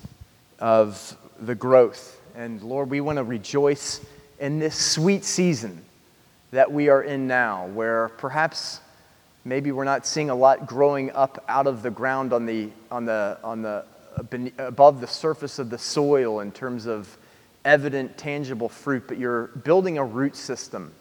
of 0.60 1.18
the 1.40 1.56
growth. 1.56 2.22
And 2.36 2.62
Lord, 2.62 2.90
we 2.90 3.02
want 3.02 3.18
to 3.18 3.24
rejoice 3.24 4.02
in 4.40 4.60
this 4.60 4.76
sweet 4.76 5.24
season 5.26 5.84
that 6.52 6.72
we 6.72 6.90
are 6.90 7.02
in 7.02 7.28
now, 7.28 7.68
where 7.68 8.10
perhaps 8.10 8.80
maybe 9.46 9.72
we're 9.72 9.84
not 9.84 10.06
seeing 10.06 10.30
a 10.30 10.36
lot 10.36 10.66
growing 10.66 11.12
up 11.12 11.44
out 11.48 11.68
of 11.68 11.82
the 11.84 11.92
ground 11.92 12.34
on 12.34 12.46
the, 12.46 12.70
on 12.90 13.06
the, 13.06 13.38
on 13.44 13.62
the, 13.62 13.86
above 14.58 15.02
the 15.02 15.08
surface 15.08 15.60
of 15.60 15.70
the 15.70 15.78
soil 15.78 16.40
in 16.40 16.52
terms 16.52 16.86
of 16.86 17.18
evident, 17.66 18.18
tangible 18.18 18.70
fruit, 18.70 19.04
but 19.08 19.18
you're 19.18 19.48
building 19.48 19.98
a 19.98 20.04
root 20.04 20.36
system 20.36 20.94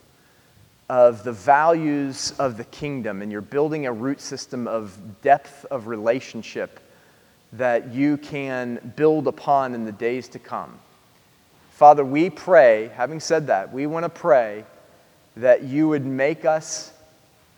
of 0.89 1.25
the 1.25 1.33
values 1.33 2.35
of 2.39 2.57
the 2.57 2.65
kingdom, 2.65 3.23
and 3.23 3.33
you're 3.33 3.41
building 3.41 3.87
a 3.87 3.93
root 3.93 4.21
system 4.21 4.69
of 4.69 4.99
depth 5.23 5.65
of 5.71 5.87
relationship 5.87 6.81
that 7.53 7.93
you 7.93 8.17
can 8.17 8.93
build 8.97 9.27
upon 9.27 9.75
in 9.75 9.85
the 9.85 9.93
days 9.93 10.29
to 10.29 10.39
come. 10.39 10.79
Father, 11.71 12.05
we 12.05 12.31
pray, 12.31 12.91
having 12.95 13.21
said 13.21 13.47
that, 13.47 13.73
we 13.73 13.87
want 13.87 14.05
to 14.05 14.09
pray 14.09 14.65
that 15.37 15.63
you 15.63 15.89
would 15.89 16.05
make 16.05 16.45
us 16.45 16.93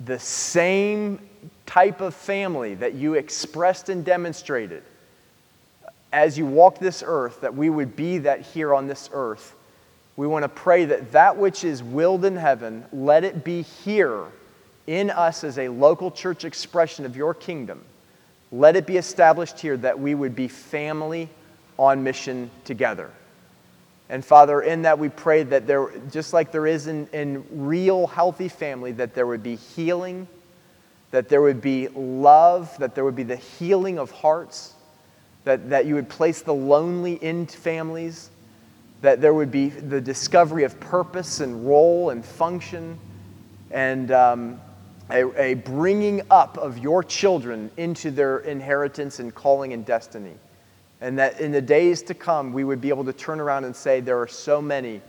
the 0.00 0.18
same 0.18 1.18
type 1.66 2.00
of 2.00 2.14
family 2.14 2.74
that 2.74 2.94
you 2.94 3.14
expressed 3.14 3.88
and 3.88 4.04
demonstrated 4.04 4.82
as 6.14 6.38
you 6.38 6.46
walk 6.46 6.78
this 6.78 7.02
earth, 7.04 7.40
that 7.40 7.54
we 7.54 7.68
would 7.68 7.96
be 7.96 8.18
that 8.18 8.40
here 8.40 8.72
on 8.72 8.86
this 8.86 9.10
earth. 9.12 9.54
We 10.16 10.28
want 10.28 10.44
to 10.44 10.48
pray 10.48 10.84
that 10.84 11.10
that 11.10 11.36
which 11.36 11.64
is 11.64 11.82
willed 11.82 12.24
in 12.24 12.36
heaven, 12.36 12.84
let 12.92 13.24
it 13.24 13.42
be 13.42 13.62
here 13.62 14.26
in 14.86 15.10
us 15.10 15.42
as 15.42 15.58
a 15.58 15.68
local 15.68 16.12
church 16.12 16.44
expression 16.44 17.04
of 17.04 17.16
your 17.16 17.34
kingdom. 17.34 17.84
Let 18.52 18.76
it 18.76 18.86
be 18.86 18.96
established 18.96 19.58
here 19.58 19.76
that 19.78 19.98
we 19.98 20.14
would 20.14 20.36
be 20.36 20.46
family 20.46 21.28
on 21.76 22.04
mission 22.04 22.48
together. 22.64 23.10
And 24.08 24.24
Father, 24.24 24.60
in 24.60 24.82
that 24.82 24.98
we 24.98 25.08
pray 25.08 25.44
that 25.44 25.66
there, 25.66 25.90
just 26.10 26.32
like 26.32 26.52
there 26.52 26.66
is 26.66 26.86
in, 26.86 27.08
in 27.12 27.44
real 27.50 28.06
healthy 28.06 28.48
family, 28.48 28.92
that 28.92 29.14
there 29.14 29.26
would 29.26 29.42
be 29.42 29.56
healing, 29.56 30.28
that 31.10 31.28
there 31.28 31.40
would 31.40 31.60
be 31.60 31.88
love, 31.88 32.76
that 32.78 32.94
there 32.94 33.04
would 33.04 33.16
be 33.16 33.22
the 33.22 33.36
healing 33.36 33.98
of 33.98 34.10
hearts 34.10 34.74
that, 35.44 35.70
that 35.70 35.86
you 35.86 35.94
would 35.94 36.08
place 36.08 36.42
the 36.42 36.54
lonely 36.54 37.14
in 37.14 37.46
families, 37.46 38.30
that 39.02 39.20
there 39.20 39.34
would 39.34 39.50
be 39.50 39.68
the 39.68 40.00
discovery 40.00 40.64
of 40.64 40.78
purpose 40.80 41.40
and 41.40 41.66
role 41.66 42.10
and 42.10 42.24
function, 42.24 42.98
and 43.70 44.10
um, 44.10 44.60
a, 45.10 45.24
a 45.40 45.54
bringing 45.54 46.22
up 46.30 46.56
of 46.56 46.78
your 46.78 47.02
children 47.02 47.70
into 47.76 48.10
their 48.10 48.38
inheritance 48.38 49.18
and 49.18 49.34
calling 49.34 49.72
and 49.74 49.84
destiny. 49.84 50.32
And 51.04 51.18
that 51.18 51.38
in 51.38 51.52
the 51.52 51.60
days 51.60 52.00
to 52.04 52.14
come, 52.14 52.54
we 52.54 52.64
would 52.64 52.80
be 52.80 52.88
able 52.88 53.04
to 53.04 53.12
turn 53.12 53.38
around 53.38 53.64
and 53.64 53.76
say, 53.76 54.00
There 54.00 54.18
are 54.18 54.26
so 54.26 54.62
many 54.62 55.02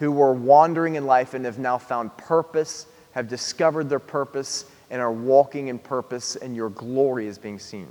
who 0.00 0.10
were 0.10 0.32
wandering 0.32 0.96
in 0.96 1.06
life 1.06 1.34
and 1.34 1.44
have 1.44 1.60
now 1.60 1.78
found 1.78 2.16
purpose, 2.16 2.86
have 3.12 3.28
discovered 3.28 3.88
their 3.88 4.00
purpose, 4.00 4.64
and 4.90 5.00
are 5.00 5.12
walking 5.12 5.68
in 5.68 5.78
purpose, 5.78 6.34
and 6.34 6.56
your 6.56 6.70
glory 6.70 7.28
is 7.28 7.38
being 7.38 7.60
seen. 7.60 7.86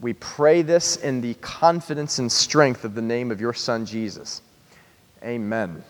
We 0.00 0.14
pray 0.14 0.62
this 0.62 0.96
in 0.96 1.20
the 1.20 1.34
confidence 1.34 2.18
and 2.18 2.32
strength 2.32 2.86
of 2.86 2.94
the 2.94 3.02
name 3.02 3.30
of 3.30 3.38
your 3.38 3.52
Son, 3.52 3.84
Jesus. 3.84 4.40
Amen. 5.22 5.84